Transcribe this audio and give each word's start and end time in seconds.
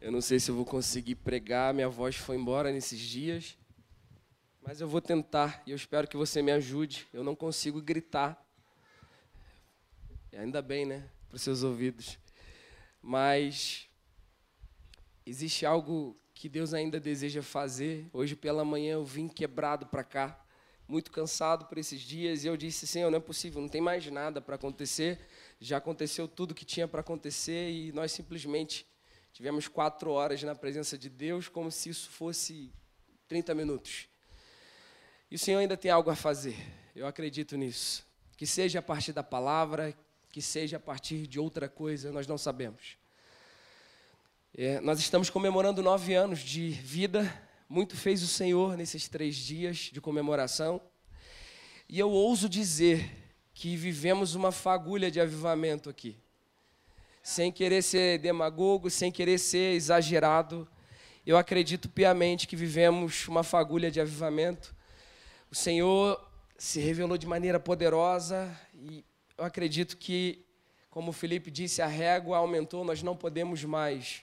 Eu 0.00 0.10
não 0.10 0.22
sei 0.22 0.40
se 0.40 0.50
eu 0.50 0.54
vou 0.54 0.64
conseguir 0.64 1.16
pregar, 1.16 1.74
minha 1.74 1.88
voz 1.88 2.16
foi 2.16 2.34
embora 2.34 2.72
nesses 2.72 2.98
dias, 2.98 3.58
mas 4.62 4.80
eu 4.80 4.88
vou 4.88 5.00
tentar 5.02 5.62
e 5.66 5.72
eu 5.72 5.76
espero 5.76 6.08
que 6.08 6.16
você 6.16 6.40
me 6.40 6.50
ajude. 6.50 7.06
Eu 7.12 7.22
não 7.22 7.36
consigo 7.36 7.82
gritar. 7.82 8.42
E 10.32 10.38
ainda 10.38 10.62
bem, 10.62 10.86
né? 10.86 11.06
Para 11.28 11.36
os 11.36 11.42
seus 11.42 11.62
ouvidos. 11.62 12.18
Mas 13.02 13.90
existe 15.26 15.66
algo 15.66 16.18
que 16.32 16.48
Deus 16.48 16.72
ainda 16.72 16.98
deseja 16.98 17.42
fazer. 17.42 18.08
Hoje 18.10 18.34
pela 18.34 18.64
manhã 18.64 18.94
eu 18.94 19.04
vim 19.04 19.28
quebrado 19.28 19.84
para 19.84 20.02
cá, 20.02 20.42
muito 20.88 21.10
cansado 21.12 21.66
por 21.66 21.76
esses 21.76 22.00
dias, 22.00 22.42
e 22.42 22.46
eu 22.46 22.56
disse: 22.56 22.86
Senhor, 22.86 23.10
não 23.10 23.18
é 23.18 23.20
possível, 23.20 23.60
não 23.60 23.68
tem 23.68 23.82
mais 23.82 24.10
nada 24.10 24.40
para 24.40 24.54
acontecer. 24.54 25.20
Já 25.60 25.76
aconteceu 25.76 26.26
tudo 26.26 26.54
que 26.54 26.64
tinha 26.64 26.88
para 26.88 27.00
acontecer 27.00 27.70
e 27.70 27.92
nós 27.92 28.12
simplesmente 28.12 28.89
Tivemos 29.32 29.68
quatro 29.68 30.10
horas 30.10 30.42
na 30.42 30.54
presença 30.54 30.98
de 30.98 31.08
Deus, 31.08 31.48
como 31.48 31.70
se 31.70 31.88
isso 31.88 32.10
fosse 32.10 32.72
30 33.28 33.54
minutos. 33.54 34.08
E 35.30 35.36
o 35.36 35.38
Senhor 35.38 35.58
ainda 35.58 35.76
tem 35.76 35.90
algo 35.90 36.10
a 36.10 36.16
fazer, 36.16 36.56
eu 36.94 37.06
acredito 37.06 37.56
nisso. 37.56 38.04
Que 38.36 38.46
seja 38.46 38.80
a 38.80 38.82
partir 38.82 39.12
da 39.12 39.22
palavra, 39.22 39.96
que 40.32 40.42
seja 40.42 40.76
a 40.78 40.80
partir 40.80 41.26
de 41.26 41.38
outra 41.38 41.68
coisa, 41.68 42.10
nós 42.10 42.26
não 42.26 42.36
sabemos. 42.36 42.96
É, 44.52 44.80
nós 44.80 44.98
estamos 44.98 45.30
comemorando 45.30 45.82
nove 45.82 46.14
anos 46.14 46.40
de 46.40 46.70
vida, 46.70 47.32
muito 47.68 47.96
fez 47.96 48.22
o 48.22 48.26
Senhor 48.26 48.76
nesses 48.76 49.08
três 49.08 49.36
dias 49.36 49.90
de 49.92 50.00
comemoração. 50.00 50.80
E 51.88 51.98
eu 51.98 52.10
ouso 52.10 52.48
dizer 52.48 53.08
que 53.54 53.76
vivemos 53.76 54.34
uma 54.34 54.50
fagulha 54.50 55.10
de 55.10 55.20
avivamento 55.20 55.88
aqui 55.88 56.16
sem 57.22 57.52
querer 57.52 57.82
ser 57.82 58.18
demagogo, 58.18 58.90
sem 58.90 59.10
querer 59.12 59.38
ser 59.38 59.74
exagerado, 59.74 60.68
eu 61.26 61.36
acredito 61.36 61.88
piamente 61.88 62.48
que 62.48 62.56
vivemos 62.56 63.28
uma 63.28 63.42
fagulha 63.42 63.90
de 63.90 64.00
avivamento. 64.00 64.74
O 65.50 65.54
Senhor 65.54 66.20
se 66.56 66.80
revelou 66.80 67.18
de 67.18 67.26
maneira 67.26 67.60
poderosa 67.60 68.50
e 68.74 69.04
eu 69.36 69.44
acredito 69.44 69.96
que, 69.96 70.44
como 70.88 71.10
o 71.10 71.12
Felipe 71.12 71.50
disse, 71.50 71.82
a 71.82 71.86
régua 71.86 72.38
aumentou, 72.38 72.84
nós 72.84 73.02
não 73.02 73.16
podemos 73.16 73.64
mais 73.64 74.22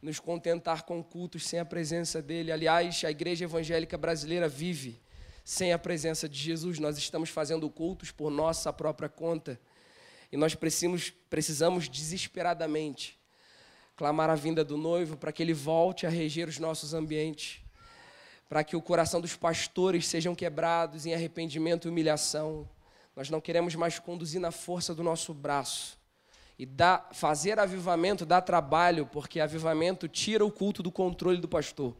nos 0.00 0.18
contentar 0.18 0.84
com 0.84 1.02
cultos 1.02 1.46
sem 1.46 1.60
a 1.60 1.64
presença 1.64 2.22
dele. 2.22 2.50
Aliás, 2.50 3.02
a 3.04 3.10
igreja 3.10 3.44
evangélica 3.44 3.98
brasileira 3.98 4.48
vive 4.48 5.00
sem 5.44 5.72
a 5.72 5.78
presença 5.78 6.28
de 6.28 6.38
Jesus. 6.38 6.78
Nós 6.78 6.96
estamos 6.96 7.28
fazendo 7.28 7.68
cultos 7.68 8.10
por 8.10 8.30
nossa 8.30 8.72
própria 8.72 9.08
conta. 9.08 9.60
E 10.32 10.36
nós 10.36 10.54
precisamos, 10.54 11.10
precisamos 11.28 11.88
desesperadamente 11.88 13.18
clamar 13.96 14.30
a 14.30 14.34
vinda 14.34 14.64
do 14.64 14.78
noivo 14.78 15.16
para 15.16 15.30
que 15.30 15.42
ele 15.42 15.52
volte 15.52 16.06
a 16.06 16.08
reger 16.08 16.48
os 16.48 16.58
nossos 16.58 16.94
ambientes, 16.94 17.60
para 18.48 18.64
que 18.64 18.74
o 18.74 18.80
coração 18.80 19.20
dos 19.20 19.36
pastores 19.36 20.06
sejam 20.06 20.34
quebrados 20.34 21.04
em 21.04 21.12
arrependimento 21.12 21.86
e 21.86 21.90
humilhação. 21.90 22.66
Nós 23.14 23.28
não 23.28 23.42
queremos 23.42 23.74
mais 23.74 23.98
conduzir 23.98 24.40
na 24.40 24.50
força 24.50 24.94
do 24.94 25.02
nosso 25.02 25.34
braço. 25.34 25.98
E 26.58 26.64
dá, 26.64 27.08
fazer 27.12 27.58
avivamento 27.58 28.24
dá 28.24 28.40
trabalho, 28.40 29.06
porque 29.06 29.38
avivamento 29.38 30.08
tira 30.08 30.44
o 30.44 30.50
culto 30.50 30.82
do 30.82 30.90
controle 30.90 31.38
do 31.38 31.48
pastor. 31.48 31.94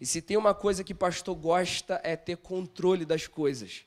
E 0.00 0.06
se 0.06 0.20
tem 0.20 0.36
uma 0.36 0.54
coisa 0.54 0.82
que 0.82 0.94
pastor 0.94 1.36
gosta 1.36 2.00
é 2.02 2.16
ter 2.16 2.38
controle 2.38 3.04
das 3.04 3.26
coisas. 3.26 3.84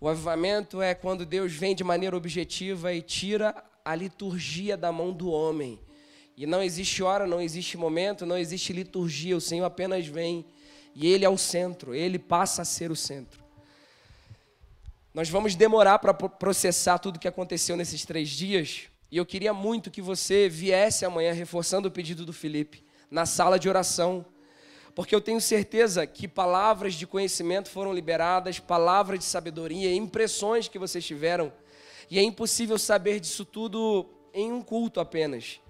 O 0.00 0.08
avivamento 0.08 0.80
é 0.80 0.94
quando 0.94 1.26
Deus 1.26 1.52
vem 1.52 1.74
de 1.74 1.82
maneira 1.82 2.16
objetiva 2.16 2.92
e 2.92 3.02
tira 3.02 3.54
a 3.84 3.94
liturgia 3.94 4.76
da 4.76 4.92
mão 4.92 5.12
do 5.12 5.30
homem. 5.30 5.80
E 6.36 6.46
não 6.46 6.62
existe 6.62 7.02
hora, 7.02 7.26
não 7.26 7.40
existe 7.40 7.76
momento, 7.76 8.24
não 8.24 8.38
existe 8.38 8.72
liturgia. 8.72 9.36
O 9.36 9.40
Senhor 9.40 9.64
apenas 9.64 10.06
vem 10.06 10.46
e 10.94 11.08
Ele 11.08 11.24
é 11.24 11.28
o 11.28 11.36
centro, 11.36 11.94
Ele 11.94 12.18
passa 12.18 12.62
a 12.62 12.64
ser 12.64 12.92
o 12.92 12.96
centro. 12.96 13.42
Nós 15.12 15.28
vamos 15.28 15.56
demorar 15.56 15.98
para 15.98 16.14
processar 16.14 16.98
tudo 16.98 17.16
o 17.16 17.18
que 17.18 17.26
aconteceu 17.26 17.76
nesses 17.76 18.04
três 18.04 18.28
dias. 18.28 18.82
E 19.10 19.16
eu 19.16 19.26
queria 19.26 19.52
muito 19.52 19.90
que 19.90 20.00
você 20.00 20.48
viesse 20.48 21.04
amanhã, 21.04 21.32
reforçando 21.32 21.88
o 21.88 21.90
pedido 21.90 22.24
do 22.24 22.32
Felipe, 22.32 22.84
na 23.10 23.26
sala 23.26 23.58
de 23.58 23.68
oração 23.68 24.24
porque 24.98 25.14
eu 25.14 25.20
tenho 25.20 25.40
certeza 25.40 26.04
que 26.08 26.26
palavras 26.26 26.94
de 26.94 27.06
conhecimento 27.06 27.70
foram 27.70 27.92
liberadas, 27.92 28.58
palavras 28.58 29.20
de 29.20 29.24
sabedoria, 29.24 29.94
impressões 29.94 30.66
que 30.66 30.76
vocês 30.76 31.06
tiveram, 31.06 31.52
e 32.10 32.18
é 32.18 32.22
impossível 32.24 32.76
saber 32.76 33.20
disso 33.20 33.44
tudo 33.44 34.06
em 34.34 34.52
um 34.52 34.60
culto 34.60 34.98
apenas. 34.98 35.60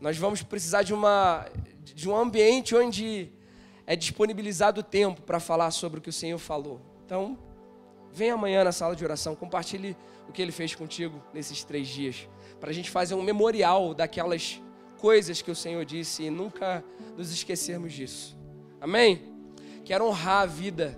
Nós 0.00 0.18
vamos 0.18 0.42
precisar 0.42 0.82
de, 0.82 0.92
uma, 0.92 1.46
de 1.84 2.08
um 2.10 2.16
ambiente 2.16 2.74
onde 2.74 3.30
é 3.86 3.94
disponibilizado 3.94 4.80
o 4.80 4.82
tempo 4.82 5.22
para 5.22 5.38
falar 5.38 5.70
sobre 5.70 6.00
o 6.00 6.02
que 6.02 6.10
o 6.10 6.12
Senhor 6.12 6.38
falou. 6.38 6.80
Então, 7.06 7.38
vem 8.12 8.32
amanhã 8.32 8.64
na 8.64 8.72
sala 8.72 8.96
de 8.96 9.04
oração, 9.04 9.36
compartilhe 9.36 9.96
o 10.28 10.32
que 10.32 10.42
Ele 10.42 10.50
fez 10.50 10.74
contigo 10.74 11.22
nesses 11.32 11.62
três 11.62 11.86
dias, 11.86 12.28
para 12.58 12.70
a 12.70 12.74
gente 12.74 12.90
fazer 12.90 13.14
um 13.14 13.22
memorial 13.22 13.94
daquelas 13.94 14.60
coisas 14.98 15.40
que 15.40 15.50
o 15.52 15.54
Senhor 15.54 15.84
disse 15.84 16.24
e 16.24 16.30
nunca 16.30 16.84
nos 17.16 17.30
esquecermos 17.32 17.92
disso. 17.92 18.42
Amém? 18.84 19.22
Quero 19.82 20.04
honrar 20.06 20.42
a 20.42 20.46
vida 20.46 20.94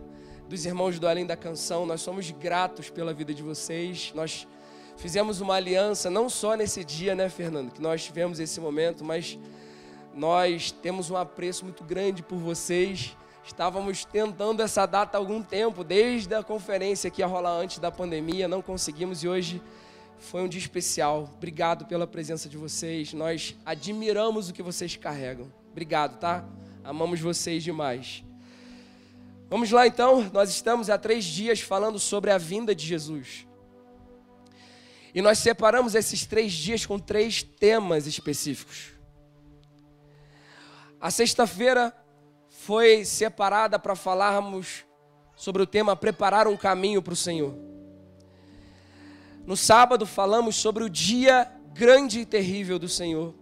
dos 0.48 0.66
irmãos 0.66 0.98
do 0.98 1.06
Além 1.06 1.24
da 1.24 1.36
Canção. 1.36 1.86
Nós 1.86 2.00
somos 2.00 2.28
gratos 2.32 2.90
pela 2.90 3.14
vida 3.14 3.32
de 3.32 3.44
vocês. 3.44 4.10
Nós 4.12 4.44
fizemos 4.96 5.40
uma 5.40 5.54
aliança, 5.54 6.10
não 6.10 6.28
só 6.28 6.56
nesse 6.56 6.82
dia, 6.82 7.14
né, 7.14 7.28
Fernando, 7.28 7.70
que 7.70 7.80
nós 7.80 8.04
tivemos 8.04 8.40
esse 8.40 8.60
momento, 8.60 9.04
mas 9.04 9.38
nós 10.12 10.72
temos 10.72 11.10
um 11.10 11.16
apreço 11.16 11.64
muito 11.64 11.84
grande 11.84 12.24
por 12.24 12.38
vocês. 12.38 13.16
Estávamos 13.44 14.04
tentando 14.04 14.62
essa 14.62 14.84
data 14.84 15.16
há 15.16 15.20
algum 15.20 15.40
tempo, 15.40 15.84
desde 15.84 16.34
a 16.34 16.42
conferência 16.42 17.08
que 17.08 17.22
ia 17.22 17.26
rolar 17.28 17.52
antes 17.52 17.78
da 17.78 17.92
pandemia, 17.92 18.48
não 18.48 18.62
conseguimos 18.62 19.22
e 19.22 19.28
hoje 19.28 19.62
foi 20.18 20.42
um 20.42 20.48
dia 20.48 20.58
especial. 20.60 21.30
Obrigado 21.36 21.86
pela 21.86 22.04
presença 22.04 22.48
de 22.48 22.56
vocês. 22.56 23.12
Nós 23.12 23.54
admiramos 23.64 24.48
o 24.48 24.52
que 24.52 24.60
vocês 24.60 24.96
carregam. 24.96 25.52
Obrigado, 25.70 26.18
tá? 26.18 26.44
Amamos 26.86 27.18
vocês 27.18 27.64
demais. 27.64 28.22
Vamos 29.50 29.72
lá 29.72 29.88
então, 29.88 30.30
nós 30.32 30.50
estamos 30.50 30.88
há 30.88 30.96
três 30.96 31.24
dias 31.24 31.60
falando 31.60 31.98
sobre 31.98 32.30
a 32.30 32.38
vinda 32.38 32.76
de 32.76 32.86
Jesus. 32.86 33.44
E 35.12 35.20
nós 35.20 35.40
separamos 35.40 35.96
esses 35.96 36.24
três 36.24 36.52
dias 36.52 36.86
com 36.86 36.96
três 36.96 37.42
temas 37.42 38.06
específicos. 38.06 38.92
A 41.00 41.10
sexta-feira 41.10 41.92
foi 42.48 43.04
separada 43.04 43.80
para 43.80 43.96
falarmos 43.96 44.84
sobre 45.34 45.62
o 45.62 45.66
tema 45.66 45.96
Preparar 45.96 46.46
um 46.46 46.56
caminho 46.56 47.02
para 47.02 47.14
o 47.14 47.16
Senhor. 47.16 47.52
No 49.44 49.56
sábado 49.56 50.06
falamos 50.06 50.54
sobre 50.54 50.84
o 50.84 50.88
dia 50.88 51.50
grande 51.74 52.20
e 52.20 52.26
terrível 52.26 52.78
do 52.78 52.88
Senhor. 52.88 53.34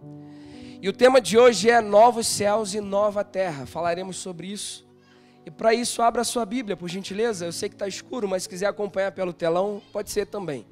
E 0.85 0.87
o 0.87 0.93
tema 0.93 1.19
de 1.19 1.35
hoje 1.35 1.67
é 1.67 1.81
Novos 1.81 2.27
Céus 2.27 2.75
e 2.75 2.79
Nova 2.79 3.23
Terra. 3.23 3.65
Falaremos 3.65 4.17
sobre 4.17 4.45
isso. 4.45 4.87
E 5.43 5.49
para 5.49 5.73
isso, 5.73 5.99
abra 5.99 6.23
sua 6.23 6.45
Bíblia, 6.45 6.77
por 6.77 6.87
gentileza. 6.87 7.43
Eu 7.43 7.51
sei 7.51 7.69
que 7.69 7.73
está 7.73 7.87
escuro, 7.87 8.27
mas 8.27 8.43
se 8.43 8.49
quiser 8.49 8.67
acompanhar 8.67 9.11
pelo 9.11 9.33
telão, 9.33 9.81
pode 9.91 10.11
ser 10.11 10.27
também. 10.27 10.63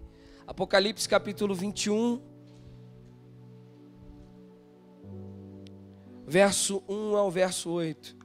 Apocalipse 0.46 1.10
capítulo 1.10 1.56
21, 1.56 2.22
verso 6.28 6.84
1 6.88 7.18
ao 7.18 7.32
verso 7.32 7.72
8. 7.72 8.16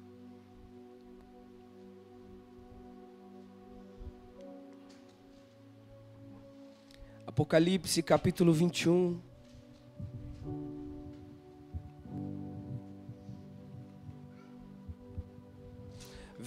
Apocalipse 7.26 8.03
capítulo 8.03 8.53
21, 8.53 9.22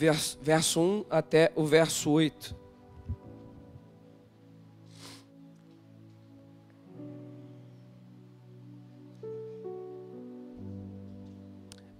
verso, 0.01 0.39
verso 0.41 0.81
1 0.81 1.05
até 1.11 1.51
o 1.55 1.63
verso 1.63 2.09
8. 2.09 2.55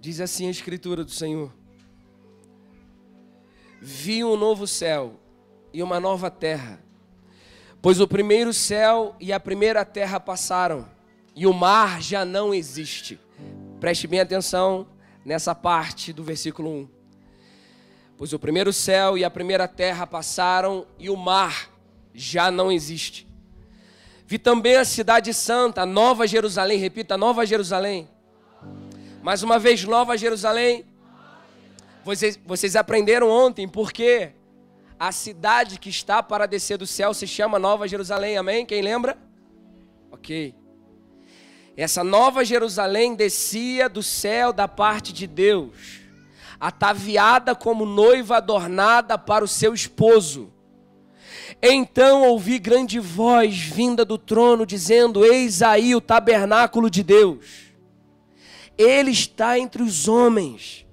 Diz 0.00 0.20
assim 0.20 0.48
a 0.48 0.50
Escritura 0.50 1.04
do 1.04 1.12
Senhor: 1.12 1.52
Vi 3.80 4.24
um 4.24 4.36
novo 4.36 4.66
céu 4.66 5.20
e 5.72 5.80
uma 5.80 6.00
nova 6.00 6.28
terra, 6.28 6.82
pois 7.80 8.00
o 8.00 8.08
primeiro 8.08 8.52
céu 8.52 9.14
e 9.20 9.32
a 9.32 9.38
primeira 9.38 9.84
terra 9.84 10.18
passaram, 10.18 10.88
e 11.36 11.46
o 11.46 11.52
mar 11.52 12.02
já 12.02 12.24
não 12.24 12.52
existe. 12.52 13.20
Preste 13.78 14.08
bem 14.08 14.18
atenção 14.18 14.88
nessa 15.24 15.54
parte 15.54 16.12
do 16.12 16.24
versículo 16.24 16.68
1. 16.68 17.01
Pois 18.22 18.32
o 18.32 18.38
primeiro 18.38 18.72
céu 18.72 19.18
e 19.18 19.24
a 19.24 19.28
primeira 19.28 19.66
terra 19.66 20.06
passaram 20.06 20.86
e 20.96 21.10
o 21.10 21.16
mar 21.16 21.68
já 22.14 22.52
não 22.52 22.70
existe. 22.70 23.26
Vi 24.24 24.38
também 24.38 24.76
a 24.76 24.84
cidade 24.84 25.34
santa, 25.34 25.82
a 25.82 25.86
Nova 25.86 26.24
Jerusalém, 26.24 26.78
repita, 26.78 27.18
Nova 27.18 27.44
Jerusalém, 27.44 28.08
Mais 29.24 29.42
uma 29.42 29.58
vez, 29.58 29.82
Nova 29.82 30.16
Jerusalém. 30.16 30.84
Vocês, 32.04 32.38
vocês 32.46 32.76
aprenderam 32.76 33.28
ontem 33.28 33.66
porque 33.66 34.30
a 35.00 35.10
cidade 35.10 35.76
que 35.80 35.90
está 35.90 36.22
para 36.22 36.46
descer 36.46 36.78
do 36.78 36.86
céu 36.86 37.12
se 37.12 37.26
chama 37.26 37.58
Nova 37.58 37.88
Jerusalém, 37.88 38.36
amém? 38.36 38.64
Quem 38.64 38.82
lembra? 38.82 39.18
Ok. 40.12 40.54
Essa 41.76 42.04
Nova 42.04 42.44
Jerusalém 42.44 43.16
descia 43.16 43.88
do 43.88 44.00
céu 44.00 44.52
da 44.52 44.68
parte 44.68 45.12
de 45.12 45.26
Deus, 45.26 46.01
ataviada 46.62 47.56
como 47.56 47.84
noiva 47.84 48.36
adornada 48.36 49.18
para 49.18 49.44
o 49.44 49.48
seu 49.48 49.74
esposo. 49.74 50.52
Então 51.60 52.22
ouvi 52.22 52.60
grande 52.60 53.00
voz 53.00 53.58
vinda 53.58 54.04
do 54.04 54.16
trono, 54.16 54.64
dizendo: 54.64 55.24
Eis 55.24 55.60
aí 55.60 55.92
o 55.92 56.00
tabernáculo 56.00 56.88
de 56.88 57.02
Deus. 57.02 57.72
Ele 58.78 59.10
está 59.10 59.58
entre 59.58 59.82
os 59.82 60.06
homens. 60.06 60.86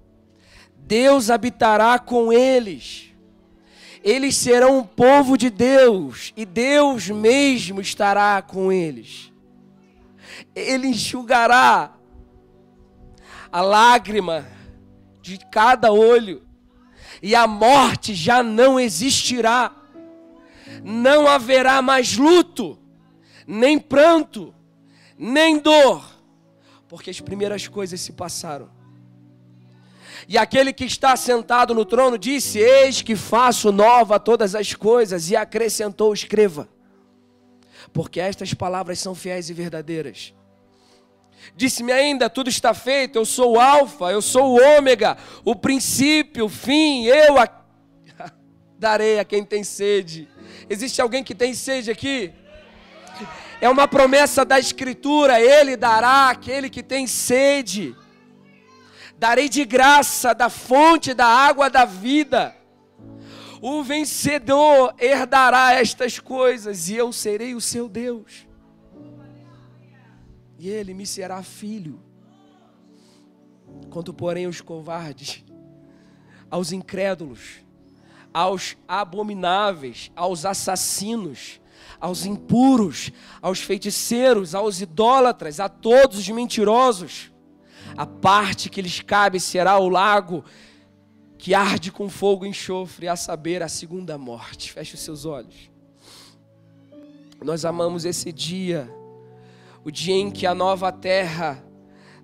Deus 0.76 1.30
habitará 1.30 2.00
com 2.00 2.34
eles. 2.34 3.14
Eles 4.04 4.36
serão 4.38 4.80
um 4.80 4.84
povo 4.84 5.38
de 5.38 5.52
Deus, 5.52 6.34
e 6.36 6.46
Deus 6.46 7.10
mesmo 7.10 7.80
estará 7.80 8.42
com 8.42 8.72
eles. 8.72 9.32
Ele 10.56 10.88
enxugará 10.88 11.94
a 13.52 13.62
lágrima 13.62 14.48
de 15.22 15.38
cada 15.52 15.92
olho, 15.92 16.44
e 17.22 17.36
a 17.36 17.46
morte 17.48 18.14
já 18.14 18.42
não 18.42 18.80
existirá 18.80 19.76
não 20.84 21.28
haverá 21.28 21.82
mais 21.82 22.18
luto, 22.18 22.78
nem 23.46 23.80
pranto, 23.80 24.54
nem 25.18 25.60
dor, 25.60 26.04
porque 26.88 27.10
as 27.10 27.20
primeiras 27.20 27.68
coisas 27.68 28.00
se 28.00 28.14
passaram. 28.14 28.70
E 30.28 30.38
aquele 30.38 30.72
que 30.72 30.86
está 30.86 31.16
sentado 31.16 31.74
no 31.74 31.86
trono 31.86 32.18
disse: 32.18 32.60
Eis 32.60 33.02
que 33.02 33.16
faço 33.16 33.72
nova 33.72 34.20
todas 34.20 34.54
as 34.54 34.74
coisas, 34.74 35.30
e 35.30 35.36
acrescentou: 35.36 36.14
Escreva, 36.14 36.70
porque 37.92 38.20
estas 38.20 38.54
palavras 38.54 39.00
são 39.00 39.16
fiéis 39.16 39.50
e 39.50 39.54
verdadeiras. 39.54 40.34
Disse-me 41.56 41.92
ainda: 41.92 42.30
Tudo 42.30 42.50
está 42.50 42.74
feito, 42.74 43.18
eu 43.18 43.26
sou 43.26 43.56
o 43.56 43.60
Alfa, 43.60 44.12
eu 44.12 44.22
sou 44.22 44.54
o 44.54 44.78
Ômega, 44.78 45.18
o 45.44 45.56
princípio, 45.56 46.46
o 46.46 46.50
fim, 46.50 47.06
eu 47.06 47.38
a... 47.38 47.48
darei 48.78 49.20
a 49.20 49.26
quem 49.26 49.44
tem 49.44 49.64
sede 49.64 50.28
Existe 50.70 51.02
alguém 51.02 51.24
que 51.24 51.34
tem 51.34 51.54
sede 51.54 51.90
aqui? 51.90 52.32
É 53.60 53.68
uma 53.68 53.88
promessa 53.88 54.46
da 54.46 54.60
Escritura: 54.60 55.40
Ele 55.40 55.76
dará 55.76 56.30
àquele 56.30 56.70
que 56.70 56.84
tem 56.84 57.08
sede. 57.08 57.96
Darei 59.18 59.50
de 59.50 59.66
graça 59.66 60.34
da 60.34 60.48
fonte 60.50 61.14
da 61.14 61.26
água 61.26 61.70
da 61.70 61.86
vida. 61.86 62.56
O 63.62 63.84
vencedor 63.84 64.94
herdará 64.98 65.74
estas 65.74 66.20
coisas, 66.20 66.88
e 66.88 66.96
eu 66.96 67.12
serei 67.12 67.54
o 67.54 67.60
seu 67.60 67.90
Deus. 67.90 68.48
E 70.60 70.68
ele 70.68 70.94
me 70.94 71.06
será 71.06 71.42
filho. 71.42 72.02
Quanto, 73.90 74.14
porém, 74.14 74.46
os 74.46 74.60
covardes, 74.60 75.42
aos 76.52 76.74
incrédulos, 76.74 77.62
aos 78.34 78.76
abomináveis, 78.86 80.12
aos 80.14 80.46
assassinos, 80.46 81.62
aos 81.98 82.26
impuros, 82.26 83.10
aos 83.42 83.62
feiticeiros, 83.62 84.54
aos 84.54 84.82
idólatras, 84.82 85.62
a 85.62 85.70
todos 85.70 86.20
os 86.20 86.30
mentirosos. 86.30 87.32
A 87.96 88.06
parte 88.06 88.70
que 88.70 88.82
lhes 88.82 89.00
cabe 89.00 89.40
será 89.40 89.80
o 89.80 89.88
lago 89.88 90.44
que 91.38 91.54
arde 91.54 91.90
com 91.90 92.10
fogo 92.10 92.46
e 92.46 92.50
enxofre, 92.50 93.08
a 93.08 93.16
saber, 93.16 93.64
a 93.64 93.70
segunda 93.70 94.18
morte. 94.18 94.74
Feche 94.74 94.96
os 94.96 95.00
seus 95.00 95.24
olhos. 95.24 95.72
Nós 97.42 97.64
amamos 97.64 98.04
esse 98.04 98.34
dia, 98.34 98.94
o 99.90 99.92
dia 99.92 100.14
em 100.14 100.30
que 100.30 100.46
a 100.46 100.54
nova 100.54 100.92
terra 100.92 101.64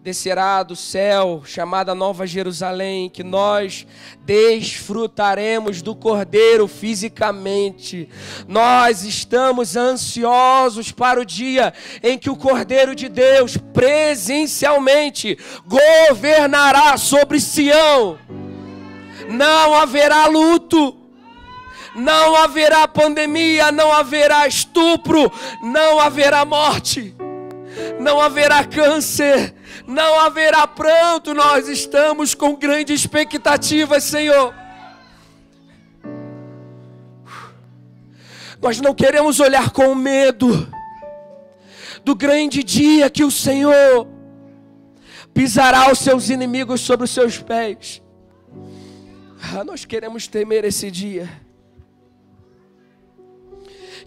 descerá 0.04 0.62
do 0.62 0.76
céu, 0.76 1.42
chamada 1.44 1.96
Nova 1.96 2.28
Jerusalém, 2.28 3.10
que 3.10 3.24
nós 3.24 3.88
desfrutaremos 4.20 5.82
do 5.82 5.96
Cordeiro 5.96 6.68
fisicamente. 6.68 8.08
Nós 8.48 9.04
estamos 9.04 9.76
ansiosos 9.76 10.92
para 10.92 11.20
o 11.20 11.26
dia 11.26 11.74
em 12.04 12.20
que 12.20 12.30
o 12.30 12.36
Cordeiro 12.36 12.94
de 12.94 13.10
Deus 13.10 13.58
presencialmente 13.58 15.36
governará 15.66 16.98
sobre 16.98 17.40
Sião. 17.40 18.20
Não 19.28 19.74
haverá 19.74 20.28
luto 20.28 21.06
não 21.96 22.36
haverá 22.36 22.88
pandemia, 22.88 23.72
não 23.72 23.92
haverá 23.92 24.46
estupro, 24.48 25.32
não 25.64 26.00
haverá 26.00 26.44
morte, 26.44 27.16
não 28.00 28.20
haverá 28.22 28.64
câncer, 28.64 29.54
não 29.88 30.20
haverá 30.20 30.66
pranto, 30.68 31.34
nós 31.34 31.68
estamos 31.68 32.34
com 32.34 32.56
grande 32.56 32.94
expectativa, 32.94 34.00
Senhor. 34.00 34.54
Nós 38.62 38.80
não 38.80 38.96
queremos 38.96 39.40
olhar 39.40 39.70
com 39.72 39.94
medo 39.94 40.68
do 42.04 42.16
grande 42.16 42.64
dia 42.64 43.10
que 43.10 43.24
o 43.24 43.32
Senhor 43.32 44.08
pisará 45.34 45.92
os 45.92 46.00
seus 46.00 46.30
inimigos 46.30 46.82
sobre 46.82 47.04
os 47.04 47.12
seus 47.12 47.38
pés. 47.38 48.02
Ah, 49.54 49.64
nós 49.64 49.86
queremos 49.86 50.28
temer 50.28 50.64
esse 50.64 50.90
dia. 50.90 51.45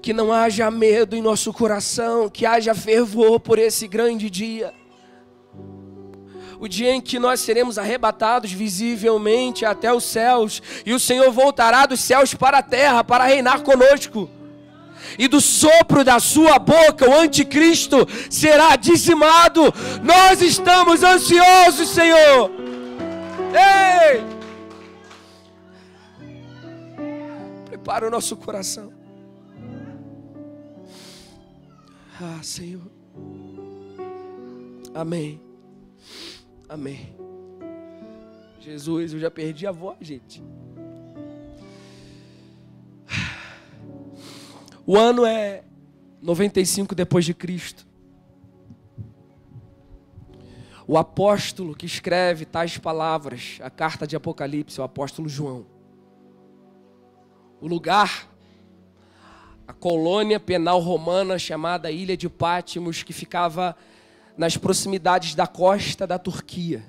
Que 0.01 0.13
não 0.13 0.33
haja 0.33 0.71
medo 0.71 1.17
em 1.17 1.23
nosso 1.23 1.53
coração, 1.53 2.29
que 2.29 2.47
haja 2.47 2.75
fervor 2.75 3.41
por 3.41 3.59
esse 3.59 3.87
grande 3.87 4.31
dia 4.31 4.73
o 6.61 6.67
dia 6.67 6.93
em 6.93 7.01
que 7.01 7.19
nós 7.19 7.41
seremos 7.41 7.79
arrebatados 7.79 8.53
visivelmente 8.53 9.65
até 9.65 9.93
os 9.93 10.05
céus, 10.05 10.61
e 10.85 10.93
o 10.93 10.99
Senhor 10.99 11.31
voltará 11.31 11.87
dos 11.87 12.01
céus 12.01 12.35
para 12.35 12.59
a 12.59 12.63
terra 12.63 13.05
para 13.05 13.25
reinar 13.25 13.63
conosco. 13.63 14.29
E 15.17 15.29
do 15.29 15.41
sopro 15.41 16.03
da 16.03 16.19
sua 16.19 16.59
boca 16.59 17.09
o 17.09 17.15
anticristo 17.15 18.07
será 18.29 18.75
dizimado. 18.75 19.73
Nós 20.03 20.43
estamos 20.43 21.03
ansiosos, 21.03 21.89
Senhor. 21.89 22.51
Ei! 23.55 24.25
Prepara 27.67 28.07
o 28.07 28.11
nosso 28.11 28.37
coração. 28.37 28.98
Ah, 32.21 32.43
Senhor. 32.43 32.91
Amém. 34.93 35.41
Amém. 36.69 37.15
Jesus, 38.61 39.13
eu 39.13 39.21
já 39.21 39.31
perdi 39.31 39.67
a 39.67 39.73
voz, 39.73 39.99
gente. 40.01 40.43
O 44.85 44.97
ano 44.97 45.25
é 45.25 45.63
95 46.21 46.95
depois 46.95 47.25
de 47.25 47.35
Cristo. 47.35 47.87
O 50.87 50.97
apóstolo 50.97 51.75
que 51.77 51.87
escreve 51.87 52.45
tais 52.45 52.79
palavras, 52.79 53.59
a 53.63 53.71
carta 53.71 54.07
de 54.07 54.17
Apocalipse, 54.17 54.81
o 54.81 54.85
apóstolo 54.85 55.29
João. 55.29 55.67
O 57.61 57.67
lugar, 57.69 58.29
a 59.69 59.73
colônia 59.75 60.41
penal 60.41 60.81
romana 60.81 61.39
chamada 61.39 61.91
Ilha 61.91 62.17
de 62.17 62.27
Pátimos, 62.27 63.03
que 63.03 63.13
ficava 63.13 63.77
nas 64.35 64.57
proximidades 64.57 65.35
da 65.35 65.47
costa 65.47 66.07
da 66.07 66.19
Turquia. 66.19 66.87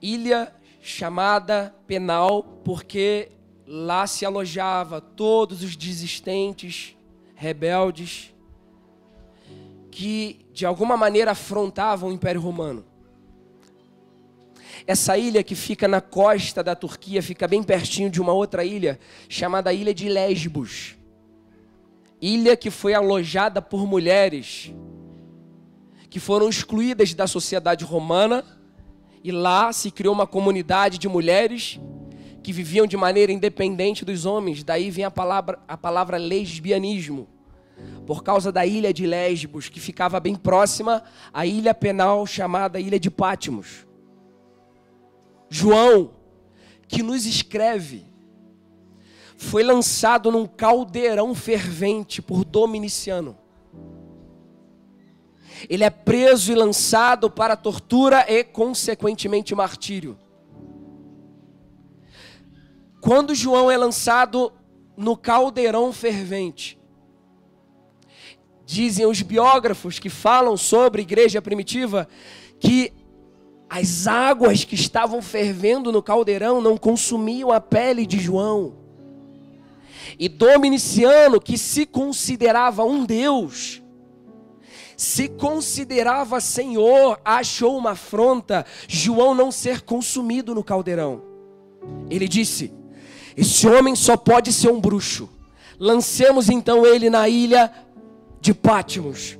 Ilha 0.00 0.50
chamada 0.80 1.74
Penal 1.86 2.42
porque 2.64 3.30
lá 3.66 4.06
se 4.06 4.24
alojava 4.24 5.02
todos 5.02 5.62
os 5.62 5.76
desistentes, 5.76 6.96
rebeldes 7.34 8.34
que 9.90 10.46
de 10.50 10.64
alguma 10.64 10.96
maneira 10.96 11.32
afrontavam 11.32 12.08
o 12.08 12.12
Império 12.12 12.40
Romano. 12.40 12.86
Essa 14.86 15.16
ilha 15.16 15.42
que 15.42 15.54
fica 15.54 15.88
na 15.88 16.00
costa 16.00 16.62
da 16.62 16.74
Turquia 16.74 17.22
fica 17.22 17.48
bem 17.48 17.62
pertinho 17.62 18.10
de 18.10 18.20
uma 18.20 18.32
outra 18.32 18.64
ilha 18.64 18.98
chamada 19.28 19.72
Ilha 19.72 19.94
de 19.94 20.08
Lesbos. 20.08 20.96
Ilha 22.20 22.56
que 22.56 22.70
foi 22.70 22.94
alojada 22.94 23.62
por 23.62 23.86
mulheres 23.86 24.72
que 26.14 26.20
foram 26.20 26.48
excluídas 26.48 27.12
da 27.12 27.26
sociedade 27.26 27.84
romana, 27.84 28.44
e 29.24 29.32
lá 29.32 29.72
se 29.72 29.90
criou 29.90 30.14
uma 30.14 30.28
comunidade 30.28 30.96
de 30.96 31.08
mulheres 31.08 31.80
que 32.40 32.52
viviam 32.52 32.86
de 32.86 32.96
maneira 32.96 33.32
independente 33.32 34.04
dos 34.04 34.24
homens. 34.24 34.62
Daí 34.62 34.92
vem 34.92 35.04
a 35.04 35.10
palavra, 35.10 35.58
a 35.66 35.76
palavra 35.76 36.16
lesbianismo. 36.16 37.26
por 38.06 38.22
causa 38.22 38.52
da 38.52 38.64
ilha 38.64 38.94
de 38.94 39.04
Lesbos, 39.04 39.68
que 39.68 39.80
ficava 39.80 40.20
bem 40.20 40.36
próxima 40.36 41.02
à 41.32 41.44
ilha 41.44 41.74
penal 41.74 42.24
chamada 42.24 42.78
Ilha 42.78 43.00
de 43.00 43.10
Pátimos. 43.10 43.84
João, 45.56 46.10
que 46.88 47.00
nos 47.00 47.24
escreve, 47.24 48.04
foi 49.36 49.62
lançado 49.62 50.32
num 50.32 50.48
caldeirão 50.48 51.32
fervente 51.32 52.20
por 52.20 52.44
Dominiciano. 52.44 53.38
Ele 55.70 55.84
é 55.84 55.90
preso 55.90 56.50
e 56.50 56.56
lançado 56.56 57.30
para 57.30 57.54
tortura 57.54 58.26
e, 58.28 58.42
consequentemente, 58.42 59.54
martírio. 59.54 60.18
Quando 63.00 63.32
João 63.32 63.70
é 63.70 63.76
lançado 63.76 64.52
no 64.96 65.16
caldeirão 65.16 65.92
fervente, 65.92 66.76
dizem 68.66 69.06
os 69.06 69.22
biógrafos 69.22 70.00
que 70.00 70.10
falam 70.10 70.56
sobre 70.56 71.00
a 71.00 71.04
igreja 71.04 71.40
primitiva 71.40 72.08
que 72.58 72.92
as 73.76 74.06
águas 74.06 74.62
que 74.62 74.76
estavam 74.76 75.20
fervendo 75.20 75.90
no 75.90 76.00
caldeirão 76.00 76.60
não 76.60 76.76
consumiam 76.76 77.50
a 77.50 77.60
pele 77.60 78.06
de 78.06 78.20
João. 78.20 78.76
E 80.16 80.28
Dominiciano, 80.28 81.40
que 81.40 81.58
se 81.58 81.84
considerava 81.84 82.84
um 82.84 83.04
Deus, 83.04 83.82
se 84.96 85.26
considerava 85.26 86.40
Senhor, 86.40 87.20
achou 87.24 87.76
uma 87.76 87.90
afronta 87.90 88.64
João 88.86 89.34
não 89.34 89.50
ser 89.50 89.80
consumido 89.80 90.54
no 90.54 90.62
caldeirão. 90.62 91.20
Ele 92.08 92.28
disse: 92.28 92.72
Esse 93.36 93.66
homem 93.66 93.96
só 93.96 94.16
pode 94.16 94.52
ser 94.52 94.70
um 94.70 94.80
bruxo. 94.80 95.28
Lancemos 95.80 96.48
então 96.48 96.86
ele 96.86 97.10
na 97.10 97.28
ilha 97.28 97.72
de 98.40 98.54
Pátimos. 98.54 99.36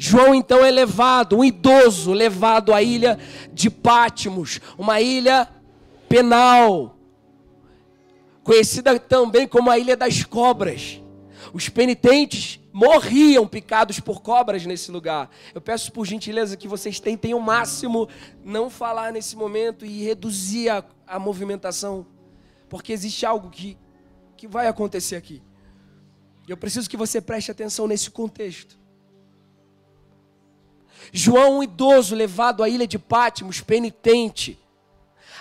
João 0.00 0.32
então 0.32 0.64
é 0.64 0.70
levado, 0.70 1.36
um 1.36 1.44
idoso 1.44 2.12
levado 2.12 2.72
à 2.72 2.80
ilha 2.80 3.18
de 3.52 3.68
Pátimos, 3.68 4.60
uma 4.78 5.00
ilha 5.00 5.48
penal, 6.08 6.96
conhecida 8.44 8.96
também 8.96 9.48
como 9.48 9.68
a 9.68 9.76
ilha 9.76 9.96
das 9.96 10.22
cobras. 10.22 11.02
Os 11.52 11.68
penitentes 11.68 12.60
morriam 12.72 13.44
picados 13.48 13.98
por 13.98 14.22
cobras 14.22 14.64
nesse 14.64 14.92
lugar. 14.92 15.28
Eu 15.52 15.60
peço 15.60 15.90
por 15.90 16.06
gentileza 16.06 16.56
que 16.56 16.68
vocês 16.68 17.00
tentem 17.00 17.34
o 17.34 17.40
máximo 17.40 18.08
não 18.44 18.70
falar 18.70 19.12
nesse 19.12 19.34
momento 19.34 19.84
e 19.84 20.04
reduzir 20.04 20.68
a, 20.68 20.84
a 21.08 21.18
movimentação, 21.18 22.06
porque 22.68 22.92
existe 22.92 23.26
algo 23.26 23.50
que, 23.50 23.76
que 24.36 24.46
vai 24.46 24.68
acontecer 24.68 25.16
aqui. 25.16 25.42
Eu 26.46 26.56
preciso 26.56 26.88
que 26.88 26.96
você 26.96 27.20
preste 27.20 27.50
atenção 27.50 27.88
nesse 27.88 28.10
contexto. 28.12 28.77
João, 31.12 31.58
um 31.58 31.62
idoso 31.62 32.14
levado 32.14 32.62
à 32.62 32.68
ilha 32.68 32.86
de 32.86 32.98
Pátimos, 32.98 33.60
penitente, 33.60 34.58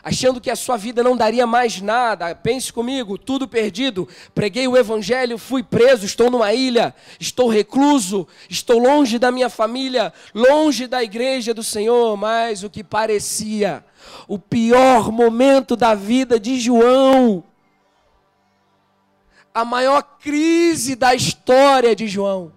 achando 0.03 0.39
que 0.39 0.49
a 0.49 0.55
sua 0.55 0.77
vida 0.77 1.03
não 1.03 1.17
daria 1.17 1.45
mais 1.45 1.81
nada. 1.81 2.33
Pense 2.33 2.71
comigo, 2.71 3.17
tudo 3.17 3.47
perdido. 3.47 4.07
Preguei 4.33 4.67
o 4.67 4.77
evangelho, 4.77 5.37
fui 5.37 5.63
preso, 5.63 6.05
estou 6.05 6.31
numa 6.31 6.53
ilha, 6.53 6.95
estou 7.19 7.49
recluso, 7.49 8.27
estou 8.49 8.79
longe 8.79 9.19
da 9.19 9.31
minha 9.31 9.49
família, 9.49 10.13
longe 10.33 10.87
da 10.87 11.03
igreja 11.03 11.53
do 11.53 11.63
Senhor, 11.63 12.15
mas 12.15 12.63
o 12.63 12.69
que 12.69 12.83
parecia 12.83 13.83
o 14.27 14.39
pior 14.39 15.11
momento 15.11 15.75
da 15.75 15.93
vida 15.93 16.39
de 16.39 16.59
João, 16.59 17.43
a 19.53 19.65
maior 19.65 20.01
crise 20.19 20.95
da 20.95 21.15
história 21.15 21.95
de 21.95 22.07
João 22.07 22.56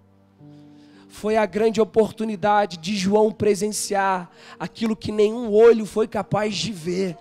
foi 1.20 1.36
a 1.36 1.44
grande 1.44 1.82
oportunidade 1.82 2.78
de 2.78 2.96
João 2.96 3.30
presenciar 3.30 4.30
aquilo 4.58 4.96
que 4.96 5.12
nenhum 5.12 5.52
olho 5.52 5.84
foi 5.84 6.08
capaz 6.08 6.56
de 6.56 6.72
ver. 6.72 7.14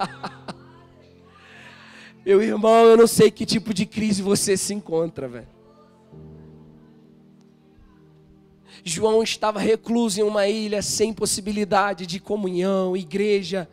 Meu 2.24 2.40
irmão, 2.40 2.86
eu 2.86 2.96
não 2.96 3.06
sei 3.06 3.30
que 3.30 3.44
tipo 3.44 3.74
de 3.74 3.84
crise 3.84 4.22
você 4.22 4.56
se 4.56 4.72
encontra, 4.72 5.28
velho. 5.28 5.46
João 8.82 9.22
estava 9.22 9.60
recluso 9.60 10.18
em 10.18 10.22
uma 10.22 10.48
ilha 10.48 10.80
sem 10.80 11.12
possibilidade 11.12 12.06
de 12.06 12.18
comunhão, 12.18 12.96
igreja. 12.96 13.68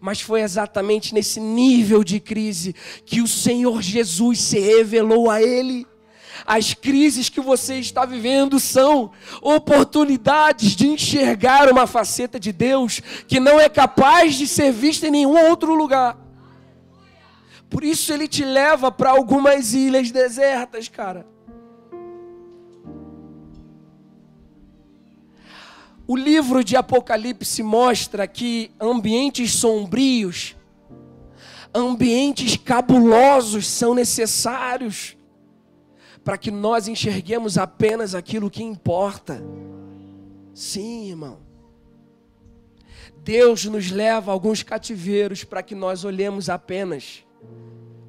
Mas 0.00 0.20
foi 0.20 0.40
exatamente 0.40 1.14
nesse 1.14 1.38
nível 1.38 2.02
de 2.02 2.18
crise 2.18 2.74
que 3.04 3.20
o 3.20 3.28
Senhor 3.28 3.80
Jesus 3.82 4.40
se 4.40 4.58
revelou 4.58 5.30
a 5.30 5.40
ele. 5.40 5.86
As 6.44 6.74
crises 6.74 7.28
que 7.28 7.40
você 7.40 7.78
está 7.78 8.04
vivendo 8.04 8.58
são 8.60 9.10
oportunidades 9.40 10.76
de 10.76 10.88
enxergar 10.88 11.70
uma 11.70 11.86
faceta 11.86 12.38
de 12.38 12.52
Deus 12.52 13.00
que 13.26 13.40
não 13.40 13.60
é 13.60 13.68
capaz 13.68 14.34
de 14.34 14.46
ser 14.46 14.72
vista 14.72 15.06
em 15.06 15.10
nenhum 15.10 15.36
outro 15.48 15.74
lugar. 15.74 16.18
Por 17.70 17.82
isso 17.82 18.12
ele 18.12 18.28
te 18.28 18.44
leva 18.44 18.92
para 18.92 19.10
algumas 19.10 19.74
ilhas 19.74 20.10
desertas, 20.10 20.88
cara. 20.88 21.26
O 26.08 26.16
livro 26.16 26.62
de 26.62 26.76
Apocalipse 26.76 27.64
mostra 27.64 28.28
que 28.28 28.70
ambientes 28.80 29.54
sombrios, 29.54 30.54
ambientes 31.74 32.56
cabulosos 32.56 33.66
são 33.66 33.92
necessários 33.92 35.15
para 36.26 36.36
que 36.36 36.50
nós 36.50 36.88
enxerguemos 36.88 37.56
apenas 37.56 38.12
aquilo 38.12 38.50
que 38.50 38.60
importa. 38.60 39.40
Sim, 40.52 41.10
irmão. 41.10 41.38
Deus 43.18 43.64
nos 43.66 43.92
leva 43.92 44.32
a 44.32 44.34
alguns 44.34 44.60
cativeiros 44.60 45.44
para 45.44 45.62
que 45.62 45.72
nós 45.72 46.02
olhemos 46.02 46.50
apenas 46.50 47.24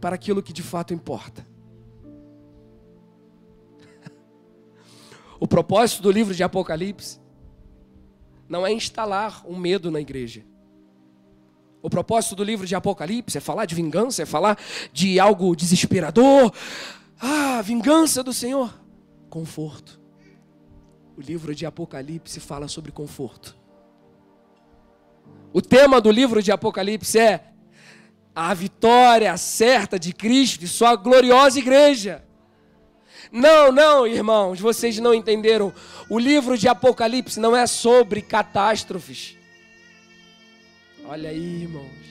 para 0.02 0.16
aquilo 0.16 0.42
que 0.42 0.52
de 0.52 0.64
fato 0.64 0.96
importa. 0.96 1.48
O 5.40 5.48
propósito 5.48 6.02
do 6.02 6.10
livro 6.10 6.34
de 6.34 6.42
Apocalipse 6.42 7.20
não 8.50 8.66
é 8.66 8.74
instalar 8.74 9.44
um 9.46 9.56
medo 9.56 9.92
na 9.92 10.02
igreja. 10.02 10.44
O 11.84 11.90
propósito 11.90 12.36
do 12.36 12.44
livro 12.44 12.66
de 12.66 12.74
Apocalipse 12.74 13.38
é 13.38 13.42
falar 13.42 13.66
de 13.66 13.76
vingança, 13.76 14.24
é 14.24 14.26
falar 14.26 14.58
de 14.92 15.20
algo 15.20 15.56
desesperador. 15.56 16.52
Ah, 17.20 17.62
vingança 17.62 18.24
do 18.24 18.34
Senhor. 18.34 18.74
Conforto. 19.30 20.00
O 21.18 21.22
livro 21.22 21.56
de 21.56 21.66
Apocalipse 21.66 22.40
fala 22.40 22.68
sobre 22.68 22.92
conforto. 22.92 23.58
O 25.52 25.62
tema 25.62 26.00
do 26.00 26.12
livro 26.12 26.44
de 26.44 26.52
Apocalipse 26.52 27.18
é 27.18 27.46
a 28.36 28.54
vitória 28.54 29.36
certa 29.36 29.98
de 29.98 30.14
Cristo 30.14 30.64
e 30.64 30.68
sua 30.68 30.96
gloriosa 30.96 31.58
igreja. 31.58 32.24
Não, 33.32 33.72
não, 33.72 34.06
irmãos, 34.06 34.60
vocês 34.60 35.00
não 35.00 35.14
entenderam. 35.14 35.74
O 36.08 36.20
livro 36.20 36.56
de 36.56 36.68
Apocalipse 36.68 37.40
não 37.40 37.56
é 37.56 37.66
sobre 37.66 38.22
catástrofes. 38.22 39.36
Olha 41.04 41.30
aí, 41.30 41.64
irmãos. 41.64 42.08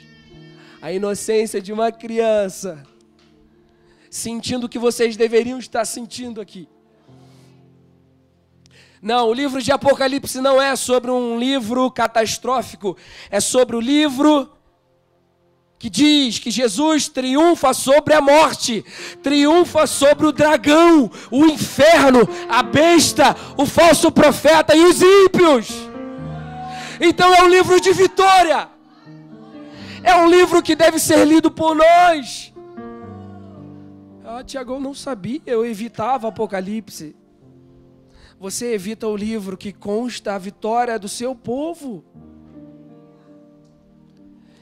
A 0.83 0.93
inocência 0.93 1.61
de 1.61 1.73
uma 1.73 1.93
criança 1.93 2.83
sentindo 4.17 4.65
o 4.65 4.69
que 4.69 4.79
vocês 4.79 5.17
deveriam 5.17 5.59
estar 5.59 5.85
sentindo 5.85 6.41
aqui. 6.41 6.67
Não, 9.03 9.29
o 9.29 9.35
livro 9.35 9.61
de 9.61 9.71
Apocalipse 9.71 10.41
não 10.41 10.61
é 10.61 10.75
sobre 10.75 11.11
um 11.11 11.39
livro 11.39 11.91
catastrófico, 11.91 12.97
é 13.31 13.41
sobre 13.41 13.77
o 13.77 13.81
livro 13.81 14.51
que 15.79 15.91
diz 15.91 16.39
que 16.39 16.51
Jesus 16.51 17.09
triunfa 17.09 17.75
sobre 17.75 18.15
a 18.15 18.21
morte, 18.23 18.83
triunfa 19.23 19.87
sobre 19.87 20.27
o 20.27 20.33
dragão, 20.33 21.11
o 21.31 21.45
inferno, 21.45 22.27
a 22.49 22.63
besta, 22.63 23.37
o 23.59 23.67
falso 23.67 24.11
profeta 24.11 24.75
e 24.75 24.83
os 24.83 25.03
ímpios. 25.03 25.69
Então 26.99 27.35
é 27.35 27.43
um 27.43 27.49
livro 27.49 27.79
de 27.79 27.93
vitória. 27.93 28.67
É 30.03 30.17
um 30.17 30.29
livro 30.29 30.63
que 30.63 30.75
deve 30.75 30.99
ser 30.99 31.23
lido 31.27 31.51
por 31.51 31.77
nós. 31.77 32.56
Tiago, 34.45 34.75
eu 34.75 34.81
não 34.81 34.95
sabia, 34.95 35.41
eu 35.47 35.65
evitava 35.65 36.29
Apocalipse. 36.29 37.15
Você 38.39 38.75
evita 38.75 39.07
o 39.09 39.17
livro 39.17 39.57
que 39.57 39.73
consta 39.73 40.35
a 40.35 40.39
vitória 40.39 40.99
do 40.99 41.09
seu 41.09 41.35
povo. 41.35 42.05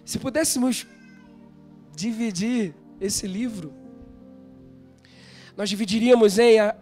Se 0.04 0.18
pudéssemos 0.18 0.86
dividir 1.94 2.74
esse 3.00 3.26
livro, 3.26 3.72
nós 5.56 5.68
dividiríamos 5.68 6.38
em 6.38 6.58
a, 6.60 6.76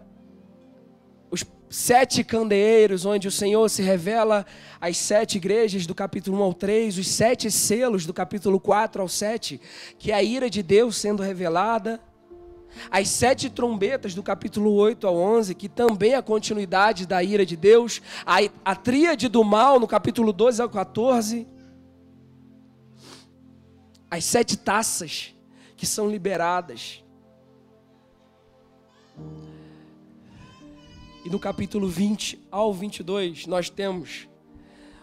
os 1.31 1.43
sete 1.69 2.23
candeeiros, 2.23 3.05
onde 3.05 3.27
o 3.27 3.31
Senhor 3.31 3.67
se 3.69 3.81
revela 3.81 4.45
às 4.79 4.97
sete 4.97 5.37
igrejas, 5.37 5.87
do 5.87 5.95
capítulo 5.95 6.37
1 6.37 6.43
ao 6.43 6.53
3, 6.53 6.97
os 6.97 7.07
sete 7.07 7.49
selos, 7.49 8.05
do 8.05 8.13
capítulo 8.13 8.59
4 8.59 9.01
ao 9.01 9.09
7, 9.09 9.59
que 9.97 10.11
é 10.11 10.15
a 10.15 10.21
ira 10.21 10.49
de 10.49 10.61
Deus 10.61 10.95
sendo 10.95 11.23
revelada, 11.23 11.99
as 12.89 13.09
sete 13.09 13.49
trombetas 13.49 14.13
do 14.13 14.23
capítulo 14.23 14.73
8 14.73 15.07
ao 15.07 15.15
11, 15.15 15.55
que 15.55 15.69
também 15.69 16.13
é 16.13 16.15
a 16.15 16.21
continuidade 16.21 17.05
da 17.05 17.23
ira 17.23 17.45
de 17.45 17.55
Deus, 17.55 18.01
a, 18.25 18.37
a 18.63 18.75
tríade 18.75 19.27
do 19.27 19.43
mal 19.43 19.79
no 19.79 19.87
capítulo 19.87 20.31
12 20.33 20.61
ao 20.61 20.69
14, 20.69 21.47
as 24.09 24.25
sete 24.25 24.57
taças 24.57 25.33
que 25.75 25.85
são 25.85 26.09
liberadas. 26.09 27.03
E 31.25 31.29
no 31.29 31.39
capítulo 31.39 31.87
20 31.87 32.47
ao 32.51 32.73
22, 32.73 33.47
nós 33.47 33.69
temos, 33.69 34.27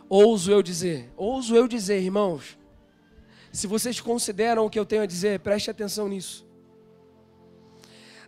ouso 0.09 0.53
eu 0.53 0.63
dizer, 0.63 1.11
ouso 1.17 1.57
eu 1.57 1.67
dizer, 1.67 2.03
irmãos, 2.03 2.59
se 3.51 3.67
vocês 3.67 4.01
consideram 4.01 4.67
o 4.67 4.71
que 4.71 4.79
eu 4.79 4.85
tenho 4.85 5.03
a 5.03 5.07
dizer, 5.07 5.41
preste 5.41 5.71
atenção 5.71 6.07
nisso 6.09 6.50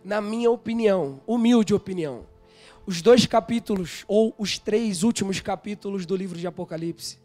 na 0.03 0.19
minha 0.21 0.51
opinião, 0.51 1.21
humilde 1.25 1.73
opinião, 1.73 2.25
os 2.85 3.01
dois 3.01 3.25
capítulos, 3.25 4.03
ou 4.07 4.35
os 4.37 4.59
três 4.59 5.03
últimos 5.03 5.39
capítulos 5.39 6.05
do 6.05 6.15
livro 6.15 6.37
de 6.37 6.45
Apocalipse, 6.45 7.17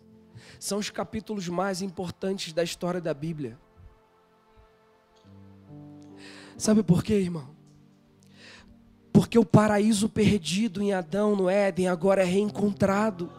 são 0.60 0.78
os 0.78 0.90
capítulos 0.90 1.48
mais 1.48 1.82
importantes 1.82 2.52
da 2.52 2.62
história 2.62 3.00
da 3.00 3.12
Bíblia. 3.12 3.58
Sabe 6.56 6.82
por 6.82 7.02
quê, 7.02 7.14
irmão? 7.14 7.56
Porque 9.12 9.38
o 9.38 9.44
paraíso 9.44 10.08
perdido 10.08 10.82
em 10.82 10.92
Adão, 10.92 11.34
no 11.34 11.48
Éden, 11.48 11.88
agora 11.88 12.22
é 12.22 12.24
reencontrado. 12.24 13.30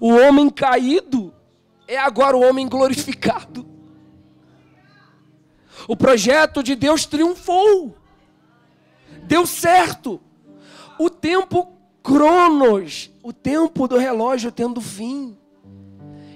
O 0.00 0.10
homem 0.10 0.48
caído 0.48 1.34
é 1.88 1.98
agora 1.98 2.36
o 2.36 2.40
homem 2.40 2.68
glorificado. 2.68 3.71
O 5.88 5.96
projeto 5.96 6.62
de 6.62 6.74
Deus 6.74 7.06
triunfou. 7.06 7.96
Deu 9.24 9.46
certo. 9.46 10.20
O 10.98 11.08
tempo 11.10 11.72
cronos, 12.02 13.10
o 13.22 13.32
tempo 13.32 13.86
do 13.86 13.96
relógio 13.96 14.50
tendo 14.50 14.80
fim. 14.80 15.36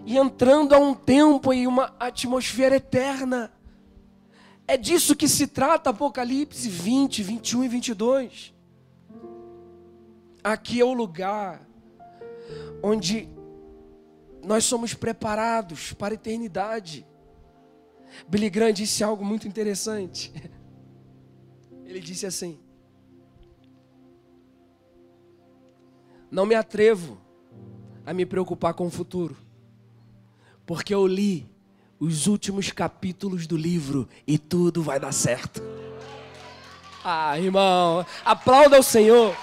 E 0.05 0.17
entrando 0.17 0.75
a 0.75 0.79
um 0.79 0.95
tempo 0.95 1.53
e 1.53 1.67
uma 1.67 1.95
atmosfera 1.99 2.77
eterna. 2.77 3.53
É 4.69 4.77
disso 4.77 5.15
que 5.15 5.29
se 5.29 5.47
trata 5.47 5.91
Apocalipse 5.91 6.69
20, 6.69 7.23
21 7.23 7.65
e 7.65 7.69
22. 7.69 8.55
Aqui 10.43 10.81
é 10.81 10.85
o 10.85 10.93
lugar 10.93 11.67
onde 12.83 13.29
nós 14.45 14.65
somos 14.65 14.95
preparados 14.95 15.93
para 15.93 16.15
a 16.15 16.17
eternidade. 16.17 17.07
Billy 18.29 18.51
Graham 18.51 18.73
disse 18.73 19.03
algo 19.05 19.25
muito 19.25 19.47
interessante. 19.47 20.33
Ele 21.85 22.01
disse 22.01 22.27
assim: 22.27 22.59
Não 26.31 26.45
me 26.45 26.55
atrevo 26.55 27.19
a 28.05 28.13
me 28.13 28.27
preocupar 28.27 28.75
com 28.75 28.87
o 28.87 28.91
futuro, 28.91 29.37
porque 30.65 30.95
eu 30.95 31.07
li 31.07 31.49
os 31.99 32.27
últimos 32.27 32.71
capítulos 32.71 33.47
do 33.47 33.57
livro 33.57 34.09
e 34.27 34.37
tudo 34.39 34.83
vai 34.83 35.01
dar 35.01 35.13
certo. 35.13 35.63
Ah, 37.05 37.39
irmão, 37.39 38.05
aplauda 38.25 38.79
o 38.81 38.83
Senhor. 38.83 39.35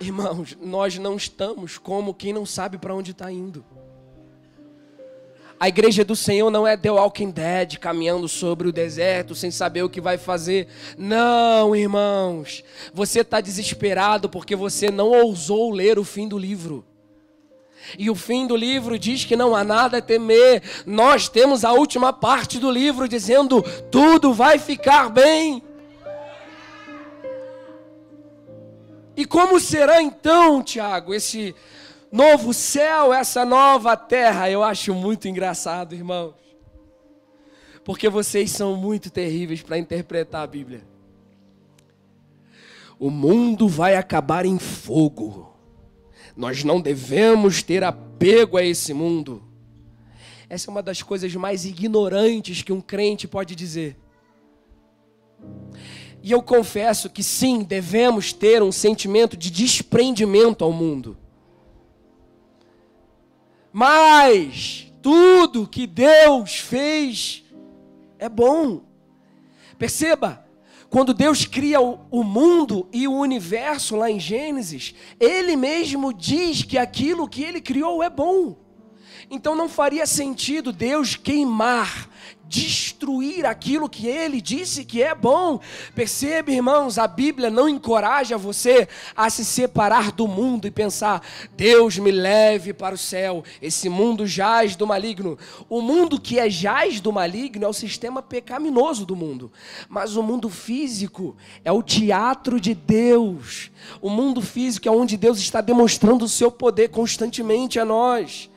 Irmãos, 0.00 0.56
nós 0.60 0.96
não 0.98 1.16
estamos 1.16 1.76
como 1.76 2.14
quem 2.14 2.32
não 2.32 2.46
sabe 2.46 2.78
para 2.78 2.94
onde 2.94 3.10
está 3.10 3.30
indo. 3.32 3.64
A 5.60 5.66
igreja 5.66 6.04
do 6.04 6.14
Senhor 6.14 6.50
não 6.50 6.64
é 6.64 6.76
The 6.76 6.92
Walking 6.92 7.32
Dead 7.32 7.78
caminhando 7.78 8.28
sobre 8.28 8.68
o 8.68 8.72
deserto 8.72 9.34
sem 9.34 9.50
saber 9.50 9.82
o 9.82 9.90
que 9.90 10.00
vai 10.00 10.16
fazer. 10.16 10.68
Não, 10.96 11.74
irmãos. 11.74 12.62
Você 12.94 13.20
está 13.20 13.40
desesperado 13.40 14.28
porque 14.28 14.54
você 14.54 14.88
não 14.88 15.08
ousou 15.08 15.72
ler 15.72 15.98
o 15.98 16.04
fim 16.04 16.28
do 16.28 16.38
livro. 16.38 16.84
E 17.98 18.08
o 18.08 18.14
fim 18.14 18.46
do 18.46 18.54
livro 18.54 18.96
diz 18.96 19.24
que 19.24 19.34
não 19.34 19.56
há 19.56 19.64
nada 19.64 19.98
a 19.98 20.02
temer. 20.02 20.62
Nós 20.86 21.28
temos 21.28 21.64
a 21.64 21.72
última 21.72 22.12
parte 22.12 22.60
do 22.60 22.70
livro 22.70 23.08
dizendo: 23.08 23.60
tudo 23.90 24.32
vai 24.32 24.60
ficar 24.60 25.08
bem. 25.08 25.62
E 29.18 29.24
como 29.24 29.58
será 29.58 30.00
então, 30.00 30.62
Tiago, 30.62 31.12
esse 31.12 31.52
novo 32.12 32.54
céu, 32.54 33.12
essa 33.12 33.44
nova 33.44 33.96
terra? 33.96 34.48
Eu 34.48 34.62
acho 34.62 34.94
muito 34.94 35.26
engraçado, 35.26 35.92
irmãos. 35.92 36.36
Porque 37.84 38.08
vocês 38.08 38.52
são 38.52 38.76
muito 38.76 39.10
terríveis 39.10 39.60
para 39.60 39.76
interpretar 39.76 40.44
a 40.44 40.46
Bíblia. 40.46 40.86
O 42.96 43.10
mundo 43.10 43.66
vai 43.66 43.96
acabar 43.96 44.46
em 44.46 44.56
fogo. 44.56 45.52
Nós 46.36 46.62
não 46.62 46.80
devemos 46.80 47.60
ter 47.60 47.82
apego 47.82 48.56
a 48.56 48.62
esse 48.62 48.94
mundo. 48.94 49.42
Essa 50.48 50.70
é 50.70 50.70
uma 50.70 50.82
das 50.82 51.02
coisas 51.02 51.34
mais 51.34 51.64
ignorantes 51.64 52.62
que 52.62 52.72
um 52.72 52.80
crente 52.80 53.26
pode 53.26 53.56
dizer. 53.56 53.96
E 56.22 56.32
eu 56.32 56.42
confesso 56.42 57.08
que 57.08 57.22
sim, 57.22 57.62
devemos 57.62 58.32
ter 58.32 58.62
um 58.62 58.72
sentimento 58.72 59.36
de 59.36 59.50
desprendimento 59.50 60.64
ao 60.64 60.72
mundo. 60.72 61.16
Mas 63.72 64.92
tudo 65.00 65.68
que 65.68 65.86
Deus 65.86 66.56
fez 66.56 67.44
é 68.18 68.28
bom. 68.28 68.82
Perceba, 69.78 70.44
quando 70.90 71.12
Deus 71.12 71.44
cria 71.44 71.80
o, 71.80 72.24
mundo 72.24 72.88
e 72.92 73.06
o 73.06 73.12
universo 73.12 73.94
lá 73.94 74.10
em 74.10 74.18
Gênesis, 74.18 74.94
Ele 75.20 75.54
mesmo 75.54 76.12
diz 76.12 76.62
que 76.62 76.78
aquilo 76.78 77.28
que 77.28 77.42
Ele 77.42 77.60
criou 77.60 78.02
é 78.02 78.08
bom. 78.08 78.56
Então 79.30 79.54
não 79.54 79.68
faria 79.68 80.06
sentido 80.06 80.72
Deus 80.72 81.14
queimar 81.14 82.08
destruir 82.48 83.44
aquilo 83.44 83.88
que 83.88 84.06
ele 84.06 84.40
disse 84.40 84.84
que 84.84 85.02
é 85.02 85.14
bom. 85.14 85.60
Percebe, 85.94 86.54
irmãos, 86.54 86.98
a 86.98 87.06
Bíblia 87.06 87.50
não 87.50 87.68
encoraja 87.68 88.38
você 88.38 88.88
a 89.14 89.28
se 89.28 89.44
separar 89.44 90.10
do 90.12 90.26
mundo 90.26 90.66
e 90.66 90.70
pensar: 90.70 91.22
Deus 91.54 91.98
me 91.98 92.10
leve 92.10 92.72
para 92.72 92.94
o 92.94 92.98
céu, 92.98 93.44
esse 93.60 93.88
mundo 93.88 94.26
jaz 94.26 94.74
do 94.74 94.86
maligno. 94.86 95.38
O 95.68 95.82
mundo 95.82 96.20
que 96.20 96.38
é 96.38 96.48
jaz 96.48 97.00
do 97.00 97.12
maligno 97.12 97.64
é 97.64 97.68
o 97.68 97.72
sistema 97.72 98.22
pecaminoso 98.22 99.04
do 99.04 99.14
mundo, 99.14 99.52
mas 99.88 100.16
o 100.16 100.22
mundo 100.22 100.48
físico 100.48 101.36
é 101.62 101.70
o 101.70 101.82
teatro 101.82 102.58
de 102.58 102.74
Deus. 102.74 103.70
O 104.00 104.08
mundo 104.08 104.40
físico 104.40 104.88
é 104.88 104.90
onde 104.90 105.16
Deus 105.16 105.38
está 105.38 105.60
demonstrando 105.60 106.24
o 106.24 106.28
seu 106.28 106.50
poder 106.50 106.88
constantemente 106.88 107.78
a 107.78 107.84
nós. 107.84 108.50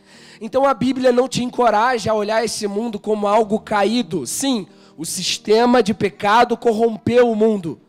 Então 0.43 0.65
a 0.65 0.73
Bíblia 0.73 1.11
não 1.11 1.27
te 1.27 1.43
encoraja 1.43 2.11
a 2.11 2.15
olhar 2.15 2.43
esse 2.43 2.67
mundo 2.67 2.99
como 2.99 3.27
algo 3.27 3.59
caído. 3.59 4.25
Sim, 4.25 4.65
o 4.97 5.05
sistema 5.05 5.83
de 5.83 5.93
pecado 5.93 6.57
corrompeu 6.57 7.29
o 7.29 7.35
mundo. 7.35 7.79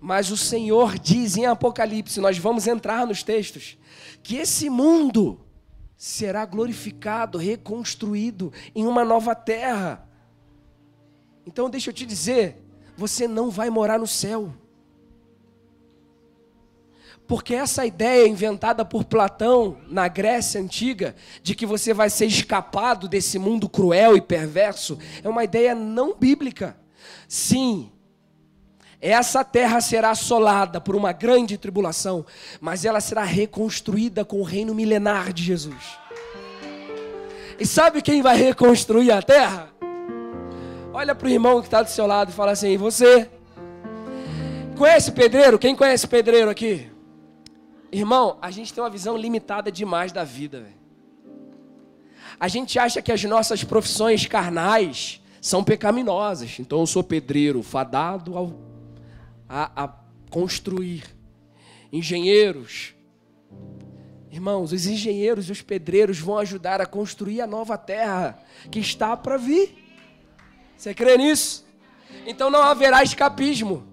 Mas 0.00 0.32
o 0.32 0.36
Senhor 0.36 0.98
diz 0.98 1.36
em 1.36 1.46
Apocalipse, 1.46 2.20
nós 2.20 2.36
vamos 2.38 2.66
entrar 2.66 3.06
nos 3.06 3.22
textos, 3.22 3.78
que 4.20 4.36
esse 4.36 4.68
mundo 4.68 5.38
será 5.96 6.44
glorificado, 6.44 7.38
reconstruído 7.38 8.52
em 8.74 8.84
uma 8.84 9.04
nova 9.04 9.32
terra. 9.34 10.08
Então 11.46 11.70
deixa 11.70 11.90
eu 11.90 11.94
te 11.94 12.04
dizer, 12.04 12.64
você 12.96 13.28
não 13.28 13.48
vai 13.48 13.70
morar 13.70 13.98
no 13.98 14.08
céu. 14.08 14.52
Porque 17.30 17.54
essa 17.54 17.86
ideia 17.86 18.26
inventada 18.26 18.84
por 18.84 19.04
Platão 19.04 19.76
na 19.86 20.08
Grécia 20.08 20.60
antiga, 20.60 21.14
de 21.44 21.54
que 21.54 21.64
você 21.64 21.94
vai 21.94 22.10
ser 22.10 22.26
escapado 22.26 23.06
desse 23.06 23.38
mundo 23.38 23.68
cruel 23.68 24.16
e 24.16 24.20
perverso, 24.20 24.98
é 25.22 25.28
uma 25.28 25.44
ideia 25.44 25.72
não 25.72 26.12
bíblica. 26.12 26.76
Sim, 27.28 27.92
essa 29.00 29.44
terra 29.44 29.80
será 29.80 30.10
assolada 30.10 30.80
por 30.80 30.96
uma 30.96 31.12
grande 31.12 31.56
tribulação, 31.56 32.26
mas 32.60 32.84
ela 32.84 33.00
será 33.00 33.22
reconstruída 33.22 34.24
com 34.24 34.40
o 34.40 34.44
reino 34.44 34.74
milenar 34.74 35.32
de 35.32 35.44
Jesus. 35.44 36.00
E 37.60 37.64
sabe 37.64 38.02
quem 38.02 38.22
vai 38.22 38.36
reconstruir 38.36 39.12
a 39.12 39.22
terra? 39.22 39.68
Olha 40.92 41.14
para 41.14 41.28
o 41.28 41.30
irmão 41.30 41.60
que 41.60 41.68
está 41.68 41.80
do 41.80 41.90
seu 41.90 42.08
lado 42.08 42.30
e 42.30 42.34
fala 42.34 42.50
assim: 42.50 42.76
Você 42.76 43.30
conhece 44.76 45.12
pedreiro? 45.12 45.60
Quem 45.60 45.76
conhece 45.76 46.08
pedreiro 46.08 46.50
aqui? 46.50 46.89
Irmão, 47.92 48.38
a 48.40 48.50
gente 48.50 48.72
tem 48.72 48.82
uma 48.82 48.90
visão 48.90 49.16
limitada 49.16 49.70
demais 49.70 50.12
da 50.12 50.24
vida. 50.24 50.66
A 52.38 52.48
gente 52.48 52.78
acha 52.78 53.02
que 53.02 53.10
as 53.10 53.22
nossas 53.24 53.64
profissões 53.64 54.26
carnais 54.26 55.20
são 55.40 55.64
pecaminosas. 55.64 56.58
Então 56.58 56.80
eu 56.80 56.86
sou 56.86 57.02
pedreiro, 57.02 57.62
fadado 57.62 58.36
ao, 58.36 58.52
a, 59.48 59.84
a 59.84 59.94
construir. 60.30 61.04
Engenheiros, 61.92 62.94
Irmãos, 64.30 64.72
os 64.72 64.86
engenheiros 64.86 65.48
e 65.48 65.52
os 65.52 65.60
pedreiros 65.60 66.20
vão 66.20 66.38
ajudar 66.38 66.80
a 66.80 66.86
construir 66.86 67.40
a 67.40 67.48
nova 67.48 67.76
terra 67.76 68.40
que 68.70 68.78
está 68.78 69.16
para 69.16 69.36
vir. 69.36 69.76
Você 70.76 70.94
crê 70.94 71.16
nisso? 71.16 71.66
Então 72.24 72.48
não 72.48 72.62
haverá 72.62 73.02
escapismo. 73.02 73.84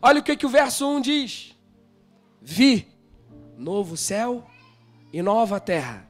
Olha 0.00 0.20
o 0.20 0.22
que, 0.22 0.36
que 0.36 0.46
o 0.46 0.48
verso 0.48 0.88
1 0.88 1.00
diz: 1.02 1.53
Vi 2.44 2.86
novo 3.56 3.96
céu 3.96 4.44
e 5.10 5.22
nova 5.22 5.58
terra. 5.58 6.06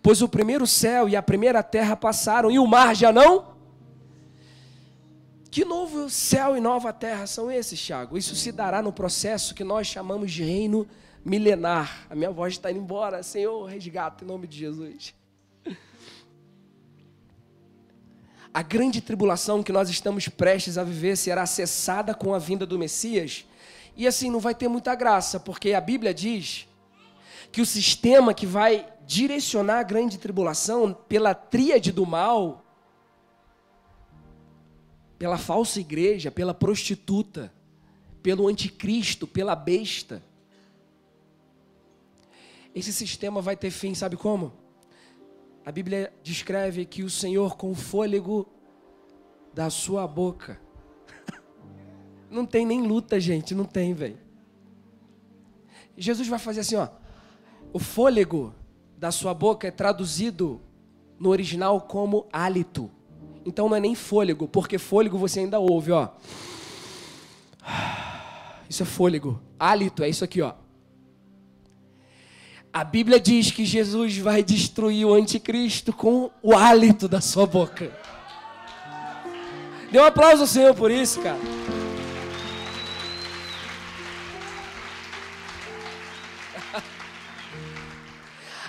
Pois 0.00 0.22
o 0.22 0.28
primeiro 0.28 0.64
céu 0.64 1.08
e 1.08 1.16
a 1.16 1.22
primeira 1.22 1.60
terra 1.60 1.96
passaram 1.96 2.50
e 2.50 2.58
o 2.58 2.66
mar 2.66 2.94
já 2.94 3.12
não. 3.12 3.52
Que 5.50 5.64
novo 5.64 6.08
céu 6.08 6.56
e 6.56 6.60
nova 6.60 6.92
terra 6.92 7.26
são 7.26 7.50
esses, 7.50 7.80
Tiago? 7.80 8.16
Isso 8.16 8.36
se 8.36 8.52
dará 8.52 8.80
no 8.80 8.92
processo 8.92 9.54
que 9.54 9.64
nós 9.64 9.88
chamamos 9.88 10.32
de 10.32 10.44
reino 10.44 10.86
milenar. 11.24 12.06
A 12.08 12.14
minha 12.14 12.30
voz 12.30 12.54
está 12.54 12.70
indo 12.70 12.80
embora. 12.80 13.22
Senhor, 13.22 13.64
resgata 13.64 14.24
em 14.24 14.26
nome 14.26 14.46
de 14.46 14.56
Jesus. 14.56 15.14
A 18.52 18.62
grande 18.62 19.00
tribulação 19.00 19.64
que 19.64 19.72
nós 19.72 19.90
estamos 19.90 20.28
prestes 20.28 20.78
a 20.78 20.84
viver 20.84 21.16
será 21.16 21.44
cessada 21.44 22.14
com 22.14 22.32
a 22.32 22.38
vinda 22.38 22.64
do 22.64 22.78
Messias. 22.78 23.44
E 23.96 24.06
assim, 24.06 24.30
não 24.30 24.40
vai 24.40 24.54
ter 24.54 24.68
muita 24.68 24.94
graça, 24.94 25.38
porque 25.38 25.72
a 25.72 25.80
Bíblia 25.80 26.12
diz 26.12 26.66
que 27.52 27.60
o 27.60 27.66
sistema 27.66 28.34
que 28.34 28.46
vai 28.46 28.92
direcionar 29.06 29.78
a 29.78 29.82
grande 29.84 30.18
tribulação 30.18 30.92
pela 30.92 31.34
tríade 31.34 31.92
do 31.92 32.04
mal, 32.04 32.64
pela 35.18 35.38
falsa 35.38 35.78
igreja, 35.78 36.30
pela 36.30 36.52
prostituta, 36.52 37.52
pelo 38.22 38.48
anticristo, 38.48 39.26
pela 39.26 39.54
besta, 39.54 40.22
esse 42.74 42.92
sistema 42.92 43.40
vai 43.40 43.56
ter 43.56 43.70
fim, 43.70 43.94
sabe 43.94 44.16
como? 44.16 44.52
A 45.64 45.70
Bíblia 45.70 46.12
descreve 46.22 46.84
que 46.84 47.04
o 47.04 47.08
Senhor, 47.08 47.56
com 47.56 47.70
o 47.70 47.74
fôlego 47.74 48.52
da 49.54 49.70
sua 49.70 50.08
boca, 50.08 50.60
não 52.30 52.44
tem 52.44 52.66
nem 52.66 52.82
luta, 52.82 53.20
gente, 53.20 53.54
não 53.54 53.64
tem, 53.64 53.94
velho. 53.94 54.18
Jesus 55.96 56.26
vai 56.28 56.38
fazer 56.38 56.60
assim, 56.60 56.76
ó. 56.76 56.88
O 57.72 57.78
fôlego 57.78 58.54
da 58.96 59.10
sua 59.10 59.34
boca 59.34 59.66
é 59.66 59.70
traduzido 59.70 60.60
no 61.18 61.30
original 61.30 61.80
como 61.80 62.26
hálito. 62.32 62.90
Então 63.44 63.68
não 63.68 63.76
é 63.76 63.80
nem 63.80 63.94
fôlego, 63.94 64.48
porque 64.48 64.78
fôlego 64.78 65.18
você 65.18 65.40
ainda 65.40 65.58
ouve, 65.58 65.92
ó. 65.92 66.08
Isso 68.68 68.82
é 68.82 68.86
fôlego. 68.86 69.40
Hálito 69.58 70.02
é 70.02 70.08
isso 70.08 70.24
aqui, 70.24 70.40
ó. 70.42 70.54
A 72.72 72.82
Bíblia 72.82 73.20
diz 73.20 73.52
que 73.52 73.64
Jesus 73.64 74.18
vai 74.18 74.42
destruir 74.42 75.06
o 75.06 75.14
anticristo 75.14 75.92
com 75.92 76.30
o 76.42 76.56
hálito 76.56 77.06
da 77.06 77.20
sua 77.20 77.46
boca. 77.46 77.92
Dê 79.92 80.00
um 80.00 80.04
aplauso 80.04 80.42
ao 80.42 80.48
Senhor 80.48 80.74
por 80.74 80.90
isso, 80.90 81.20
cara. 81.20 81.38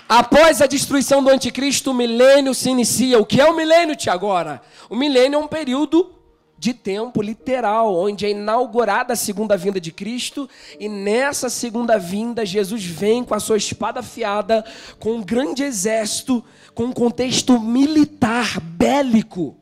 Após 0.08 0.62
a 0.62 0.66
destruição 0.66 1.22
do 1.22 1.30
anticristo, 1.30 1.90
o 1.90 1.94
milênio 1.94 2.54
se 2.54 2.70
inicia. 2.70 3.18
O 3.18 3.26
que 3.26 3.40
é 3.40 3.44
o 3.44 3.56
milênio, 3.56 3.96
Tia, 3.96 4.12
agora? 4.12 4.62
O 4.88 4.94
milênio 4.94 5.36
é 5.36 5.42
um 5.42 5.48
período 5.48 6.12
de 6.58 6.72
tempo 6.72 7.20
literal, 7.20 7.94
onde 7.94 8.24
é 8.24 8.30
inaugurada 8.30 9.12
a 9.12 9.16
segunda 9.16 9.56
vinda 9.56 9.80
de 9.80 9.92
Cristo, 9.92 10.48
e 10.80 10.88
nessa 10.88 11.50
segunda 11.50 11.98
vinda, 11.98 12.46
Jesus 12.46 12.84
vem 12.84 13.24
com 13.24 13.34
a 13.34 13.40
sua 13.40 13.56
espada 13.56 14.00
afiada, 14.00 14.64
com 14.98 15.16
um 15.16 15.22
grande 15.22 15.62
exército, 15.62 16.42
com 16.74 16.84
um 16.84 16.92
contexto 16.92 17.60
militar, 17.60 18.60
bélico. 18.60 19.56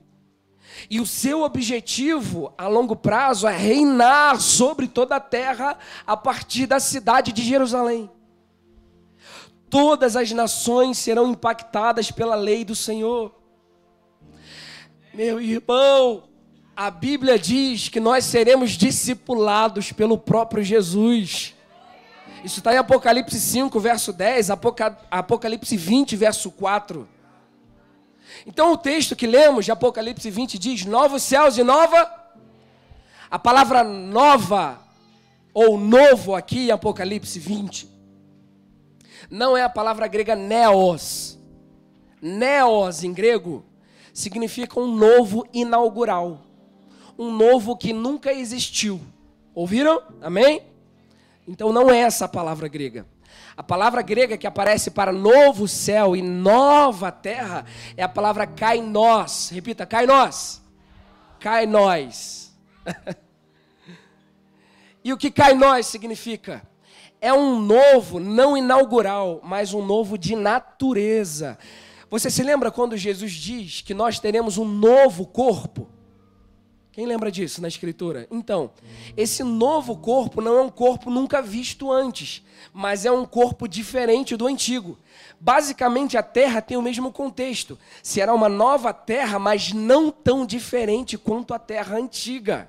E 0.90 1.00
o 1.00 1.06
seu 1.06 1.42
objetivo 1.42 2.52
a 2.58 2.68
longo 2.68 2.94
prazo 2.94 3.48
é 3.48 3.56
reinar 3.56 4.40
sobre 4.40 4.86
toda 4.86 5.16
a 5.16 5.20
terra 5.20 5.78
a 6.06 6.16
partir 6.16 6.66
da 6.66 6.78
cidade 6.78 7.32
de 7.32 7.42
Jerusalém. 7.42 8.10
Todas 9.74 10.14
as 10.14 10.30
nações 10.30 10.98
serão 10.98 11.32
impactadas 11.32 12.08
pela 12.08 12.36
lei 12.36 12.64
do 12.64 12.76
Senhor. 12.76 13.34
Meu 15.12 15.40
irmão, 15.40 16.28
a 16.76 16.88
Bíblia 16.92 17.36
diz 17.36 17.88
que 17.88 17.98
nós 17.98 18.24
seremos 18.24 18.70
discipulados 18.70 19.90
pelo 19.90 20.16
próprio 20.16 20.62
Jesus. 20.62 21.56
Isso 22.44 22.60
está 22.60 22.72
em 22.72 22.76
Apocalipse 22.76 23.40
5, 23.40 23.80
verso 23.80 24.12
10, 24.12 24.50
Apocalipse 25.10 25.76
20, 25.76 26.14
verso 26.14 26.52
4. 26.52 27.08
Então 28.46 28.70
o 28.70 28.78
texto 28.78 29.16
que 29.16 29.26
lemos 29.26 29.64
de 29.64 29.72
Apocalipse 29.72 30.30
20 30.30 30.56
diz: 30.56 30.84
Novos 30.84 31.24
céus 31.24 31.58
e 31.58 31.64
nova. 31.64 32.08
A 33.28 33.40
palavra 33.40 33.82
nova 33.82 34.78
ou 35.52 35.76
novo 35.76 36.36
aqui 36.36 36.68
em 36.68 36.70
Apocalipse 36.70 37.40
20 37.40 37.93
não 39.30 39.56
é 39.56 39.62
a 39.62 39.68
palavra 39.68 40.06
grega 40.06 40.34
neos. 40.36 41.38
Neos 42.20 43.04
em 43.04 43.12
grego 43.12 43.64
significa 44.12 44.78
um 44.80 44.86
novo 44.86 45.46
inaugural 45.52 46.44
um 47.18 47.32
novo 47.32 47.76
que 47.76 47.92
nunca 47.92 48.32
existiu. 48.32 49.00
Ouviram? 49.54 50.02
Amém? 50.20 50.62
Então 51.46 51.72
não 51.72 51.90
é 51.90 51.98
essa 51.98 52.24
a 52.24 52.28
palavra 52.28 52.68
grega. 52.68 53.06
A 53.56 53.62
palavra 53.62 54.02
grega 54.02 54.36
que 54.36 54.46
aparece 54.46 54.90
para 54.90 55.12
novo 55.12 55.68
céu 55.68 56.16
e 56.16 56.22
nova 56.22 57.12
terra 57.12 57.64
é 57.96 58.02
a 58.02 58.08
palavra 58.08 58.46
kainos. 58.46 59.50
Repita, 59.50 59.86
kainos. 59.86 60.60
Kainos. 61.38 62.52
e 65.04 65.12
o 65.12 65.16
que 65.16 65.30
kainos 65.30 65.86
significa? 65.86 66.66
É 67.24 67.32
um 67.32 67.58
novo, 67.58 68.20
não 68.20 68.54
inaugural, 68.54 69.40
mas 69.42 69.72
um 69.72 69.82
novo 69.82 70.18
de 70.18 70.36
natureza. 70.36 71.56
Você 72.10 72.30
se 72.30 72.42
lembra 72.42 72.70
quando 72.70 72.98
Jesus 72.98 73.32
diz 73.32 73.80
que 73.80 73.94
nós 73.94 74.18
teremos 74.18 74.58
um 74.58 74.66
novo 74.66 75.24
corpo? 75.24 75.88
Quem 76.92 77.06
lembra 77.06 77.32
disso 77.32 77.62
na 77.62 77.68
Escritura? 77.68 78.28
Então, 78.30 78.72
esse 79.16 79.42
novo 79.42 79.96
corpo 79.96 80.42
não 80.42 80.58
é 80.58 80.60
um 80.60 80.68
corpo 80.68 81.08
nunca 81.08 81.40
visto 81.40 81.90
antes, 81.90 82.44
mas 82.74 83.06
é 83.06 83.10
um 83.10 83.24
corpo 83.24 83.66
diferente 83.66 84.36
do 84.36 84.46
antigo. 84.46 84.98
Basicamente, 85.40 86.18
a 86.18 86.22
terra 86.22 86.60
tem 86.60 86.76
o 86.76 86.82
mesmo 86.82 87.10
contexto. 87.10 87.78
Será 88.02 88.34
uma 88.34 88.50
nova 88.50 88.92
terra, 88.92 89.38
mas 89.38 89.72
não 89.72 90.10
tão 90.10 90.44
diferente 90.44 91.16
quanto 91.16 91.54
a 91.54 91.58
terra 91.58 91.96
antiga. 91.96 92.68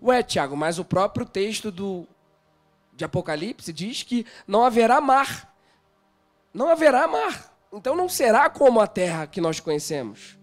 Ué, 0.00 0.22
Tiago, 0.22 0.56
mas 0.56 0.78
o 0.78 0.84
próprio 0.84 1.26
texto 1.26 1.72
do, 1.72 2.06
de 2.96 3.04
Apocalipse 3.04 3.72
diz 3.72 4.02
que 4.02 4.26
não 4.46 4.64
haverá 4.64 5.00
mar. 5.00 5.54
Não 6.52 6.68
haverá 6.70 7.06
mar. 7.06 7.54
Então 7.72 7.94
não 7.94 8.08
será 8.08 8.48
como 8.48 8.80
a 8.80 8.86
terra 8.86 9.26
que 9.26 9.40
nós 9.40 9.60
conhecemos. 9.60 10.38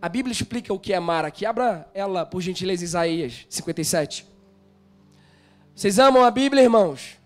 A 0.00 0.08
Bíblia 0.08 0.32
explica 0.32 0.74
o 0.74 0.80
que 0.80 0.92
é 0.92 0.98
mar 0.98 1.24
aqui. 1.24 1.46
Abra 1.46 1.88
ela, 1.94 2.26
por 2.26 2.40
gentileza, 2.40 2.82
Isaías 2.82 3.46
57. 3.48 4.26
Vocês 5.74 5.98
amam 5.98 6.24
a 6.24 6.30
Bíblia, 6.30 6.62
irmãos? 6.64 7.16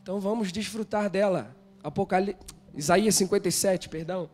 Então 0.00 0.20
vamos 0.20 0.52
desfrutar 0.52 1.10
dela. 1.10 1.54
Apocalipse, 1.82 2.40
Isaías 2.74 3.16
57, 3.16 3.88
perdão. 3.88 4.30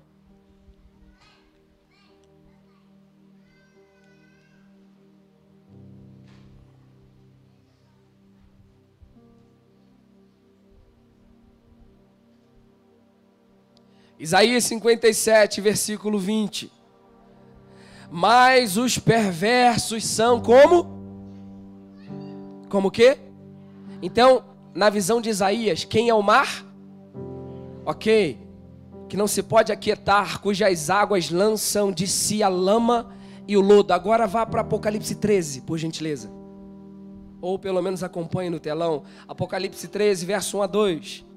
Isaías 14.18 14.64
57, 14.64 15.60
versículo 15.60 16.18
20. 16.18 16.72
Mas 18.10 18.76
os 18.76 18.98
perversos 18.98 20.04
são 20.04 20.40
como? 20.40 20.98
Como 22.68 22.90
que? 22.90 23.16
Então, 24.02 24.44
na 24.74 24.90
visão 24.90 25.20
de 25.20 25.28
Isaías, 25.28 25.84
quem 25.84 26.08
é 26.08 26.14
o 26.14 26.22
mar? 26.22 26.64
Ok. 27.84 28.38
Que 29.08 29.16
não 29.16 29.28
se 29.28 29.42
pode 29.42 29.70
aquietar, 29.70 30.40
cujas 30.40 30.90
águas 30.90 31.30
lançam 31.30 31.92
de 31.92 32.06
si 32.06 32.42
a 32.42 32.48
lama 32.48 33.10
e 33.46 33.56
o 33.56 33.60
lodo. 33.60 33.92
Agora 33.92 34.26
vá 34.26 34.44
para 34.44 34.62
Apocalipse 34.62 35.14
13, 35.14 35.60
por 35.60 35.78
gentileza. 35.78 36.30
Ou 37.40 37.56
pelo 37.56 37.80
menos 37.80 38.02
acompanhe 38.02 38.50
no 38.50 38.58
telão. 38.58 39.04
Apocalipse 39.28 39.86
13, 39.86 40.26
verso 40.26 40.58
1 40.58 40.62
a 40.62 40.66
2. 40.66 41.27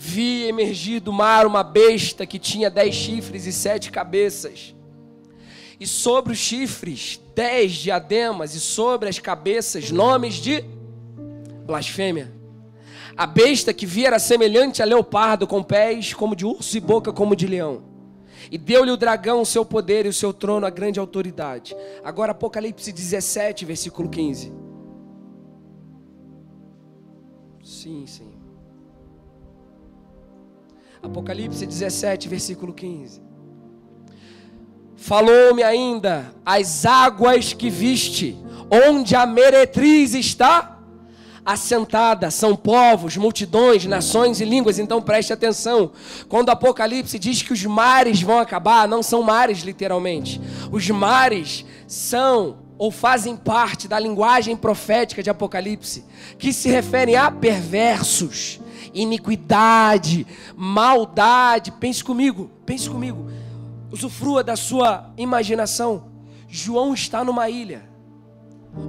Vi 0.00 0.46
emergir 0.46 1.00
do 1.00 1.12
mar 1.12 1.44
uma 1.44 1.64
besta 1.64 2.24
que 2.24 2.38
tinha 2.38 2.70
dez 2.70 2.94
chifres 2.94 3.46
e 3.46 3.52
sete 3.52 3.90
cabeças, 3.90 4.72
e 5.80 5.88
sobre 5.88 6.32
os 6.32 6.38
chifres 6.38 7.20
dez 7.34 7.72
diademas, 7.72 8.54
e 8.54 8.60
sobre 8.60 9.08
as 9.08 9.18
cabeças 9.18 9.90
nomes 9.90 10.34
de 10.34 10.64
blasfêmia. 11.66 12.32
A 13.16 13.26
besta 13.26 13.74
que 13.74 13.84
via 13.84 14.06
era 14.06 14.20
semelhante 14.20 14.80
a 14.80 14.84
leopardo, 14.84 15.48
com 15.48 15.64
pés 15.64 16.14
como 16.14 16.36
de 16.36 16.46
urso 16.46 16.76
e 16.76 16.80
boca 16.80 17.12
como 17.12 17.34
de 17.34 17.48
leão. 17.48 17.82
E 18.52 18.56
deu-lhe 18.56 18.92
o 18.92 18.96
dragão 18.96 19.40
o 19.40 19.46
seu 19.46 19.64
poder 19.64 20.06
e 20.06 20.10
o 20.10 20.12
seu 20.12 20.32
trono 20.32 20.64
a 20.64 20.70
grande 20.70 21.00
autoridade. 21.00 21.76
Agora 22.04 22.30
Apocalipse 22.30 22.92
17, 22.92 23.64
versículo 23.64 24.08
15. 24.08 24.52
Sim, 27.64 28.06
sim. 28.06 28.37
Apocalipse 31.08 31.64
17, 31.66 32.28
versículo 32.28 32.72
15. 32.72 33.22
Falou-me 34.94 35.62
ainda 35.62 36.32
as 36.44 36.84
águas 36.84 37.52
que 37.52 37.70
viste, 37.70 38.36
onde 38.70 39.16
a 39.16 39.24
meretriz 39.24 40.12
está 40.14 40.78
assentada, 41.44 42.30
são 42.30 42.54
povos, 42.54 43.16
multidões, 43.16 43.86
nações 43.86 44.38
e 44.38 44.44
línguas. 44.44 44.78
Então 44.78 45.00
preste 45.00 45.32
atenção. 45.32 45.92
Quando 46.28 46.48
o 46.48 46.52
Apocalipse 46.52 47.18
diz 47.18 47.42
que 47.42 47.54
os 47.54 47.64
mares 47.64 48.20
vão 48.20 48.38
acabar, 48.38 48.86
não 48.86 49.02
são 49.02 49.22
mares 49.22 49.60
literalmente. 49.60 50.38
Os 50.70 50.90
mares 50.90 51.64
são 51.86 52.58
ou 52.76 52.90
fazem 52.90 53.34
parte 53.34 53.88
da 53.88 53.98
linguagem 53.98 54.56
profética 54.56 55.22
de 55.22 55.30
Apocalipse, 55.30 56.04
que 56.38 56.52
se 56.52 56.68
referem 56.68 57.16
a 57.16 57.30
perversos, 57.30 58.60
iniquidade, 58.94 60.26
maldade. 60.56 61.72
Pense 61.72 62.02
comigo, 62.02 62.50
pense 62.64 62.88
comigo. 62.88 63.30
Usufrua 63.90 64.42
da 64.44 64.56
sua 64.56 65.10
imaginação. 65.16 66.04
João 66.48 66.94
está 66.94 67.24
numa 67.24 67.48
ilha. 67.48 67.88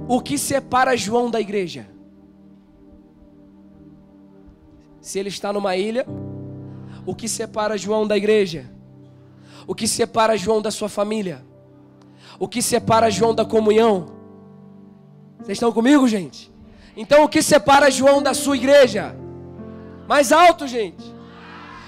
O 0.08 0.20
que 0.20 0.38
separa 0.38 0.96
João 0.96 1.30
da 1.30 1.40
igreja? 1.40 1.88
Se 5.00 5.18
ele 5.18 5.28
está 5.28 5.52
numa 5.52 5.76
ilha, 5.76 6.06
o 7.06 7.14
que 7.14 7.28
separa 7.28 7.78
João 7.78 8.06
da 8.06 8.16
igreja? 8.16 8.70
O 9.66 9.74
que 9.74 9.88
separa 9.88 10.36
João 10.36 10.60
da 10.60 10.70
sua 10.70 10.88
família? 10.88 11.44
O 12.38 12.48
que 12.48 12.62
separa 12.62 13.10
João 13.10 13.34
da 13.34 13.44
comunhão? 13.44 14.06
Vocês 15.38 15.56
estão 15.56 15.72
comigo, 15.72 16.06
gente? 16.06 16.52
Então, 16.96 17.24
o 17.24 17.28
que 17.28 17.42
separa 17.42 17.90
João 17.90 18.22
da 18.22 18.34
sua 18.34 18.56
igreja? 18.56 19.16
Mais 20.10 20.32
alto, 20.32 20.66
gente. 20.66 21.14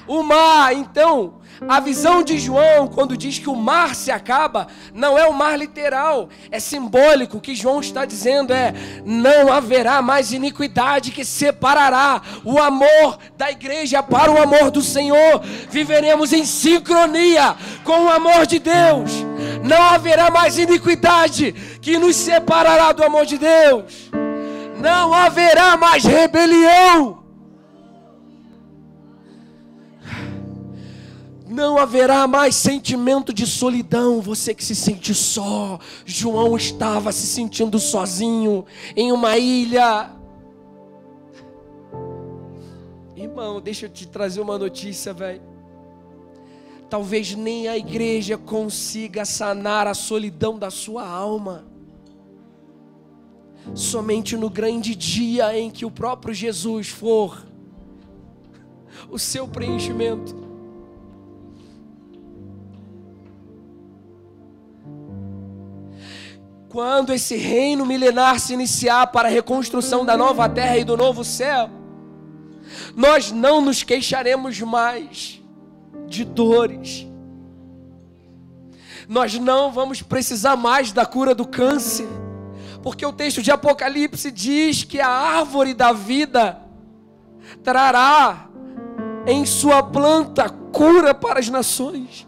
O 0.06 0.22
mar, 0.22 0.72
então, 0.72 1.40
a 1.68 1.80
visão 1.80 2.22
de 2.22 2.38
João, 2.38 2.86
quando 2.86 3.16
diz 3.16 3.40
que 3.40 3.48
o 3.48 3.56
mar 3.56 3.96
se 3.96 4.12
acaba, 4.12 4.68
não 4.94 5.18
é 5.18 5.26
o 5.26 5.32
mar 5.32 5.58
literal, 5.58 6.28
é 6.48 6.60
simbólico. 6.60 7.38
O 7.38 7.40
que 7.40 7.56
João 7.56 7.80
está 7.80 8.04
dizendo 8.04 8.52
é: 8.52 8.72
não 9.04 9.52
haverá 9.52 10.00
mais 10.00 10.32
iniquidade 10.32 11.10
que 11.10 11.24
separará 11.24 12.22
o 12.44 12.60
amor 12.60 13.18
da 13.36 13.50
igreja 13.50 14.04
para 14.04 14.30
o 14.30 14.40
amor 14.40 14.70
do 14.70 14.82
Senhor. 14.82 15.40
Viveremos 15.68 16.32
em 16.32 16.44
sincronia 16.44 17.56
com 17.82 18.04
o 18.04 18.08
amor 18.08 18.46
de 18.46 18.60
Deus. 18.60 19.10
Não 19.64 19.82
haverá 19.82 20.30
mais 20.30 20.58
iniquidade 20.58 21.50
que 21.82 21.98
nos 21.98 22.14
separará 22.14 22.92
do 22.92 23.02
amor 23.02 23.26
de 23.26 23.36
Deus. 23.36 24.12
Não 24.80 25.12
haverá 25.12 25.76
mais 25.76 26.04
rebelião 26.04 27.21
Não 31.52 31.76
haverá 31.76 32.26
mais 32.26 32.54
sentimento 32.54 33.30
de 33.30 33.46
solidão, 33.46 34.22
você 34.22 34.54
que 34.54 34.64
se 34.64 34.74
sente 34.74 35.14
só. 35.14 35.78
João 36.02 36.56
estava 36.56 37.12
se 37.12 37.26
sentindo 37.26 37.78
sozinho 37.78 38.64
em 38.96 39.12
uma 39.12 39.36
ilha. 39.36 40.10
Irmão, 43.14 43.60
deixa 43.60 43.84
eu 43.84 43.90
te 43.90 44.08
trazer 44.08 44.40
uma 44.40 44.56
notícia, 44.56 45.12
velho. 45.12 45.42
Talvez 46.88 47.34
nem 47.34 47.68
a 47.68 47.76
igreja 47.76 48.38
consiga 48.38 49.26
sanar 49.26 49.86
a 49.86 49.92
solidão 49.92 50.58
da 50.58 50.70
sua 50.70 51.06
alma. 51.06 51.66
Somente 53.74 54.38
no 54.38 54.48
grande 54.48 54.94
dia 54.94 55.54
em 55.58 55.70
que 55.70 55.84
o 55.84 55.90
próprio 55.90 56.32
Jesus 56.32 56.88
for 56.88 57.46
o 59.10 59.18
seu 59.18 59.46
preenchimento. 59.46 60.41
Quando 66.72 67.12
esse 67.12 67.36
reino 67.36 67.84
milenar 67.84 68.40
se 68.40 68.54
iniciar 68.54 69.08
para 69.08 69.28
a 69.28 69.30
reconstrução 69.30 70.06
da 70.06 70.16
nova 70.16 70.48
terra 70.48 70.78
e 70.78 70.84
do 70.84 70.96
novo 70.96 71.22
céu, 71.22 71.68
nós 72.96 73.30
não 73.30 73.60
nos 73.60 73.82
queixaremos 73.82 74.58
mais 74.62 75.38
de 76.08 76.24
dores. 76.24 77.06
Nós 79.06 79.38
não 79.38 79.70
vamos 79.70 80.00
precisar 80.00 80.56
mais 80.56 80.92
da 80.92 81.04
cura 81.04 81.34
do 81.34 81.46
câncer, 81.46 82.08
porque 82.82 83.04
o 83.04 83.12
texto 83.12 83.42
de 83.42 83.50
Apocalipse 83.50 84.30
diz 84.30 84.82
que 84.82 84.98
a 84.98 85.08
árvore 85.08 85.74
da 85.74 85.92
vida 85.92 86.58
trará 87.62 88.48
em 89.26 89.44
sua 89.44 89.82
planta 89.82 90.48
cura 90.48 91.12
para 91.12 91.38
as 91.38 91.50
nações. 91.50 92.26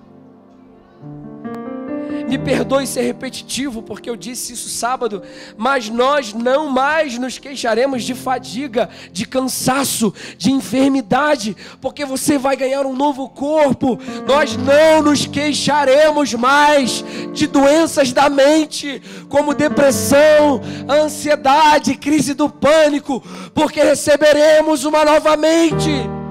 Me 2.29 2.39
perdoe 2.39 2.87
ser 2.87 3.03
repetitivo, 3.03 3.83
porque 3.83 4.09
eu 4.09 4.17
disse 4.17 4.55
isso 4.55 4.69
sábado, 4.69 5.23
mas 5.57 5.91
nós 5.91 6.33
não 6.33 6.69
mais 6.69 7.19
nos 7.19 7.39
queixaremos 7.39 8.03
de 8.03 8.15
fadiga, 8.15 8.89
de 9.13 9.27
cansaço, 9.27 10.13
de 10.39 10.51
enfermidade, 10.51 11.57
porque 11.81 12.05
você 12.05 12.39
vai 12.39 12.57
ganhar 12.57 12.87
um 12.87 12.95
novo 12.95 13.29
corpo. 13.29 13.99
Nós 14.27 14.57
não 14.57 15.03
nos 15.03 15.27
queixaremos 15.27 16.33
mais 16.35 17.05
de 17.33 17.47
doenças 17.47 18.13
da 18.13 18.31
mente, 18.31 19.03
como 19.29 19.55
depressão, 19.55 20.61
ansiedade, 20.89 21.95
crise 21.97 22.33
do 22.33 22.49
pânico, 22.49 23.23
porque 23.53 23.83
receberemos 23.83 24.85
uma 24.85 25.05
nova 25.05 25.37
mente. 25.37 26.24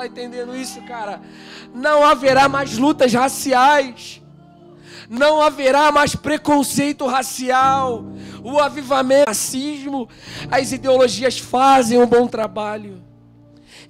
Está 0.00 0.06
entendendo 0.06 0.56
isso, 0.56 0.80
cara 0.82 1.20
não 1.74 2.04
haverá 2.04 2.48
mais 2.48 2.76
lutas 2.76 3.12
raciais, 3.12 4.20
não 5.08 5.40
haverá 5.40 5.90
mais 5.90 6.14
preconceito 6.14 7.06
racial, 7.06 8.04
o 8.42 8.58
avivamento, 8.58 9.24
o 9.24 9.28
racismo, 9.28 10.08
as 10.50 10.72
ideologias 10.72 11.38
fazem 11.38 11.98
um 11.98 12.06
bom 12.06 12.26
trabalho. 12.26 13.02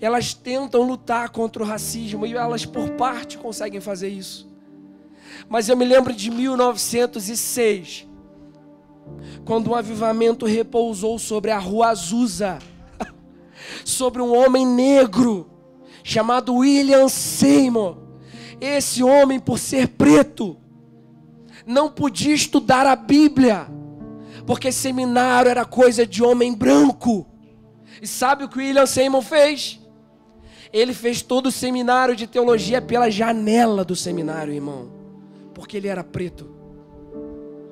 Elas 0.00 0.32
tentam 0.32 0.82
lutar 0.82 1.28
contra 1.28 1.62
o 1.62 1.66
racismo 1.66 2.24
e 2.26 2.34
elas, 2.34 2.64
por 2.64 2.90
parte, 2.92 3.36
conseguem 3.36 3.80
fazer 3.80 4.08
isso. 4.08 4.48
Mas 5.48 5.68
eu 5.68 5.76
me 5.76 5.84
lembro 5.84 6.12
de 6.14 6.30
1906, 6.30 8.08
quando 9.44 9.70
um 9.70 9.74
avivamento 9.74 10.46
repousou 10.46 11.18
sobre 11.18 11.50
a 11.50 11.58
rua 11.58 11.88
Azusa, 11.88 12.58
sobre 13.84 14.22
um 14.22 14.34
homem 14.34 14.66
negro 14.66 15.59
chamado 16.02 16.54
William 16.54 17.08
Seymour. 17.08 17.96
Esse 18.60 19.02
homem, 19.02 19.40
por 19.40 19.58
ser 19.58 19.88
preto, 19.88 20.56
não 21.66 21.88
podia 21.90 22.34
estudar 22.34 22.86
a 22.86 22.96
Bíblia, 22.96 23.66
porque 24.46 24.70
seminário 24.70 25.50
era 25.50 25.64
coisa 25.64 26.06
de 26.06 26.22
homem 26.22 26.54
branco. 26.54 27.26
E 28.02 28.06
sabe 28.06 28.44
o 28.44 28.48
que 28.48 28.58
William 28.58 28.86
Seymour 28.86 29.22
fez? 29.22 29.80
Ele 30.72 30.94
fez 30.94 31.22
todo 31.22 31.46
o 31.46 31.52
seminário 31.52 32.14
de 32.14 32.26
teologia 32.26 32.80
pela 32.80 33.10
janela 33.10 33.84
do 33.84 33.96
seminário, 33.96 34.52
irmão, 34.52 34.90
porque 35.54 35.76
ele 35.76 35.88
era 35.88 36.04
preto. 36.04 36.48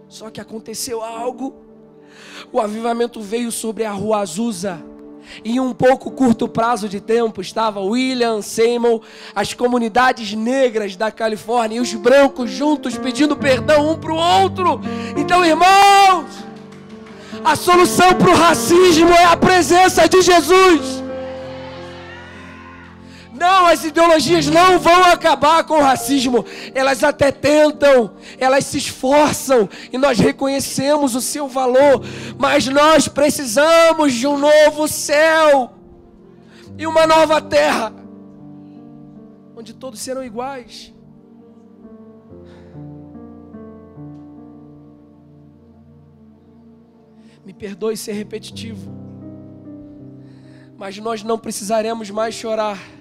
Só 0.08 0.30
que 0.30 0.40
aconteceu 0.40 1.02
algo. 1.02 1.54
O 2.52 2.60
avivamento 2.60 3.20
veio 3.20 3.52
sobre 3.52 3.84
a 3.84 3.92
rua 3.92 4.20
Azusa 4.20 4.82
em 5.44 5.60
um 5.60 5.72
pouco 5.72 6.10
curto 6.10 6.48
prazo 6.48 6.88
de 6.88 7.00
tempo 7.00 7.40
estava 7.40 7.80
William 7.80 8.42
Seymour, 8.42 9.02
as 9.34 9.54
comunidades 9.54 10.32
negras 10.34 10.96
da 10.96 11.10
Califórnia 11.10 11.76
e 11.76 11.80
os 11.80 11.94
brancos 11.94 12.50
juntos 12.50 12.96
pedindo 12.96 13.36
perdão 13.36 13.90
um 13.90 13.96
para 13.96 14.12
o 14.12 14.16
outro. 14.16 14.80
Então, 15.16 15.44
irmãos, 15.44 16.26
a 17.44 17.56
solução 17.56 18.14
para 18.14 18.30
o 18.30 18.34
racismo 18.34 19.10
é 19.10 19.24
a 19.24 19.36
presença 19.36 20.08
de 20.08 20.22
Jesus. 20.22 21.07
Não, 23.38 23.66
as 23.66 23.84
ideologias 23.84 24.48
não 24.48 24.80
vão 24.80 25.04
acabar 25.04 25.62
com 25.62 25.74
o 25.74 25.82
racismo. 25.82 26.44
Elas 26.74 27.04
até 27.04 27.30
tentam, 27.30 28.16
elas 28.36 28.64
se 28.64 28.78
esforçam 28.78 29.68
e 29.92 29.96
nós 29.96 30.18
reconhecemos 30.18 31.14
o 31.14 31.20
seu 31.20 31.46
valor, 31.46 32.02
mas 32.36 32.66
nós 32.66 33.06
precisamos 33.06 34.12
de 34.12 34.26
um 34.26 34.36
novo 34.36 34.88
céu 34.88 35.72
e 36.76 36.84
uma 36.84 37.06
nova 37.06 37.40
terra 37.40 37.92
onde 39.56 39.72
todos 39.72 40.00
serão 40.00 40.24
iguais. 40.24 40.92
Me 47.44 47.52
perdoe 47.52 47.96
ser 47.96 48.12
repetitivo, 48.12 48.92
mas 50.76 50.98
nós 50.98 51.22
não 51.22 51.38
precisaremos 51.38 52.10
mais 52.10 52.34
chorar 52.34 52.97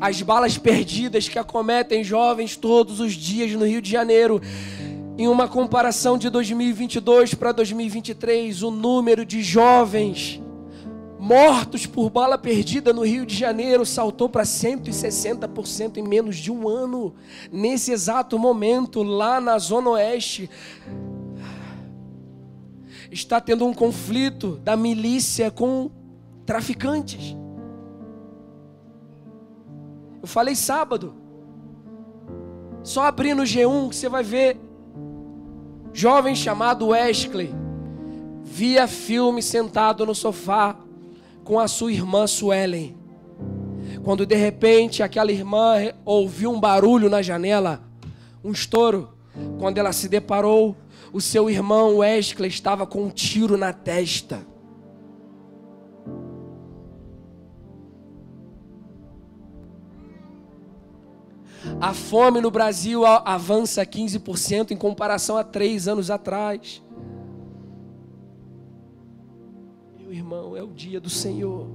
as 0.00 0.20
balas 0.22 0.58
perdidas 0.58 1.28
que 1.28 1.38
acometem 1.38 2.02
jovens 2.04 2.56
todos 2.56 3.00
os 3.00 3.12
dias 3.12 3.52
no 3.52 3.66
Rio 3.66 3.80
de 3.80 3.90
Janeiro. 3.90 4.40
Em 5.16 5.28
uma 5.28 5.46
comparação 5.46 6.18
de 6.18 6.28
2022 6.28 7.34
para 7.34 7.52
2023, 7.52 8.62
o 8.62 8.70
número 8.70 9.24
de 9.24 9.42
jovens 9.42 10.40
mortos 11.24 11.86
por 11.86 12.10
bala 12.10 12.36
perdida 12.36 12.92
no 12.92 13.02
Rio 13.02 13.24
de 13.24 13.34
Janeiro 13.34 13.86
saltou 13.86 14.28
para 14.28 14.42
160% 14.42 15.96
em 15.96 16.02
menos 16.02 16.36
de 16.36 16.52
um 16.52 16.68
ano. 16.68 17.14
Nesse 17.50 17.92
exato 17.92 18.38
momento, 18.38 19.02
lá 19.02 19.40
na 19.40 19.58
Zona 19.58 19.90
Oeste, 19.90 20.50
está 23.10 23.40
tendo 23.40 23.64
um 23.64 23.72
conflito 23.72 24.56
da 24.56 24.76
milícia 24.76 25.50
com 25.50 25.90
traficantes. 26.44 27.34
Eu 30.24 30.26
falei 30.26 30.56
sábado. 30.56 31.14
Só 32.82 33.02
abrir 33.02 33.34
no 33.34 33.42
G1 33.42 33.90
que 33.90 33.96
você 33.96 34.08
vai 34.08 34.22
ver. 34.22 34.56
Jovem 35.92 36.34
chamado 36.34 36.88
Wesley 36.88 37.54
via 38.42 38.88
filme 38.88 39.42
sentado 39.42 40.06
no 40.06 40.14
sofá 40.14 40.76
com 41.44 41.60
a 41.60 41.68
sua 41.68 41.92
irmã 41.92 42.26
Suelen. 42.26 42.96
Quando 44.02 44.24
de 44.24 44.34
repente 44.34 45.02
aquela 45.02 45.30
irmã 45.30 45.92
ouviu 46.06 46.50
um 46.50 46.58
barulho 46.58 47.10
na 47.10 47.20
janela, 47.20 47.84
um 48.42 48.50
estouro, 48.50 49.10
quando 49.58 49.76
ela 49.76 49.92
se 49.92 50.08
deparou, 50.08 50.74
o 51.12 51.20
seu 51.20 51.50
irmão 51.50 51.98
Wesley 51.98 52.48
estava 52.48 52.86
com 52.86 53.02
um 53.02 53.10
tiro 53.10 53.58
na 53.58 53.74
testa. 53.74 54.40
A 61.80 61.94
fome 61.94 62.40
no 62.40 62.50
Brasil 62.50 63.04
avança 63.06 63.84
15% 63.84 64.70
em 64.70 64.76
comparação 64.76 65.36
a 65.36 65.44
três 65.44 65.88
anos 65.88 66.10
atrás. 66.10 66.82
irmão, 70.14 70.56
é 70.56 70.62
o 70.62 70.68
dia 70.68 71.00
do 71.00 71.10
Senhor. 71.10 71.68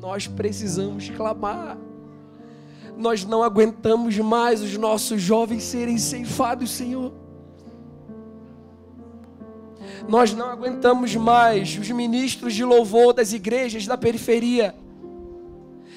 Nós 0.00 0.26
precisamos 0.26 1.10
clamar. 1.10 1.76
Nós 2.96 3.24
não 3.24 3.42
aguentamos 3.42 4.16
mais 4.18 4.62
os 4.62 4.76
nossos 4.76 5.20
jovens 5.20 5.64
serem 5.64 5.98
ceifados, 5.98 6.70
Senhor. 6.70 7.12
Nós 10.08 10.32
não 10.32 10.46
aguentamos 10.46 11.14
mais 11.16 11.76
os 11.78 11.90
ministros 11.90 12.54
de 12.54 12.64
louvor 12.64 13.12
das 13.12 13.32
igrejas 13.32 13.86
da 13.86 13.96
periferia 13.96 14.74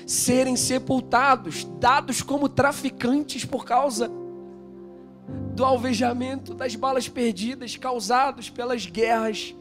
serem 0.10 0.56
sepultados, 0.56 1.66
dados 1.80 2.22
como 2.22 2.50
traficantes 2.50 3.46
por 3.46 3.66
causa 3.66 4.10
do 5.54 5.64
alvejamento 5.64 6.54
das 6.54 6.76
balas 6.76 7.08
perdidas 7.08 7.76
causados 7.78 8.50
pelas 8.50 8.86
guerras 8.86 9.56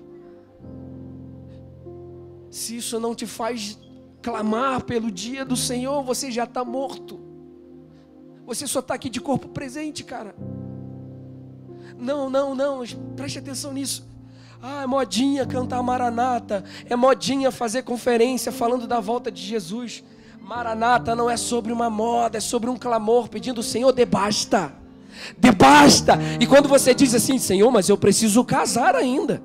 se 2.50 2.76
isso 2.76 2.98
não 2.98 3.14
te 3.14 3.26
faz 3.26 3.78
clamar 4.22 4.82
pelo 4.84 5.10
dia 5.10 5.44
do 5.44 5.56
Senhor, 5.56 6.02
você 6.02 6.30
já 6.30 6.44
está 6.44 6.64
morto. 6.64 7.20
Você 8.46 8.66
só 8.66 8.80
está 8.80 8.94
aqui 8.94 9.10
de 9.10 9.20
corpo 9.20 9.48
presente, 9.48 10.02
cara. 10.02 10.34
Não, 11.96 12.30
não, 12.30 12.54
não, 12.54 12.82
preste 13.14 13.38
atenção 13.38 13.72
nisso. 13.72 14.06
Ah, 14.60 14.82
é 14.82 14.86
modinha 14.86 15.46
cantar 15.46 15.82
Maranata, 15.82 16.64
é 16.86 16.96
modinha 16.96 17.50
fazer 17.52 17.82
conferência 17.82 18.50
falando 18.50 18.86
da 18.86 18.98
volta 18.98 19.30
de 19.30 19.42
Jesus. 19.42 20.02
Maranata 20.48 21.14
não 21.14 21.28
é 21.28 21.36
sobre 21.36 21.70
uma 21.70 21.90
moda, 21.90 22.38
é 22.38 22.40
sobre 22.40 22.70
um 22.70 22.76
clamor 22.78 23.28
pedindo: 23.28 23.62
Senhor, 23.62 23.92
dê 23.92 24.06
basta, 24.06 24.72
dê 25.36 25.52
basta. 25.52 26.18
E 26.40 26.46
quando 26.46 26.70
você 26.70 26.94
diz 26.94 27.14
assim, 27.14 27.36
Senhor, 27.36 27.70
mas 27.70 27.90
eu 27.90 27.98
preciso 27.98 28.42
casar 28.42 28.94
ainda. 28.94 29.42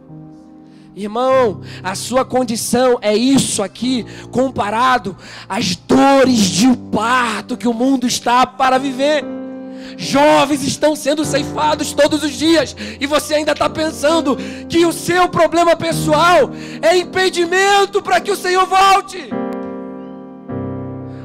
Irmão, 0.96 1.60
a 1.84 1.94
sua 1.94 2.24
condição 2.24 3.00
é 3.02 3.14
isso 3.14 3.62
aqui, 3.62 4.06
comparado 4.32 5.18
às 5.50 5.76
dores 5.76 6.40
de 6.40 6.74
parto 6.90 7.58
que 7.58 7.68
o 7.68 7.74
mundo 7.74 8.08
está 8.08 8.48
para 8.48 8.78
viver. 8.78 9.26
Jovens 9.98 10.64
estão 10.64 10.96
sendo 10.96 11.26
ceifados 11.26 11.92
todos 11.92 12.24
os 12.24 12.32
dias, 12.32 12.74
e 12.98 13.06
você 13.06 13.34
ainda 13.34 13.52
está 13.52 13.70
pensando 13.70 14.38
que 14.70 14.86
o 14.86 14.94
seu 14.94 15.28
problema 15.28 15.76
pessoal 15.76 16.50
é 16.82 16.96
impedimento 16.96 18.02
para 18.02 18.22
que 18.22 18.32
o 18.32 18.38
Senhor 18.38 18.66
volte. 18.66 19.30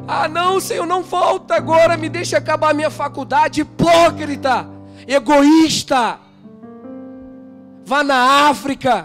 Ah, 0.08 0.26
não, 0.26 0.58
Senhor, 0.58 0.86
não 0.86 1.02
volta 1.02 1.54
agora, 1.54 1.96
me 1.96 2.08
deixa 2.08 2.38
acabar 2.38 2.74
minha 2.74 2.90
faculdade, 2.90 3.60
hipócrita, 3.60 4.66
egoísta. 5.06 6.18
Vá 7.84 8.02
na 8.02 8.48
África 8.48 9.04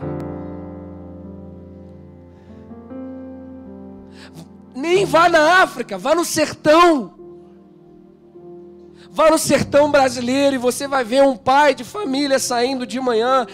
Nem 4.83 5.05
vá 5.05 5.29
na 5.29 5.61
África, 5.61 5.97
vá 5.97 6.15
no 6.15 6.25
sertão. 6.25 7.13
Vá 9.09 9.29
no 9.29 9.37
sertão 9.37 9.91
brasileiro 9.91 10.55
e 10.55 10.59
você 10.59 10.87
vai 10.87 11.03
ver 11.03 11.21
um 11.21 11.37
pai 11.37 11.75
de 11.75 11.83
família 11.83 12.39
saindo 12.39 12.85
de 12.85 12.99
manhã. 12.99 13.45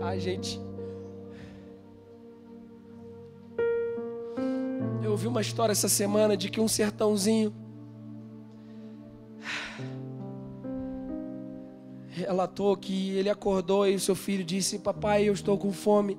Ai, 0.00 0.18
gente. 0.18 0.63
Ouvi 5.14 5.28
uma 5.28 5.40
história 5.40 5.70
essa 5.70 5.88
semana 5.88 6.36
de 6.36 6.50
que 6.50 6.60
um 6.60 6.66
sertãozinho 6.66 7.54
relatou 12.10 12.76
que 12.76 13.10
ele 13.10 13.30
acordou 13.30 13.86
e 13.88 13.94
o 13.94 14.00
seu 14.00 14.16
filho 14.16 14.42
disse: 14.42 14.80
Papai, 14.80 15.28
eu 15.28 15.32
estou 15.32 15.56
com 15.56 15.72
fome. 15.72 16.18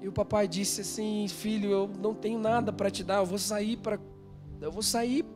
E 0.00 0.08
o 0.08 0.12
papai 0.12 0.48
disse 0.48 0.80
assim: 0.80 1.26
Filho, 1.28 1.70
eu 1.70 1.90
não 2.00 2.14
tenho 2.14 2.38
nada 2.38 2.72
para 2.72 2.90
te 2.90 3.04
dar, 3.04 3.18
eu 3.18 3.26
vou 3.26 3.38
sair 3.38 3.76
para 3.76 3.98
eu 4.62 4.72
vou 4.72 4.82
sair 4.82 5.26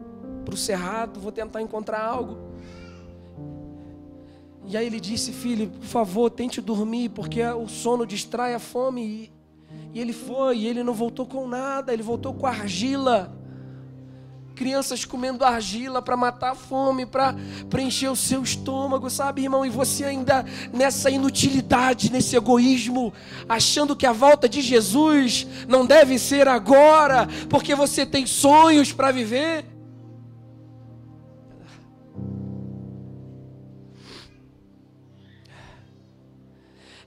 para 0.46 0.54
o 0.54 0.56
cerrado, 0.56 1.20
vou 1.20 1.30
tentar 1.30 1.60
encontrar 1.60 2.02
algo. 2.02 2.38
E 4.66 4.74
aí 4.74 4.86
ele 4.86 5.00
disse: 5.00 5.32
Filho, 5.32 5.68
por 5.68 5.84
favor, 5.84 6.30
tente 6.30 6.62
dormir, 6.62 7.10
porque 7.10 7.42
o 7.44 7.68
sono 7.68 8.06
distrai 8.06 8.54
a 8.54 8.58
fome. 8.58 9.30
E, 9.98 10.00
ele 10.00 10.12
foi, 10.12 10.58
e 10.58 10.66
ele 10.68 10.84
não 10.84 10.94
voltou 10.94 11.26
com 11.26 11.48
nada, 11.48 11.92
ele 11.92 12.04
voltou 12.04 12.32
com 12.32 12.46
argila 12.46 13.36
crianças 14.54 15.04
comendo 15.04 15.44
argila 15.44 16.02
para 16.02 16.16
matar 16.16 16.50
a 16.50 16.54
fome, 16.56 17.06
para 17.06 17.32
preencher 17.70 18.08
o 18.08 18.16
seu 18.16 18.42
estômago, 18.42 19.08
sabe, 19.08 19.42
irmão? 19.42 19.64
E 19.64 19.70
você 19.70 20.04
ainda 20.04 20.44
nessa 20.72 21.08
inutilidade, 21.08 22.10
nesse 22.10 22.34
egoísmo, 22.34 23.12
achando 23.48 23.94
que 23.94 24.04
a 24.04 24.10
volta 24.10 24.48
de 24.48 24.60
Jesus 24.60 25.46
não 25.68 25.86
deve 25.86 26.18
ser 26.18 26.48
agora, 26.48 27.28
porque 27.48 27.72
você 27.72 28.04
tem 28.04 28.26
sonhos 28.26 28.92
para 28.92 29.12
viver. 29.12 29.77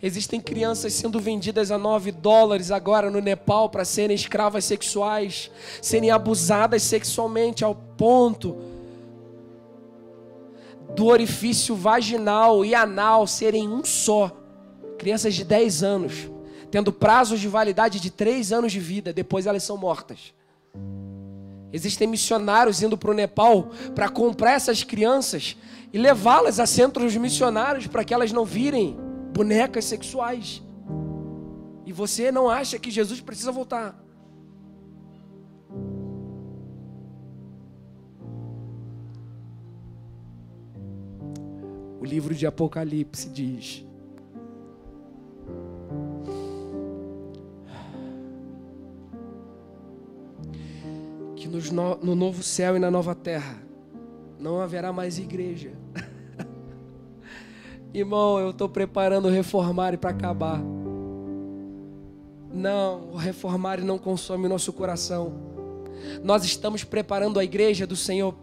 Existem 0.03 0.41
crianças 0.41 0.93
sendo 0.93 1.19
vendidas 1.19 1.69
a 1.69 1.77
9 1.77 2.11
dólares 2.11 2.71
agora 2.71 3.11
no 3.11 3.21
Nepal 3.21 3.69
para 3.69 3.85
serem 3.85 4.15
escravas 4.15 4.65
sexuais, 4.65 5.51
serem 5.79 6.09
abusadas 6.09 6.81
sexualmente 6.81 7.63
ao 7.63 7.75
ponto 7.75 8.57
do 10.95 11.05
orifício 11.05 11.75
vaginal 11.75 12.65
e 12.65 12.73
anal 12.73 13.27
serem 13.27 13.69
um 13.69 13.85
só. 13.85 14.31
Crianças 14.97 15.35
de 15.35 15.43
10 15.43 15.83
anos, 15.83 16.31
tendo 16.71 16.91
prazos 16.91 17.39
de 17.39 17.47
validade 17.47 17.99
de 17.99 18.09
3 18.09 18.51
anos 18.51 18.71
de 18.71 18.79
vida, 18.79 19.13
depois 19.13 19.45
elas 19.45 19.61
são 19.61 19.77
mortas. 19.77 20.33
Existem 21.71 22.07
missionários 22.07 22.81
indo 22.81 22.97
para 22.97 23.11
o 23.11 23.13
Nepal 23.13 23.69
para 23.93 24.09
comprar 24.09 24.53
essas 24.53 24.83
crianças 24.83 25.55
e 25.93 25.97
levá-las 25.99 26.59
a 26.59 26.65
centros 26.65 27.15
missionários 27.15 27.85
para 27.85 28.03
que 28.03 28.13
elas 28.15 28.31
não 28.31 28.43
virem 28.43 28.97
bonecas 29.33 29.85
sexuais. 29.85 30.61
E 31.85 31.91
você 31.91 32.31
não 32.31 32.49
acha 32.49 32.77
que 32.77 32.91
Jesus 32.91 33.21
precisa 33.21 33.51
voltar. 33.51 33.99
O 41.99 42.05
livro 42.05 42.33
de 42.33 42.47
Apocalipse 42.47 43.29
diz: 43.29 43.85
que 51.35 51.47
no, 51.47 51.97
no 51.97 52.15
novo 52.15 52.43
céu 52.43 52.75
e 52.75 52.79
na 52.79 52.91
nova 52.91 53.15
terra 53.15 53.57
não 54.39 54.59
haverá 54.59 54.91
mais 54.91 55.17
igreja. 55.17 55.71
Irmão, 57.93 58.39
eu 58.39 58.51
estou 58.51 58.69
preparando 58.69 59.27
o 59.27 59.31
reformar 59.31 59.97
para 59.97 60.11
acabar. 60.11 60.61
Não, 62.53 63.09
o 63.11 63.17
reformar 63.17 63.81
não 63.81 63.97
consome 63.97 64.45
o 64.45 64.49
nosso 64.49 64.71
coração. 64.71 65.33
Nós 66.23 66.45
estamos 66.45 66.85
preparando 66.85 67.37
a 67.37 67.43
igreja 67.43 67.85
do 67.85 67.95
Senhor 67.95 68.33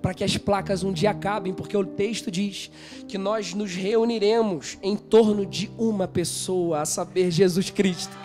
para 0.00 0.14
que 0.14 0.24
as 0.24 0.38
placas 0.38 0.82
um 0.82 0.92
dia 0.92 1.10
acabem, 1.10 1.52
porque 1.52 1.76
o 1.76 1.84
texto 1.84 2.30
diz 2.30 2.70
que 3.06 3.18
nós 3.18 3.52
nos 3.52 3.74
reuniremos 3.74 4.78
em 4.82 4.96
torno 4.96 5.44
de 5.44 5.70
uma 5.76 6.08
pessoa, 6.08 6.80
a 6.80 6.86
saber, 6.86 7.30
Jesus 7.30 7.68
Cristo. 7.68 8.16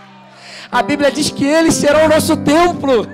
A 0.72 0.82
Bíblia 0.82 1.12
diz 1.12 1.30
que 1.30 1.44
Ele 1.44 1.72
será 1.72 2.06
o 2.06 2.10
nosso 2.10 2.38
templo, 2.38 3.06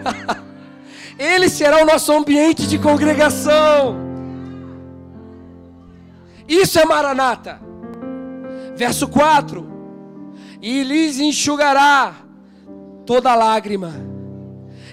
Ele 1.17 1.49
será 1.49 1.81
o 1.81 1.85
nosso 1.85 2.11
ambiente 2.11 2.67
de 2.67 2.77
congregação. 2.77 4.08
Isso 6.49 6.79
é 6.79 6.83
Maranata. 6.83 7.61
Verso 8.75 9.07
4: 9.07 9.65
E 10.61 10.83
lhes 10.83 11.19
enxugará 11.19 12.15
toda 13.05 13.35
lágrima 13.35 14.09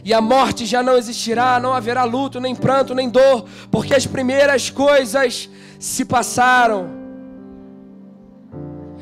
e 0.07 0.15
a 0.15 0.21
morte 0.21 0.65
já 0.65 0.85
não 0.85 0.97
existirá, 0.97 1.59
não 1.59 1.75
haverá 1.75 2.05
luto, 2.05 2.39
nem 2.39 2.55
pranto, 2.55 2.95
nem 2.95 3.09
dor, 3.09 3.45
porque 3.73 3.93
as 3.93 4.07
primeiras 4.07 4.71
coisas 4.71 5.51
se 5.81 6.05
passaram. 6.05 7.06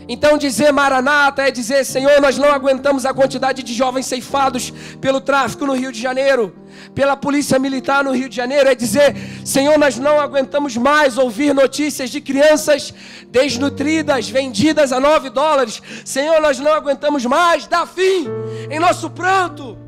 Então 0.09 0.37
dizer 0.37 0.73
Maranata 0.73 1.43
é 1.43 1.51
dizer, 1.51 1.85
Senhor, 1.85 2.21
nós 2.21 2.37
não 2.37 2.53
aguentamos 2.53 3.07
a 3.07 3.15
quantidade 3.15 3.63
de 3.63 3.73
jovens 3.73 4.07
ceifados 4.07 4.73
pelo 5.01 5.21
tráfico 5.21 5.67
no 5.67 5.73
Rio 5.73 5.91
de 5.91 6.01
Janeiro, 6.01 6.55
pela 6.95 7.17
polícia 7.17 7.59
militar 7.59 8.05
no 8.05 8.13
Rio 8.13 8.29
de 8.29 8.37
Janeiro, 8.37 8.69
é 8.69 8.75
dizer, 8.75 9.17
Senhor, 9.45 9.79
nós 9.79 9.99
não 9.99 10.21
aguentamos 10.21 10.77
mais 10.77 11.17
ouvir 11.17 11.55
notícias 11.55 12.11
de 12.11 12.21
crianças 12.21 12.93
desnutridas, 13.29 14.29
vendidas 14.29 14.93
a 14.93 15.01
nove 15.01 15.31
dólares. 15.31 15.81
Senhor, 16.05 16.41
nós 16.41 16.59
não 16.59 16.73
aguentamos 16.73 17.25
mais, 17.25 17.67
dá 17.67 17.87
fim 17.87 18.27
em 18.71 18.79
nosso 18.79 19.09
pranto. 19.11 19.79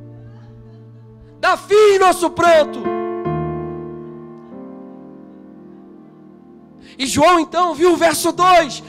Dá 1.38 1.56
fim 1.56 1.94
em 1.94 1.98
nosso 1.98 2.30
pranto. 2.30 2.82
E 6.98 7.06
João 7.06 7.38
então 7.38 7.74
viu 7.74 7.92
o 7.92 7.96
verso 7.96 8.32
2: 8.32 8.82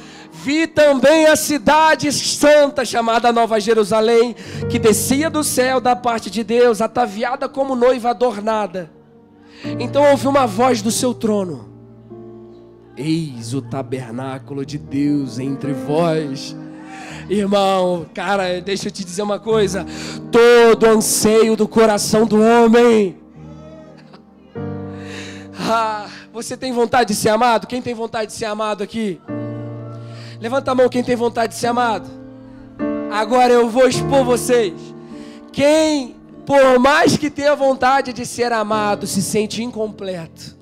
Vi 0.44 0.68
também 0.68 1.26
a 1.26 1.36
cidade 1.36 2.12
santa 2.12 2.86
chamada 2.86 3.32
Nova 3.32 3.60
Jerusalém, 3.60 4.36
que 4.70 4.80
descia 4.80 5.30
do 5.30 5.44
céu 5.44 5.80
da 5.82 5.96
parte 5.96 6.30
de 6.30 6.44
Deus, 6.44 6.82
ataviada 6.82 7.50
como 7.50 7.76
noiva 7.76 8.12
adornada. 8.12 8.92
Então 9.80 10.12
ouvi 10.12 10.28
uma 10.28 10.46
voz 10.46 10.82
do 10.82 10.92
seu 10.92 11.14
trono: 11.14 11.70
Eis 12.96 13.54
o 13.54 13.62
tabernáculo 13.62 14.66
de 14.66 14.78
Deus 14.78 15.40
entre 15.40 15.74
vós 15.74 16.56
Irmão, 17.30 18.06
cara, 18.14 18.62
deixa 18.62 18.88
eu 18.88 18.92
te 18.92 19.04
dizer 19.04 19.22
uma 19.22 19.38
coisa: 19.38 19.86
todo 20.32 20.86
anseio 20.86 21.58
do 21.58 21.68
coração 21.68 22.26
do 22.26 22.42
homem. 22.42 23.18
Ah, 25.70 26.08
você 26.32 26.56
tem 26.56 26.72
vontade 26.72 27.10
de 27.10 27.16
ser 27.16 27.28
amado? 27.28 27.68
Quem 27.68 27.82
tem 27.82 27.94
vontade 27.94 28.32
de 28.32 28.38
ser 28.38 28.46
amado 28.46 28.84
aqui? 28.84 29.20
Levanta 30.40 30.72
a 30.72 30.76
mão 30.76 30.90
quem 30.90 31.04
tem 31.04 31.16
vontade 31.16 31.54
de 31.54 31.60
ser 31.60 31.68
amado. 31.68 32.10
Agora 33.12 33.54
eu 33.54 33.70
vou 33.70 33.88
expor 33.88 34.24
vocês. 34.24 34.74
Quem, 35.52 36.16
por 36.46 36.80
mais 36.80 37.18
que 37.18 37.30
tenha 37.30 37.56
vontade 37.56 38.14
de 38.14 38.26
ser 38.26 38.52
amado, 38.52 39.08
se 39.08 39.22
sente 39.22 39.64
incompleto, 39.64 40.56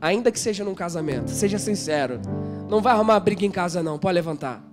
ainda 0.00 0.32
que 0.32 0.40
seja 0.40 0.64
num 0.64 0.74
casamento, 0.74 1.30
seja 1.30 1.58
sincero. 1.58 2.20
Não 2.68 2.80
vai 2.80 2.92
arrumar 2.92 3.20
briga 3.20 3.44
em 3.44 3.50
casa, 3.50 3.82
não. 3.82 3.98
Pode 3.98 4.14
levantar 4.14 4.70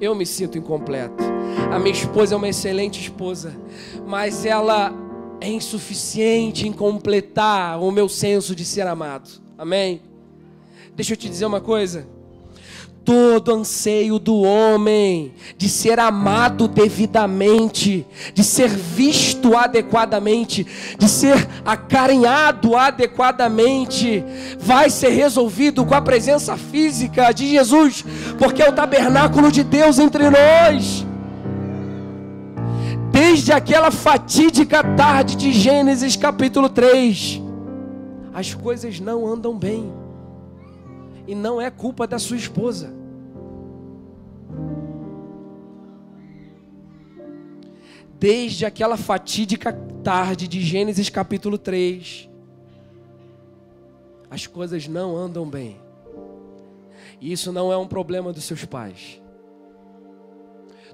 eu 0.00 0.14
me 0.14 0.26
sinto 0.26 0.58
incompleto. 0.58 1.24
A 1.72 1.78
minha 1.78 1.92
esposa 1.92 2.34
é 2.34 2.36
uma 2.36 2.48
excelente 2.48 3.00
esposa, 3.00 3.56
mas 4.06 4.44
ela 4.44 4.92
é 5.40 5.48
insuficiente 5.48 6.66
em 6.66 6.72
completar 6.72 7.80
o 7.80 7.90
meu 7.90 8.08
senso 8.08 8.54
de 8.54 8.64
ser 8.64 8.86
amado. 8.86 9.30
Amém? 9.56 10.02
Deixa 10.94 11.12
eu 11.12 11.16
te 11.16 11.28
dizer 11.28 11.46
uma 11.46 11.60
coisa 11.60 12.06
todo 13.06 13.54
anseio 13.54 14.18
do 14.18 14.42
homem 14.42 15.32
de 15.56 15.68
ser 15.68 16.00
amado 16.00 16.66
devidamente, 16.66 18.04
de 18.34 18.42
ser 18.42 18.68
visto 18.68 19.56
adequadamente, 19.56 20.66
de 20.98 21.08
ser 21.08 21.48
acarinhado 21.64 22.76
adequadamente, 22.76 24.24
vai 24.58 24.90
ser 24.90 25.10
resolvido 25.10 25.86
com 25.86 25.94
a 25.94 26.02
presença 26.02 26.56
física 26.56 27.32
de 27.32 27.48
Jesus, 27.48 28.04
porque 28.40 28.60
é 28.60 28.68
o 28.68 28.72
tabernáculo 28.72 29.52
de 29.52 29.62
Deus 29.62 30.00
entre 30.00 30.24
nós. 30.28 31.06
Desde 33.12 33.52
aquela 33.52 33.92
fatídica 33.92 34.82
tarde 34.82 35.36
de 35.36 35.52
Gênesis 35.52 36.16
capítulo 36.16 36.68
3, 36.68 37.40
as 38.34 38.52
coisas 38.52 38.98
não 38.98 39.24
andam 39.26 39.56
bem. 39.56 40.05
E 41.26 41.34
não 41.34 41.60
é 41.60 41.70
culpa 41.70 42.06
da 42.06 42.18
sua 42.18 42.36
esposa. 42.36 42.94
Desde 48.18 48.64
aquela 48.64 48.96
fatídica 48.96 49.72
tarde 50.02 50.48
de 50.48 50.60
Gênesis 50.60 51.10
capítulo 51.10 51.58
3, 51.58 52.30
as 54.30 54.46
coisas 54.46 54.88
não 54.88 55.16
andam 55.16 55.48
bem. 55.48 55.80
E 57.20 57.32
isso 57.32 57.52
não 57.52 57.72
é 57.72 57.76
um 57.76 57.86
problema 57.86 58.32
dos 58.32 58.44
seus 58.44 58.64
pais. 58.64 59.20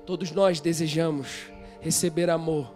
Todos 0.04 0.32
nós 0.32 0.60
desejamos 0.60 1.52
receber 1.80 2.30
amor. 2.30 2.74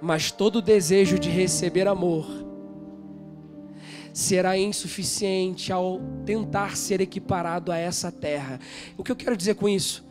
Mas 0.00 0.30
todo 0.30 0.62
desejo 0.62 1.18
de 1.18 1.28
receber 1.28 1.86
amor 1.86 2.26
será 4.18 4.58
insuficiente 4.58 5.72
ao 5.72 6.00
tentar 6.26 6.76
ser 6.76 7.00
equiparado 7.00 7.70
a 7.70 7.78
essa 7.78 8.10
terra. 8.10 8.58
O 8.96 9.04
que 9.04 9.12
eu 9.12 9.16
quero 9.16 9.36
dizer 9.36 9.54
com 9.54 9.68
isso? 9.68 10.04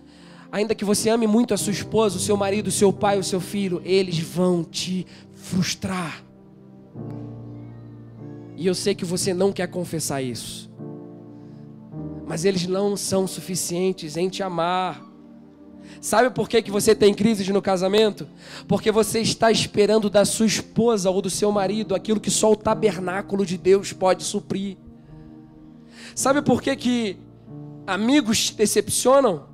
Ainda 0.49 0.73
que 0.73 0.85
você 0.85 1.09
ame 1.09 1.27
muito 1.27 1.53
a 1.53 1.57
sua 1.57 1.73
esposa, 1.73 2.15
o 2.15 2.19
seu 2.21 2.37
marido, 2.37 2.67
o 2.67 2.71
seu 2.71 2.93
pai, 2.93 3.19
o 3.19 3.23
seu 3.23 3.41
filho, 3.41 3.81
eles 3.83 4.17
vão 4.17 4.63
te 4.63 5.05
frustrar. 5.33 6.23
E 8.55 8.65
eu 8.65 8.73
sei 8.73 8.95
que 8.95 9.03
você 9.03 9.33
não 9.33 9.51
quer 9.51 9.67
confessar 9.67 10.21
isso. 10.21 10.71
Mas 12.25 12.45
eles 12.45 12.65
não 12.65 12.95
são 12.95 13.27
suficientes 13.27 14.15
em 14.15 14.29
te 14.29 14.41
amar. 14.41 15.05
Sabe 15.99 16.29
por 16.29 16.47
que, 16.47 16.61
que 16.61 16.71
você 16.71 16.93
tem 16.93 17.13
crises 17.13 17.47
no 17.49 17.61
casamento? 17.61 18.27
Porque 18.67 18.91
você 18.91 19.19
está 19.19 19.51
esperando 19.51 20.09
da 20.09 20.25
sua 20.25 20.45
esposa 20.45 21.09
ou 21.09 21.21
do 21.21 21.29
seu 21.29 21.51
marido 21.51 21.95
aquilo 21.95 22.19
que 22.19 22.31
só 22.31 22.51
o 22.51 22.55
tabernáculo 22.55 23.45
de 23.45 23.57
Deus 23.57 23.93
pode 23.93 24.23
suprir. 24.23 24.77
Sabe 26.15 26.41
por 26.41 26.61
que, 26.61 26.75
que 26.75 27.17
amigos 27.85 28.47
te 28.47 28.55
decepcionam? 28.55 29.47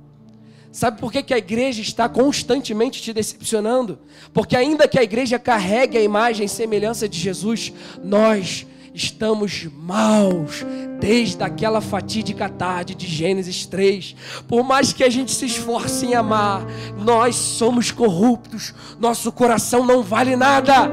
Sabe 0.70 0.98
por 0.98 1.12
que, 1.12 1.22
que 1.22 1.32
a 1.32 1.38
igreja 1.38 1.80
está 1.80 2.08
constantemente 2.08 3.00
te 3.00 3.12
decepcionando? 3.12 4.00
Porque, 4.32 4.56
ainda 4.56 4.88
que 4.88 4.98
a 4.98 5.04
igreja 5.04 5.38
carregue 5.38 5.96
a 5.96 6.02
imagem 6.02 6.46
e 6.46 6.48
semelhança 6.48 7.08
de 7.08 7.16
Jesus, 7.16 7.72
nós 8.02 8.66
estamos 8.94 9.68
maus 9.76 10.64
desde 11.00 11.42
aquela 11.42 11.80
fatídica 11.80 12.48
tarde 12.48 12.94
de 12.94 13.08
Gênesis 13.08 13.66
3. 13.66 14.14
Por 14.46 14.62
mais 14.62 14.92
que 14.92 15.02
a 15.02 15.10
gente 15.10 15.32
se 15.32 15.46
esforce 15.46 16.06
em 16.06 16.14
amar, 16.14 16.64
nós 16.96 17.34
somos 17.34 17.90
corruptos, 17.90 18.72
nosso 19.00 19.32
coração 19.32 19.84
não 19.84 20.00
vale 20.02 20.36
nada. 20.36 20.88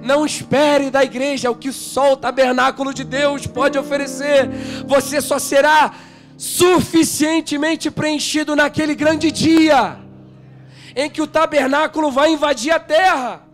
Não 0.00 0.24
espere 0.24 0.90
da 0.90 1.02
igreja 1.02 1.50
o 1.50 1.56
que 1.56 1.72
só 1.72 2.12
o 2.12 2.16
tabernáculo 2.16 2.94
de 2.94 3.02
Deus 3.02 3.46
pode 3.46 3.76
oferecer. 3.76 4.48
Você 4.86 5.20
só 5.20 5.40
será 5.40 5.92
suficientemente 6.36 7.90
preenchido 7.90 8.54
naquele 8.54 8.94
grande 8.94 9.32
dia 9.32 9.98
em 10.94 11.10
que 11.10 11.20
o 11.20 11.26
tabernáculo 11.26 12.12
vai 12.12 12.32
invadir 12.32 12.70
a 12.70 12.78
terra. 12.78 13.47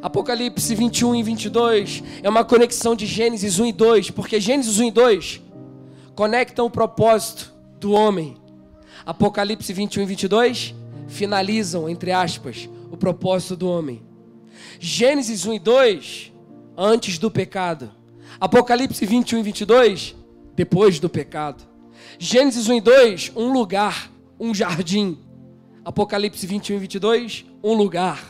Apocalipse 0.00 0.74
21 0.74 1.14
e 1.16 1.22
22 1.22 2.02
é 2.22 2.28
uma 2.28 2.44
conexão 2.44 2.94
de 2.94 3.06
Gênesis 3.06 3.58
1 3.58 3.66
e 3.66 3.72
2, 3.72 4.10
porque 4.10 4.40
Gênesis 4.40 4.78
1 4.78 4.84
e 4.84 4.90
2 4.90 5.42
conectam 6.14 6.66
o 6.66 6.70
propósito 6.70 7.52
do 7.80 7.92
homem. 7.92 8.36
Apocalipse 9.04 9.72
21 9.72 10.02
e 10.02 10.06
22 10.06 10.74
finalizam, 11.06 11.88
entre 11.88 12.12
aspas, 12.12 12.68
o 12.90 12.96
propósito 12.96 13.56
do 13.56 13.68
homem. 13.68 14.02
Gênesis 14.78 15.46
1 15.46 15.54
e 15.54 15.58
2, 15.58 16.32
antes 16.76 17.18
do 17.18 17.30
pecado. 17.30 17.90
Apocalipse 18.40 19.04
21 19.04 19.38
e 19.38 19.42
22, 19.42 20.16
depois 20.54 21.00
do 21.00 21.08
pecado. 21.08 21.64
Gênesis 22.18 22.68
1 22.68 22.74
e 22.74 22.80
2, 22.80 23.32
um 23.36 23.52
lugar, 23.52 24.10
um 24.38 24.54
jardim 24.54 25.18
Apocalipse 25.88 26.46
21 26.46 26.76
e 26.76 26.78
22, 26.80 27.46
um 27.64 27.72
lugar, 27.72 28.22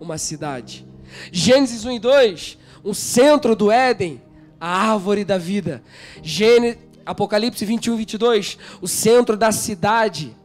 uma 0.00 0.16
cidade. 0.16 0.86
Gênesis 1.30 1.84
1 1.84 1.92
e 1.92 1.98
2, 1.98 2.58
um 2.84 2.94
centro 2.94 3.54
do 3.54 3.70
Éden, 3.70 4.20
a 4.60 4.92
árvore 4.92 5.24
da 5.24 5.38
vida. 5.38 5.82
Gênesis, 6.22 6.78
Apocalipse 7.04 7.64
21 7.64 7.94
e 7.94 7.96
22, 7.98 8.58
o 8.80 8.88
centro 8.88 9.36
da 9.36 9.50
cidade, 9.50 10.36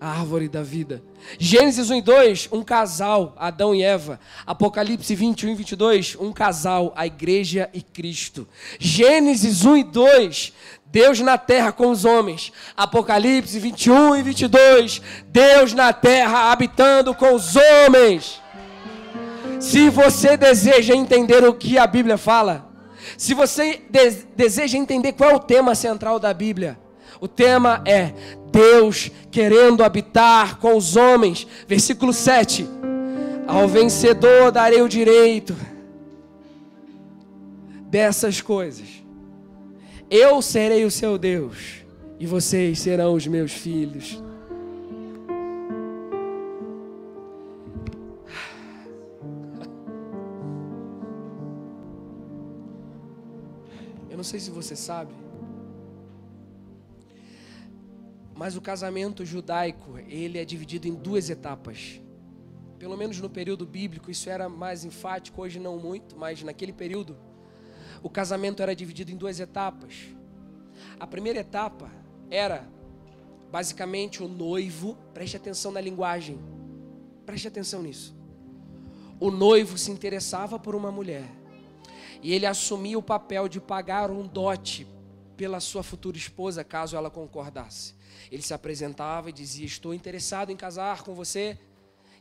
a 0.00 0.08
árvore 0.08 0.48
da 0.48 0.62
vida. 0.62 1.02
Gênesis 1.38 1.90
1 1.90 1.94
e 1.94 2.02
2, 2.02 2.48
um 2.52 2.62
casal, 2.62 3.34
Adão 3.38 3.74
e 3.74 3.82
Eva. 3.82 4.20
Apocalipse 4.46 5.14
21 5.14 5.50
e 5.50 5.54
22, 5.54 6.16
um 6.20 6.32
casal, 6.32 6.92
a 6.96 7.06
igreja 7.06 7.70
e 7.72 7.80
Cristo. 7.80 8.46
Gênesis 8.78 9.64
1 9.64 9.76
e 9.78 9.84
2, 9.84 10.52
Deus 10.86 11.20
na 11.20 11.38
terra 11.38 11.72
com 11.72 11.90
os 11.90 12.04
homens. 12.04 12.52
Apocalipse 12.76 13.58
21 13.58 14.16
e 14.16 14.22
22, 14.22 15.00
Deus 15.28 15.72
na 15.72 15.92
terra 15.92 16.52
habitando 16.52 17.14
com 17.14 17.34
os 17.34 17.54
homens. 17.56 18.43
Se 19.64 19.88
você 19.88 20.36
deseja 20.36 20.94
entender 20.94 21.42
o 21.42 21.54
que 21.54 21.78
a 21.78 21.86
Bíblia 21.86 22.18
fala, 22.18 22.70
se 23.16 23.32
você 23.32 23.80
de 23.88 24.10
deseja 24.36 24.76
entender 24.76 25.12
qual 25.12 25.30
é 25.30 25.34
o 25.34 25.40
tema 25.40 25.74
central 25.74 26.20
da 26.20 26.34
Bíblia, 26.34 26.78
o 27.18 27.26
tema 27.26 27.82
é 27.86 28.12
Deus 28.52 29.10
querendo 29.30 29.82
habitar 29.82 30.58
com 30.58 30.76
os 30.76 30.96
homens. 30.96 31.46
Versículo 31.66 32.12
7. 32.12 32.68
Ao 33.46 33.66
vencedor 33.66 34.52
darei 34.52 34.82
o 34.82 34.88
direito 34.88 35.56
dessas 37.86 38.42
coisas. 38.42 39.02
Eu 40.10 40.42
serei 40.42 40.84
o 40.84 40.90
seu 40.90 41.16
Deus 41.16 41.56
e 42.20 42.26
vocês 42.26 42.80
serão 42.80 43.14
os 43.14 43.26
meus 43.26 43.52
filhos. 43.52 44.22
Não 54.24 54.30
sei 54.30 54.40
se 54.40 54.50
você 54.50 54.74
sabe, 54.74 55.12
Mas 58.36 58.56
o 58.56 58.60
casamento 58.60 59.24
judaico, 59.24 59.96
ele 60.08 60.38
é 60.38 60.44
dividido 60.44 60.88
em 60.88 60.94
duas 60.94 61.30
etapas. 61.30 62.00
Pelo 62.80 62.96
menos 62.96 63.20
no 63.20 63.30
período 63.30 63.64
bíblico, 63.64 64.10
isso 64.10 64.28
era 64.28 64.48
mais 64.48 64.84
enfático, 64.84 65.40
hoje 65.40 65.60
não 65.60 65.78
muito, 65.78 66.16
mas 66.16 66.42
naquele 66.42 66.72
período, 66.72 67.16
o 68.02 68.10
casamento 68.10 68.60
era 68.60 68.74
dividido 68.74 69.12
em 69.12 69.16
duas 69.16 69.38
etapas. 69.38 70.08
A 70.98 71.06
primeira 71.06 71.38
etapa 71.38 71.88
era 72.28 72.68
basicamente 73.52 74.20
o 74.20 74.26
noivo, 74.26 74.98
preste 75.14 75.36
atenção 75.36 75.70
na 75.70 75.80
linguagem, 75.80 76.40
preste 77.24 77.46
atenção 77.46 77.82
nisso. 77.82 78.16
O 79.20 79.30
noivo 79.30 79.78
se 79.78 79.92
interessava 79.92 80.58
por 80.58 80.74
uma 80.74 80.90
mulher 80.90 81.43
e 82.24 82.32
ele 82.32 82.46
assumia 82.46 82.98
o 82.98 83.02
papel 83.02 83.48
de 83.48 83.60
pagar 83.60 84.10
um 84.10 84.26
dote 84.26 84.86
pela 85.36 85.60
sua 85.60 85.82
futura 85.82 86.16
esposa, 86.16 86.64
caso 86.64 86.96
ela 86.96 87.10
concordasse. 87.10 87.94
Ele 88.32 88.40
se 88.40 88.54
apresentava 88.54 89.28
e 89.28 89.32
dizia: 89.32 89.66
Estou 89.66 89.92
interessado 89.92 90.50
em 90.50 90.56
casar 90.56 91.02
com 91.02 91.14
você. 91.14 91.58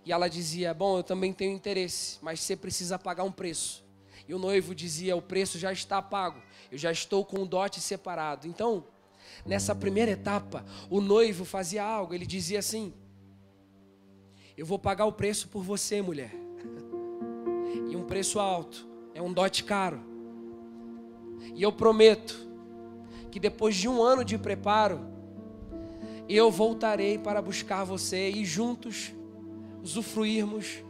E 0.05 0.11
ela 0.11 0.27
dizia: 0.27 0.73
Bom, 0.73 0.97
eu 0.97 1.03
também 1.03 1.31
tenho 1.31 1.53
interesse, 1.53 2.17
mas 2.21 2.41
você 2.41 2.53
precisa 2.53 2.99
pagar 2.99 3.23
um 3.23 3.31
preço. 3.31 3.85
E 4.27 4.33
o 4.33 4.37
noivo 4.37 4.75
dizia: 4.75 5.15
O 5.15 5.21
preço 5.21 5.57
já 5.57 5.71
está 5.71 6.01
pago, 6.01 6.41
eu 6.69 6.77
já 6.77 6.91
estou 6.91 7.23
com 7.23 7.41
o 7.41 7.45
dote 7.45 7.79
separado. 7.79 8.45
Então, 8.45 8.83
nessa 9.45 9.73
primeira 9.73 10.11
etapa, 10.11 10.65
o 10.89 10.99
noivo 10.99 11.45
fazia 11.45 11.81
algo, 11.81 12.13
ele 12.13 12.25
dizia 12.25 12.59
assim: 12.59 12.93
Eu 14.57 14.65
vou 14.65 14.77
pagar 14.77 15.05
o 15.05 15.13
preço 15.13 15.47
por 15.47 15.63
você, 15.63 16.01
mulher. 16.01 16.33
E 17.89 17.95
um 17.95 18.03
preço 18.03 18.37
alto, 18.37 18.91
é 19.13 19.21
um 19.21 19.31
dote 19.31 19.63
caro. 19.63 19.99
E 21.53 21.61
eu 21.61 21.71
prometo 21.71 22.47
que 23.31 23.39
depois 23.39 23.75
de 23.75 23.87
um 23.87 24.01
ano 24.01 24.23
de 24.23 24.37
preparo, 24.37 24.99
eu 26.29 26.49
voltarei 26.49 27.17
para 27.17 27.41
buscar 27.41 27.83
você 27.83 28.29
e 28.29 28.45
juntos 28.45 29.13
usufruirmos 29.81 30.83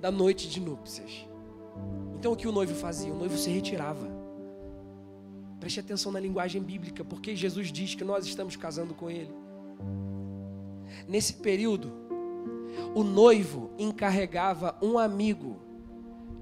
da 0.00 0.10
noite 0.10 0.48
de 0.48 0.60
núpcias. 0.60 1.26
Então 2.14 2.32
o 2.32 2.36
que 2.36 2.46
o 2.46 2.52
noivo 2.52 2.74
fazia? 2.74 3.12
O 3.12 3.16
noivo 3.16 3.36
se 3.36 3.50
retirava. 3.50 4.08
Preste 5.58 5.80
atenção 5.80 6.12
na 6.12 6.20
linguagem 6.20 6.62
bíblica, 6.62 7.04
porque 7.04 7.34
Jesus 7.34 7.72
diz 7.72 7.94
que 7.94 8.04
nós 8.04 8.26
estamos 8.26 8.54
casando 8.54 8.94
com 8.94 9.10
ele. 9.10 9.32
Nesse 11.06 11.34
período, 11.34 11.92
o 12.94 13.02
noivo 13.02 13.70
encarregava 13.78 14.76
um 14.80 14.98
amigo 14.98 15.56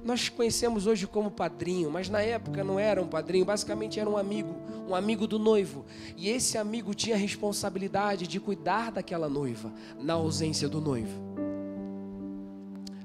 nós 0.06 0.28
conhecemos 0.28 0.86
hoje 0.86 1.04
como 1.04 1.32
padrinho, 1.32 1.90
mas 1.90 2.08
na 2.08 2.22
época 2.22 2.62
não 2.62 2.78
era 2.78 3.02
um 3.02 3.08
padrinho, 3.08 3.44
basicamente 3.44 3.98
era 3.98 4.08
um 4.08 4.16
amigo, 4.16 4.54
um 4.88 4.94
amigo 4.94 5.26
do 5.26 5.36
noivo. 5.36 5.84
E 6.16 6.28
esse 6.28 6.56
amigo 6.56 6.94
tinha 6.94 7.16
a 7.16 7.18
responsabilidade 7.18 8.28
de 8.28 8.38
cuidar 8.38 8.92
daquela 8.92 9.28
noiva 9.28 9.74
na 10.00 10.12
ausência 10.12 10.68
do 10.68 10.80
noivo. 10.80 11.20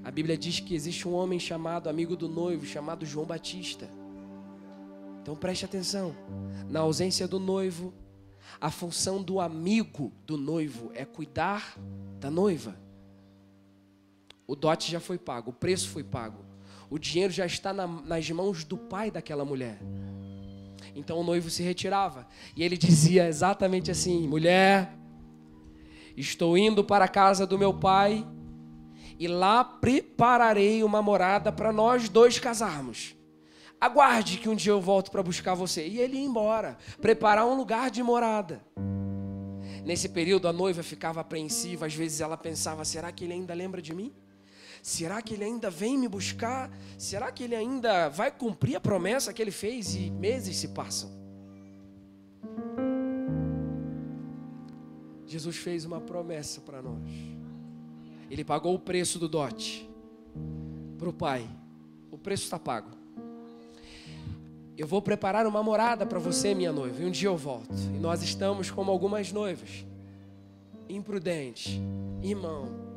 A 0.04 0.12
Bíblia 0.12 0.38
diz 0.38 0.60
que 0.60 0.76
existe 0.76 1.08
um 1.08 1.14
homem 1.14 1.39
chamado 1.39 1.89
amigo 1.89 2.16
do 2.16 2.30
noivo, 2.30 2.68
chamado 2.68 3.04
João 3.04 3.26
Batista. 3.26 3.89
Então 5.24 5.36
preste 5.36 5.66
atenção. 5.66 6.16
Na 6.70 6.82
ausência 6.82 7.28
do 7.28 7.39
noivo, 7.39 7.91
a 8.60 8.70
função 8.70 9.24
do 9.24 9.39
amigo 9.39 10.14
do 10.28 10.38
noivo 10.38 10.91
é 10.93 11.04
cuidar 11.04 11.76
da 12.20 12.30
noiva. 12.30 12.76
O 14.45 14.56
dote 14.56 14.91
já 14.91 14.99
foi 14.99 15.18
pago, 15.18 15.49
o 15.49 15.54
preço 15.54 15.89
foi 15.89 16.04
pago. 16.04 16.51
O 16.91 16.99
dinheiro 16.99 17.31
já 17.31 17.45
está 17.45 17.71
na, 17.71 17.87
nas 17.87 18.29
mãos 18.31 18.65
do 18.65 18.77
pai 18.77 19.09
daquela 19.09 19.45
mulher. 19.45 19.79
Então 20.93 21.17
o 21.17 21.23
noivo 21.23 21.49
se 21.49 21.63
retirava. 21.63 22.27
E 22.53 22.61
ele 22.61 22.75
dizia 22.75 23.29
exatamente 23.29 23.89
assim: 23.89 24.27
Mulher, 24.27 24.93
estou 26.17 26.57
indo 26.57 26.83
para 26.83 27.05
a 27.05 27.07
casa 27.07 27.47
do 27.47 27.57
meu 27.57 27.73
pai 27.73 28.27
e 29.17 29.25
lá 29.25 29.63
prepararei 29.63 30.83
uma 30.83 31.01
morada 31.01 31.49
para 31.49 31.71
nós 31.71 32.09
dois 32.09 32.37
casarmos. 32.37 33.15
Aguarde 33.79 34.37
que 34.37 34.49
um 34.49 34.55
dia 34.55 34.73
eu 34.73 34.81
volto 34.81 35.11
para 35.11 35.23
buscar 35.23 35.53
você. 35.53 35.87
E 35.87 35.97
ele 35.97 36.17
ia 36.17 36.25
embora, 36.25 36.77
preparar 36.99 37.47
um 37.47 37.55
lugar 37.55 37.89
de 37.89 38.03
morada. 38.03 38.61
Nesse 39.85 40.09
período 40.09 40.47
a 40.49 40.53
noiva 40.53 40.83
ficava 40.83 41.21
apreensiva, 41.21 41.85
às 41.85 41.95
vezes 41.95 42.19
ela 42.19 42.35
pensava: 42.35 42.83
será 42.83 43.13
que 43.13 43.23
ele 43.23 43.33
ainda 43.33 43.53
lembra 43.53 43.81
de 43.81 43.95
mim? 43.95 44.13
Será 44.82 45.21
que 45.21 45.36
ele 45.36 45.43
ainda 45.43 45.69
vem 45.69 45.97
me 45.97 46.07
buscar? 46.07 46.71
Será 46.97 47.32
que 47.32 47.43
ele 47.43 47.55
ainda 47.55 48.09
vai 48.09 48.32
cumprir 48.32 48.75
a 48.75 48.79
promessa 48.79 49.32
que 49.32 49.41
ele 49.41 49.51
fez? 49.51 49.95
E 49.95 50.09
meses 50.09 50.57
se 50.57 50.69
passam. 50.69 51.11
Jesus 55.25 55.55
fez 55.55 55.86
uma 55.86 56.01
promessa 56.01 56.59
para 56.61 56.82
nós. 56.82 57.09
Ele 58.29 58.43
pagou 58.43 58.73
o 58.73 58.79
preço 58.79 59.19
do 59.19 59.29
dote 59.29 59.89
para 60.97 61.09
o 61.09 61.13
Pai. 61.13 61.47
O 62.11 62.17
preço 62.17 62.43
está 62.43 62.57
pago. 62.59 62.89
Eu 64.77 64.88
vou 64.88 65.01
preparar 65.01 65.45
uma 65.45 65.61
morada 65.61 66.05
para 66.05 66.17
você, 66.17 66.55
minha 66.55 66.71
noiva, 66.71 67.01
e 67.01 67.05
um 67.05 67.11
dia 67.11 67.29
eu 67.29 67.38
volto. 67.38 67.73
E 67.93 67.99
nós 67.99 68.23
estamos 68.23 68.71
como 68.71 68.89
algumas 68.89 69.32
noivas, 69.32 69.86
imprudentes, 70.89 71.79
irmão, 72.21 72.90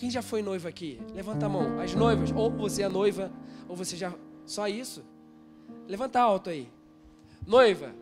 quem 0.00 0.10
já 0.10 0.22
foi 0.22 0.40
noiva 0.40 0.66
aqui? 0.66 0.98
Levanta 1.14 1.44
a 1.44 1.48
mão. 1.50 1.78
As 1.78 1.94
noivas, 1.94 2.32
ou 2.34 2.50
você 2.50 2.82
é 2.82 2.88
noiva, 2.88 3.30
ou 3.68 3.76
você 3.76 3.98
já. 3.98 4.10
Só 4.46 4.66
isso? 4.66 5.04
Levanta 5.86 6.18
alto 6.18 6.48
aí. 6.48 6.70
Noiva, 7.46 7.92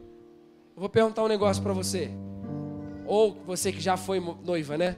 eu 0.77 0.81
vou 0.81 0.89
perguntar 0.89 1.25
um 1.25 1.27
negócio 1.27 1.61
para 1.61 1.73
você. 1.73 2.09
Ou 3.05 3.37
você 3.45 3.73
que 3.73 3.81
já 3.81 3.97
foi 3.97 4.21
noiva, 4.21 4.79
né? 4.79 4.97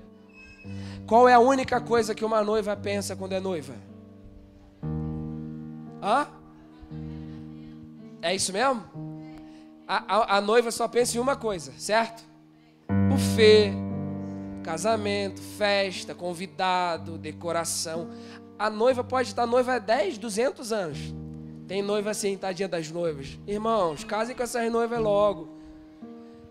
Qual 1.06 1.26
é 1.26 1.32
a 1.32 1.38
única 1.38 1.80
coisa 1.80 2.14
que 2.14 2.22
uma 2.22 2.44
noiva 2.44 2.76
pensa 2.76 3.16
quando 3.16 3.32
é 3.32 3.40
noiva? 3.40 3.72
Hã? 6.02 6.26
É 8.20 8.34
isso 8.34 8.52
mesmo? 8.52 8.84
A, 9.88 10.16
a, 10.16 10.36
a 10.36 10.40
noiva 10.42 10.70
só 10.70 10.86
pensa 10.86 11.16
em 11.16 11.20
uma 11.20 11.34
coisa, 11.34 11.72
certo? 11.78 12.22
Buffet, 13.08 13.72
casamento, 14.60 15.40
festa, 15.40 16.14
convidado, 16.14 17.18
decoração. 17.18 18.10
A 18.58 18.68
noiva 18.70 19.02
pode 19.02 19.28
estar 19.28 19.46
noiva 19.46 19.74
há 19.74 19.78
10, 19.78 20.18
200 20.18 20.72
anos. 20.72 20.98
Tem 21.66 21.82
noiva 21.82 22.10
assim, 22.10 22.36
tadinha 22.36 22.68
das 22.68 22.90
noivas. 22.90 23.38
Irmãos, 23.46 24.04
casem 24.04 24.34
com 24.34 24.42
essas 24.42 24.70
noivas 24.72 24.98
logo. 25.00 25.48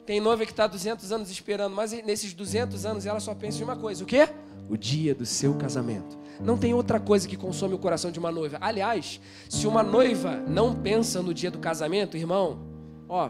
Tem 0.05 0.19
noiva 0.19 0.45
que 0.45 0.51
está 0.51 0.65
200 0.65 1.11
anos 1.11 1.29
esperando, 1.29 1.75
mas 1.75 1.91
nesses 1.91 2.33
200 2.33 2.85
anos 2.85 3.05
ela 3.05 3.19
só 3.19 3.35
pensa 3.35 3.59
em 3.59 3.63
uma 3.63 3.75
coisa: 3.75 4.03
o 4.03 4.07
quê? 4.07 4.27
O 4.69 4.77
dia 4.77 5.13
do 5.13 5.25
seu 5.25 5.53
casamento. 5.55 6.17
Não 6.39 6.57
tem 6.57 6.73
outra 6.73 6.99
coisa 6.99 7.27
que 7.27 7.35
consome 7.35 7.75
o 7.75 7.77
coração 7.77 8.11
de 8.11 8.17
uma 8.17 8.31
noiva. 8.31 8.57
Aliás, 8.61 9.19
se 9.49 9.67
uma 9.67 9.83
noiva 9.83 10.37
não 10.47 10.73
pensa 10.73 11.21
no 11.21 11.33
dia 11.33 11.51
do 11.51 11.59
casamento, 11.59 12.15
irmão, 12.15 12.59
ó, 13.07 13.29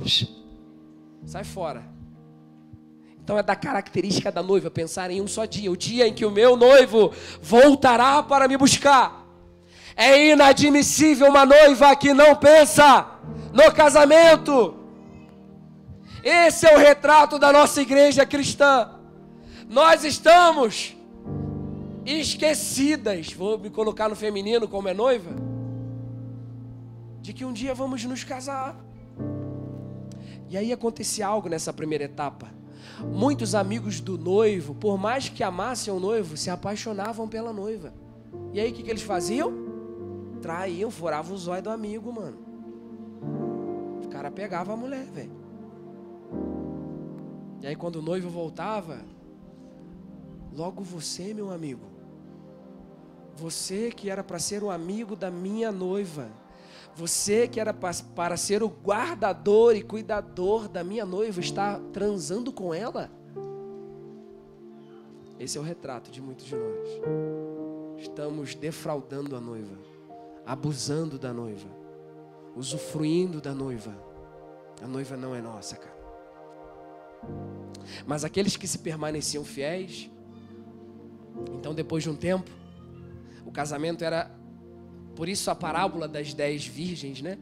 sai 1.25 1.43
fora. 1.43 1.98
Então 3.30 3.38
é 3.38 3.43
da 3.43 3.55
característica 3.55 4.32
da 4.32 4.41
noiva 4.41 4.71
pensar 4.71 5.11
em 5.11 5.21
um 5.21 5.27
só 5.27 5.45
dia, 5.45 5.71
o 5.71 5.77
dia 5.77 6.07
em 6.07 6.13
que 6.15 6.25
o 6.25 6.32
meu 6.32 6.57
noivo 6.57 7.13
voltará 7.39 8.23
para 8.23 8.47
me 8.47 8.57
buscar. 8.57 9.23
É 9.95 10.32
inadmissível 10.32 11.27
uma 11.27 11.45
noiva 11.45 11.95
que 11.95 12.11
não 12.11 12.36
pensa 12.36 13.05
no 13.53 13.71
casamento. 13.71 14.73
Esse 16.23 16.65
é 16.65 16.75
o 16.75 16.80
retrato 16.80 17.38
da 17.38 17.53
nossa 17.53 17.80
igreja 17.84 18.25
cristã. 18.25 18.89
Nós 19.69 20.03
estamos 20.03 20.97
esquecidas, 22.03 23.32
vou 23.32 23.59
me 23.59 23.69
colocar 23.69 24.09
no 24.09 24.15
feminino 24.15 24.67
como 24.67 24.88
é 24.89 24.93
noiva, 24.95 25.36
de 27.21 27.32
que 27.32 27.45
um 27.45 27.53
dia 27.53 27.75
vamos 27.75 28.03
nos 28.05 28.23
casar. 28.23 28.75
E 30.49 30.57
aí 30.57 30.73
acontecia 30.73 31.27
algo 31.27 31.47
nessa 31.47 31.71
primeira 31.71 32.05
etapa. 32.05 32.57
Muitos 33.11 33.55
amigos 33.55 33.99
do 33.99 34.17
noivo, 34.17 34.75
por 34.75 34.97
mais 34.97 35.30
que 35.30 35.43
amassem 35.43 35.93
o 35.93 35.99
noivo, 35.99 36.36
se 36.36 36.49
apaixonavam 36.49 37.27
pela 37.27 37.53
noiva. 37.53 37.93
E 38.53 38.59
aí 38.59 38.71
o 38.71 38.73
que, 38.73 38.84
que 38.84 38.89
eles 38.89 39.01
faziam? 39.01 39.51
Traíam, 40.41 40.89
furavam 40.89 41.36
os 41.36 41.47
olhos 41.47 41.63
do 41.63 41.69
amigo, 41.69 42.11
mano. 42.11 42.38
O 44.03 44.07
cara 44.09 44.32
pegava 44.32 44.73
a 44.73 44.77
mulher, 44.77 45.05
velho. 45.05 45.39
E 47.61 47.67
aí 47.67 47.75
quando 47.75 47.97
o 47.97 48.01
noivo 48.01 48.30
voltava, 48.30 48.99
logo 50.53 50.82
você, 50.82 51.34
meu 51.34 51.51
amigo, 51.51 51.86
você 53.36 53.91
que 53.91 54.09
era 54.09 54.23
para 54.23 54.39
ser 54.39 54.63
o 54.63 54.69
amigo 54.69 55.15
da 55.15 55.30
minha 55.30 55.71
noiva, 55.71 56.30
você 56.99 57.47
que 57.47 57.59
era 57.59 57.73
para 57.73 58.35
ser 58.35 58.61
o 58.61 58.67
guardador 58.67 59.73
e 59.75 59.81
cuidador 59.81 60.67
da 60.67 60.83
minha 60.83 61.05
noiva, 61.05 61.39
está 61.39 61.79
transando 61.93 62.51
com 62.51 62.73
ela? 62.73 63.09
Esse 65.39 65.57
é 65.57 65.61
o 65.61 65.63
retrato 65.63 66.11
de 66.11 66.21
muitos 66.21 66.45
de 66.45 66.55
nós. 66.55 66.89
Estamos 67.97 68.53
defraudando 68.53 69.35
a 69.37 69.39
noiva, 69.39 69.77
abusando 70.45 71.17
da 71.17 71.31
noiva, 71.31 71.69
usufruindo 72.53 73.39
da 73.39 73.53
noiva. 73.53 73.95
A 74.81 74.87
noiva 74.87 75.15
não 75.15 75.33
é 75.33 75.41
nossa, 75.41 75.77
cara. 75.77 75.97
Mas 78.05 78.25
aqueles 78.25 78.57
que 78.57 78.67
se 78.67 78.79
permaneciam 78.79 79.45
fiéis, 79.45 80.09
então 81.53 81.73
depois 81.73 82.03
de 82.03 82.09
um 82.09 82.15
tempo, 82.15 82.51
o 83.45 83.51
casamento 83.51 84.03
era, 84.03 84.29
por 85.20 85.28
isso 85.28 85.51
a 85.51 85.53
parábola 85.53 86.07
das 86.07 86.34
dez 86.34 86.65
virgens, 86.65 87.22
né? 87.22 87.38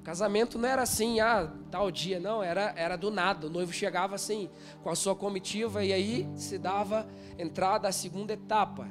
O 0.00 0.02
casamento 0.02 0.58
não 0.58 0.68
era 0.68 0.82
assim, 0.82 1.20
ah, 1.20 1.48
tal 1.70 1.88
dia, 1.88 2.18
não, 2.18 2.42
era, 2.42 2.74
era 2.76 2.96
do 2.96 3.08
nada. 3.08 3.46
O 3.46 3.50
noivo 3.50 3.72
chegava 3.72 4.16
assim, 4.16 4.50
com 4.82 4.90
a 4.90 4.96
sua 4.96 5.14
comitiva, 5.14 5.84
e 5.84 5.92
aí 5.92 6.28
se 6.34 6.58
dava 6.58 7.06
entrada 7.38 7.86
à 7.86 7.92
segunda 7.92 8.32
etapa. 8.32 8.88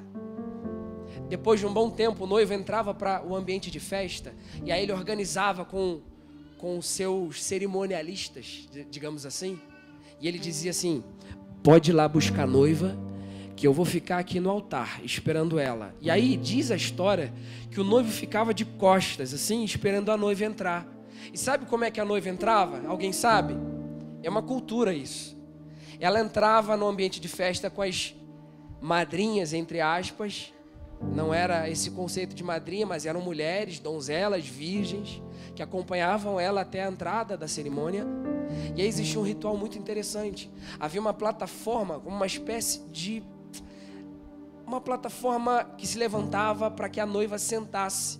Depois 1.27 1.59
de 1.59 1.65
um 1.65 1.73
bom 1.73 1.89
tempo, 1.89 2.23
o 2.23 2.25
noivo 2.25 2.53
entrava 2.53 2.93
para 2.93 3.21
o 3.25 3.35
ambiente 3.35 3.69
de 3.69 3.81
festa, 3.81 4.33
e 4.63 4.71
aí 4.71 4.83
ele 4.83 4.93
organizava 4.93 5.65
com, 5.65 5.99
com 6.57 6.81
seus 6.81 7.43
cerimonialistas, 7.43 8.69
digamos 8.89 9.25
assim, 9.25 9.59
e 10.21 10.29
ele 10.29 10.39
dizia 10.39 10.71
assim: 10.71 11.03
pode 11.61 11.91
ir 11.91 11.93
lá 11.93 12.07
buscar 12.07 12.47
noiva 12.47 12.97
que 13.55 13.67
eu 13.67 13.73
vou 13.73 13.85
ficar 13.85 14.17
aqui 14.17 14.39
no 14.39 14.49
altar 14.49 15.01
esperando 15.03 15.59
ela. 15.59 15.93
E 16.01 16.09
aí 16.09 16.35
diz 16.35 16.71
a 16.71 16.75
história 16.75 17.33
que 17.69 17.79
o 17.79 17.83
noivo 17.83 18.11
ficava 18.11 18.53
de 18.53 18.65
costas, 18.65 19.33
assim, 19.33 19.63
esperando 19.63 20.11
a 20.11 20.17
noiva 20.17 20.43
entrar. 20.43 20.87
E 21.31 21.37
sabe 21.37 21.65
como 21.65 21.83
é 21.83 21.91
que 21.91 22.01
a 22.01 22.05
noiva 22.05 22.29
entrava? 22.29 22.85
Alguém 22.87 23.13
sabe? 23.13 23.55
É 24.21 24.29
uma 24.29 24.41
cultura 24.41 24.93
isso. 24.93 25.37
Ela 25.99 26.19
entrava 26.19 26.75
no 26.75 26.87
ambiente 26.87 27.19
de 27.19 27.27
festa 27.27 27.69
com 27.69 27.81
as 27.81 28.15
madrinhas, 28.81 29.53
entre 29.53 29.79
aspas. 29.79 30.53
Não 31.01 31.33
era 31.33 31.69
esse 31.69 31.91
conceito 31.91 32.33
de 32.35 32.43
madrinha, 32.43 32.85
mas 32.85 33.05
eram 33.05 33.21
mulheres, 33.21 33.79
donzelas, 33.79 34.45
virgens, 34.45 35.21
que 35.55 35.61
acompanhavam 35.61 36.39
ela 36.39 36.61
até 36.61 36.83
a 36.83 36.89
entrada 36.89 37.37
da 37.37 37.47
cerimônia. 37.47 38.05
E 38.75 38.81
aí 38.81 38.87
existia 38.87 39.19
um 39.19 39.23
ritual 39.23 39.57
muito 39.57 39.77
interessante. 39.77 40.49
Havia 40.79 41.01
uma 41.01 41.13
plataforma, 41.13 41.97
uma 42.05 42.25
espécie 42.25 42.81
de 42.89 43.23
uma 44.73 44.81
plataforma 44.81 45.63
que 45.77 45.85
se 45.85 45.97
levantava 45.97 46.69
para 46.71 46.89
que 46.89 46.99
a 46.99 47.05
noiva 47.05 47.37
sentasse. 47.37 48.19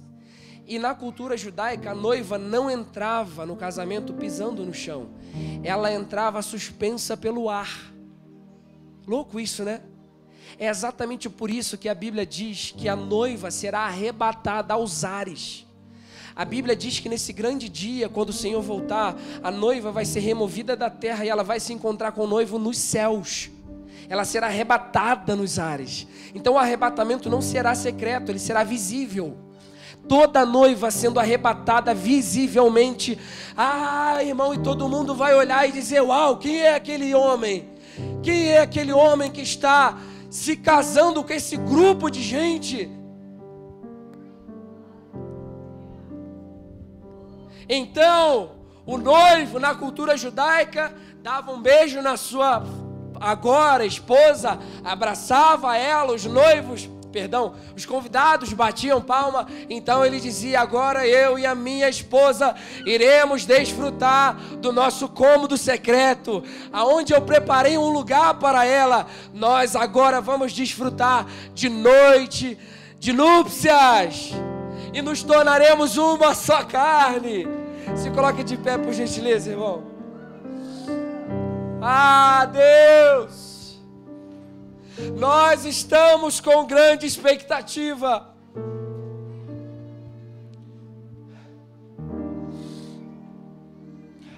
E 0.66 0.80
na 0.80 0.96
cultura 0.96 1.36
judaica, 1.36 1.92
a 1.92 1.96
noiva 1.96 2.38
não 2.38 2.70
entrava 2.70 3.46
no 3.46 3.56
casamento 3.56 4.14
pisando 4.14 4.66
no 4.66 4.74
chão, 4.74 5.10
ela 5.64 5.92
entrava 5.92 6.42
suspensa 6.42 7.18
pelo 7.18 7.50
ar. 7.50 7.92
Louco 9.06 9.40
isso, 9.40 9.64
né? 9.64 9.82
É 10.58 10.70
exatamente 10.70 11.30
por 11.30 11.50
isso 11.50 11.78
que 11.78 11.90
a 11.90 11.96
Bíblia 11.96 12.26
diz 12.26 12.74
que 12.78 12.88
a 12.88 12.96
noiva 12.96 13.52
será 13.52 13.82
arrebatada 13.82 14.76
aos 14.76 15.04
ares. 15.04 15.66
A 16.36 16.46
Bíblia 16.46 16.76
diz 16.76 17.00
que 17.00 17.10
nesse 17.10 17.34
grande 17.34 17.68
dia, 17.68 18.08
quando 18.08 18.30
o 18.30 18.34
Senhor 18.34 18.62
voltar, 18.62 19.16
a 19.42 19.52
noiva 19.52 19.92
vai 19.92 20.06
ser 20.06 20.20
removida 20.20 20.76
da 20.76 20.90
terra 20.90 21.26
e 21.26 21.30
ela 21.30 21.44
vai 21.44 21.60
se 21.60 21.74
encontrar 21.74 22.12
com 22.12 22.24
o 22.24 22.28
noivo 22.28 22.58
nos 22.58 22.78
céus 22.78 23.52
ela 24.10 24.26
será 24.26 24.48
arrebatada 24.48 25.36
nos 25.36 25.60
ares. 25.60 26.08
Então 26.34 26.54
o 26.54 26.58
arrebatamento 26.58 27.30
não 27.30 27.42
será 27.42 27.76
secreto, 27.76 28.30
ele 28.30 28.40
será 28.40 28.64
visível. 28.64 29.38
Toda 30.08 30.46
noiva 30.46 30.92
sendo 30.92 31.20
arrebatada 31.20 31.94
visivelmente. 31.94 33.18
Ah, 33.56 34.22
irmão, 34.22 34.54
e 34.54 34.58
todo 34.58 34.90
mundo 34.90 35.16
vai 35.16 35.34
olhar 35.34 35.68
e 35.68 35.72
dizer: 35.72 36.02
Uau, 36.02 36.38
quem 36.38 36.62
é 36.62 36.76
aquele 36.76 37.14
homem? 37.16 37.70
Quem 38.22 38.50
é 38.50 38.60
aquele 38.60 38.92
homem 38.92 39.32
que 39.32 39.42
está 39.42 39.98
se 40.30 40.58
casando 40.58 41.24
com 41.24 41.32
esse 41.32 41.56
grupo 41.56 42.10
de 42.10 42.22
gente? 42.22 42.90
Então, 47.70 48.52
o 48.86 48.98
noivo 48.98 49.60
na 49.60 49.74
cultura 49.74 50.18
judaica 50.18 50.94
dava 51.22 51.52
um 51.52 51.62
beijo 51.62 52.02
na 52.02 52.18
sua 52.18 52.64
agora 53.24 53.86
esposa 53.86 54.60
abraçava 54.84 55.78
ela, 55.78 56.14
os 56.14 56.26
noivos, 56.26 56.90
perdão, 57.12 57.54
os 57.76 57.86
convidados 57.86 58.52
batiam 58.52 59.00
palma, 59.00 59.48
então 59.70 60.06
ele 60.06 60.20
dizia: 60.20 60.60
Agora 60.60 61.08
eu 61.08 61.40
e 61.40 61.46
a 61.46 61.56
minha 61.56 61.88
esposa 61.88 62.54
iremos 62.86 63.46
desfrutar 63.46 64.36
do 64.58 64.74
nosso 64.74 65.08
cômodo 65.08 65.58
secreto, 65.58 66.44
aonde 66.72 67.14
eu 67.14 67.22
preparei 67.22 67.78
um 67.78 67.90
lugar 67.90 68.34
para 68.36 68.66
ela. 68.66 69.08
Nós 69.34 69.76
agora 69.76 70.20
vamos 70.20 70.52
desfrutar 70.52 71.26
de 71.54 71.70
noite, 71.70 72.58
de 73.00 73.14
núpcias, 73.14 74.32
e 74.94 75.02
nos 75.02 75.24
tornaremos 75.24 75.98
uma 75.98 76.36
só 76.36 76.64
carne. 76.64 77.48
Se 77.96 78.10
coloque 78.10 78.44
de 78.44 78.58
pé, 78.58 78.78
por 78.78 78.92
gentileza, 78.92 79.52
irmão. 79.52 79.93
Ah, 81.86 82.46
Deus! 82.46 83.78
Nós 85.18 85.66
estamos 85.66 86.40
com 86.40 86.66
grande 86.66 87.06
expectativa. 87.06 88.34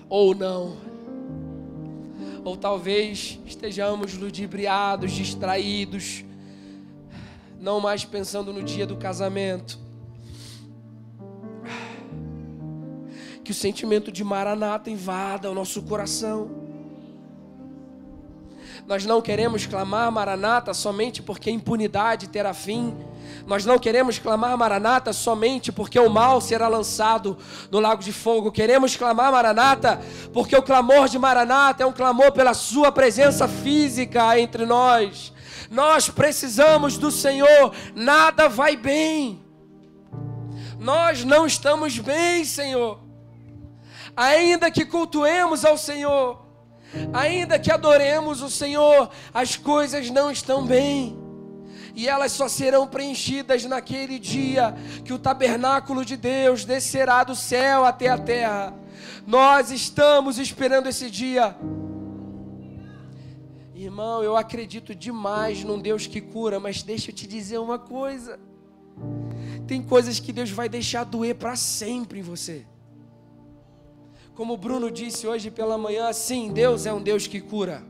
Ou 0.09 0.33
não. 0.33 0.75
Ou 2.43 2.57
talvez 2.57 3.39
estejamos 3.45 4.15
ludibriados, 4.15 5.11
distraídos, 5.11 6.25
não 7.59 7.79
mais 7.79 8.03
pensando 8.03 8.51
no 8.51 8.63
dia 8.63 8.87
do 8.87 8.97
casamento. 8.97 9.77
Que 13.43 13.51
o 13.51 13.53
sentimento 13.55 14.11
de 14.11 14.23
maranata 14.23 14.89
invada 14.89 15.51
o 15.51 15.53
nosso 15.53 15.83
coração. 15.83 16.64
Nós 18.87 19.03
não 19.03 19.19
queremos 19.19 19.65
clamar 19.65 20.11
Maranata 20.11 20.71
somente 20.71 21.23
porque 21.23 21.49
a 21.49 21.53
impunidade 21.53 22.29
terá 22.29 22.53
fim. 22.53 22.95
Nós 23.47 23.65
não 23.65 23.79
queremos 23.79 24.19
clamar 24.19 24.55
Maranata 24.55 25.11
somente 25.11 25.71
porque 25.71 25.99
o 25.99 26.07
mal 26.07 26.39
será 26.39 26.67
lançado 26.67 27.35
no 27.71 27.79
lago 27.79 28.03
de 28.03 28.13
fogo. 28.13 28.51
Queremos 28.51 28.95
clamar 28.95 29.31
Maranata 29.31 29.99
porque 30.31 30.55
o 30.55 30.61
clamor 30.61 31.09
de 31.09 31.17
Maranata 31.17 31.81
é 31.81 31.85
um 31.85 31.91
clamor 31.91 32.31
pela 32.31 32.53
Sua 32.53 32.91
presença 32.91 33.47
física 33.47 34.39
entre 34.39 34.67
nós. 34.67 35.33
Nós 35.71 36.07
precisamos 36.07 36.95
do 36.95 37.09
Senhor, 37.09 37.73
nada 37.95 38.47
vai 38.47 38.75
bem. 38.75 39.43
Nós 40.77 41.23
não 41.23 41.47
estamos 41.47 41.97
bem, 41.97 42.45
Senhor. 42.45 42.99
Ainda 44.15 44.69
que 44.69 44.85
cultuemos 44.85 45.65
ao 45.65 45.75
Senhor, 45.75 46.44
Ainda 47.13 47.59
que 47.59 47.71
adoremos 47.71 48.41
o 48.41 48.49
Senhor, 48.49 49.09
as 49.33 49.55
coisas 49.55 50.09
não 50.09 50.31
estão 50.31 50.65
bem. 50.65 51.17
E 51.95 52.09
elas 52.09 52.33
só 52.33 52.47
serão 52.49 52.85
preenchidas 52.85 53.63
naquele 53.65 54.19
dia 54.19 54.75
que 55.03 55.13
o 55.13 55.19
tabernáculo 55.19 56.03
de 56.03 56.17
Deus 56.17 56.65
descerá 56.65 57.23
do 57.23 57.35
céu 57.35 57.85
até 57.85 58.09
a 58.09 58.17
terra. 58.17 58.73
Nós 59.25 59.71
estamos 59.71 60.37
esperando 60.37 60.87
esse 60.87 61.09
dia. 61.09 61.55
Irmão, 63.73 64.23
eu 64.23 64.35
acredito 64.35 64.93
demais 64.93 65.63
num 65.63 65.79
Deus 65.79 66.05
que 66.05 66.19
cura, 66.19 66.59
mas 66.59 66.83
deixa 66.83 67.11
eu 67.11 67.15
te 67.15 67.25
dizer 67.27 67.59
uma 67.59 67.79
coisa. 67.79 68.39
Tem 69.67 69.81
coisas 69.81 70.19
que 70.19 70.33
Deus 70.33 70.49
vai 70.49 70.67
deixar 70.67 71.03
doer 71.05 71.35
para 71.35 71.55
sempre 71.55 72.19
em 72.19 72.23
você. 72.23 72.65
Como 74.35 74.53
o 74.53 74.57
Bruno 74.57 74.91
disse 74.91 75.25
hoje 75.25 75.49
pela 75.49 75.77
manhã, 75.77 76.11
sim, 76.11 76.51
Deus 76.51 76.85
é 76.85 76.93
um 76.93 77.01
Deus 77.01 77.25
que 77.25 77.39
cura. 77.39 77.81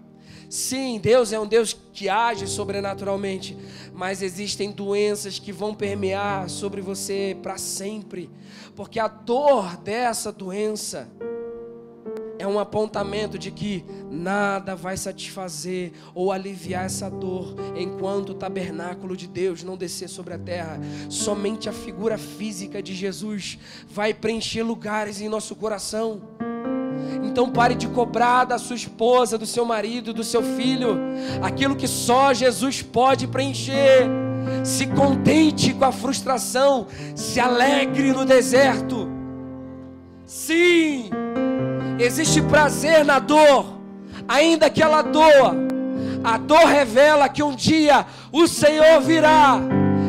Sim, 0.48 1.00
Deus 1.00 1.34
é 1.34 1.40
um 1.40 1.48
Deus 1.48 1.76
que 1.92 2.08
age 2.08 2.48
sobrenaturalmente, 2.48 3.58
mas 3.92 4.22
existem 4.22 4.72
doenças 4.72 5.40
que 5.40 5.52
vão 5.52 5.74
permear 5.74 6.48
sobre 6.48 6.82
você 6.82 7.36
para 7.42 7.58
sempre, 7.58 8.30
porque 8.76 9.00
a 9.00 9.08
dor 9.08 9.76
dessa 9.78 10.32
doença 10.32 11.10
é 12.46 12.48
um 12.48 12.60
apontamento 12.60 13.40
de 13.40 13.50
que 13.50 13.84
nada 14.10 14.76
vai 14.76 14.96
satisfazer 14.96 15.92
ou 16.14 16.32
aliviar 16.32 16.86
essa 16.86 17.10
dor 17.10 17.56
enquanto 17.76 18.30
o 18.30 18.34
tabernáculo 18.36 19.18
de 19.18 19.28
Deus 19.28 19.64
não 19.64 19.76
descer 19.76 20.08
sobre 20.08 20.36
a 20.36 20.38
terra. 20.38 20.80
Somente 21.10 21.68
a 21.68 21.74
figura 21.74 22.18
física 22.20 22.84
de 22.84 22.94
Jesus 22.94 23.58
vai 23.90 24.14
preencher 24.14 24.62
lugares 24.62 25.20
em 25.22 25.28
nosso 25.28 25.56
coração. 25.56 26.22
Então 27.24 27.50
pare 27.50 27.74
de 27.74 27.88
cobrar 27.88 28.46
da 28.46 28.60
sua 28.60 28.76
esposa, 28.76 29.40
do 29.40 29.46
seu 29.48 29.66
marido, 29.66 30.14
do 30.14 30.24
seu 30.24 30.44
filho, 30.44 30.98
aquilo 31.42 31.76
que 31.76 31.88
só 31.88 32.32
Jesus 32.32 32.84
pode 32.84 33.28
preencher. 33.28 34.08
Se 34.64 34.86
contente 34.86 35.74
com 35.74 35.86
a 35.86 35.92
frustração, 35.92 36.86
se 37.16 37.40
alegre 37.40 38.12
no 38.12 38.24
deserto. 38.24 39.10
Sim, 40.26 41.10
existe 42.00 42.42
prazer 42.42 43.06
na 43.06 43.20
dor, 43.20 43.80
ainda 44.28 44.70
que 44.70 44.82
ela 44.82 45.02
doa. 45.02 45.56
A 46.24 46.38
dor 46.38 46.66
revela 46.66 47.30
que 47.30 47.44
um 47.44 47.56
dia 47.56 48.06
o 48.32 48.48
Senhor 48.48 49.00
virá 49.02 49.60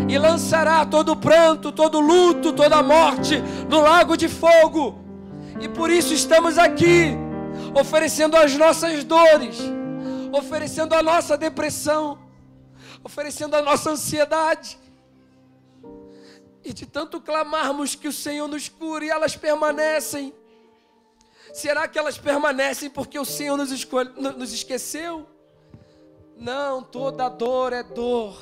e 0.08 0.18
lançará 0.18 0.84
todo 0.86 1.16
pranto, 1.16 1.72
todo 1.72 2.00
luto, 2.00 2.52
toda 2.52 2.82
morte 2.82 3.42
no 3.68 3.80
lago 3.80 4.16
de 4.16 4.28
fogo. 4.28 4.98
E 5.60 5.68
por 5.68 5.90
isso 5.90 6.14
estamos 6.14 6.58
aqui, 6.58 7.16
oferecendo 7.78 8.36
as 8.36 8.56
nossas 8.56 9.04
dores, 9.04 9.58
oferecendo 10.32 10.94
a 10.94 11.02
nossa 11.02 11.36
depressão, 11.36 12.18
oferecendo 13.02 13.56
a 13.56 13.62
nossa 13.62 13.90
ansiedade. 13.90 14.78
E 16.64 16.72
de 16.72 16.84
tanto 16.86 17.20
clamarmos 17.20 17.94
que 17.94 18.08
o 18.08 18.12
Senhor 18.12 18.48
nos 18.48 18.68
cure, 18.68 19.08
elas 19.08 19.36
permanecem. 19.36 20.32
Será 21.56 21.88
que 21.88 21.98
elas 21.98 22.18
permanecem 22.18 22.90
porque 22.90 23.18
o 23.18 23.24
Senhor 23.24 23.56
nos, 23.56 23.72
escolhe, 23.72 24.10
nos 24.10 24.52
esqueceu? 24.52 25.26
Não, 26.36 26.82
toda 26.82 27.30
dor 27.30 27.72
é 27.72 27.82
dor 27.82 28.38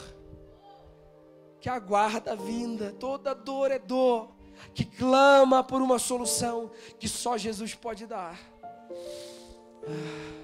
que 1.60 1.68
aguarda 1.68 2.32
a 2.32 2.34
vinda, 2.34 2.92
toda 2.98 3.32
dor 3.32 3.70
é 3.70 3.78
dor 3.78 4.32
que 4.74 4.84
clama 4.84 5.62
por 5.62 5.80
uma 5.80 6.00
solução 6.00 6.72
que 6.98 7.08
só 7.08 7.38
Jesus 7.38 7.72
pode 7.72 8.04
dar. 8.04 8.36
Ah. 9.86 10.43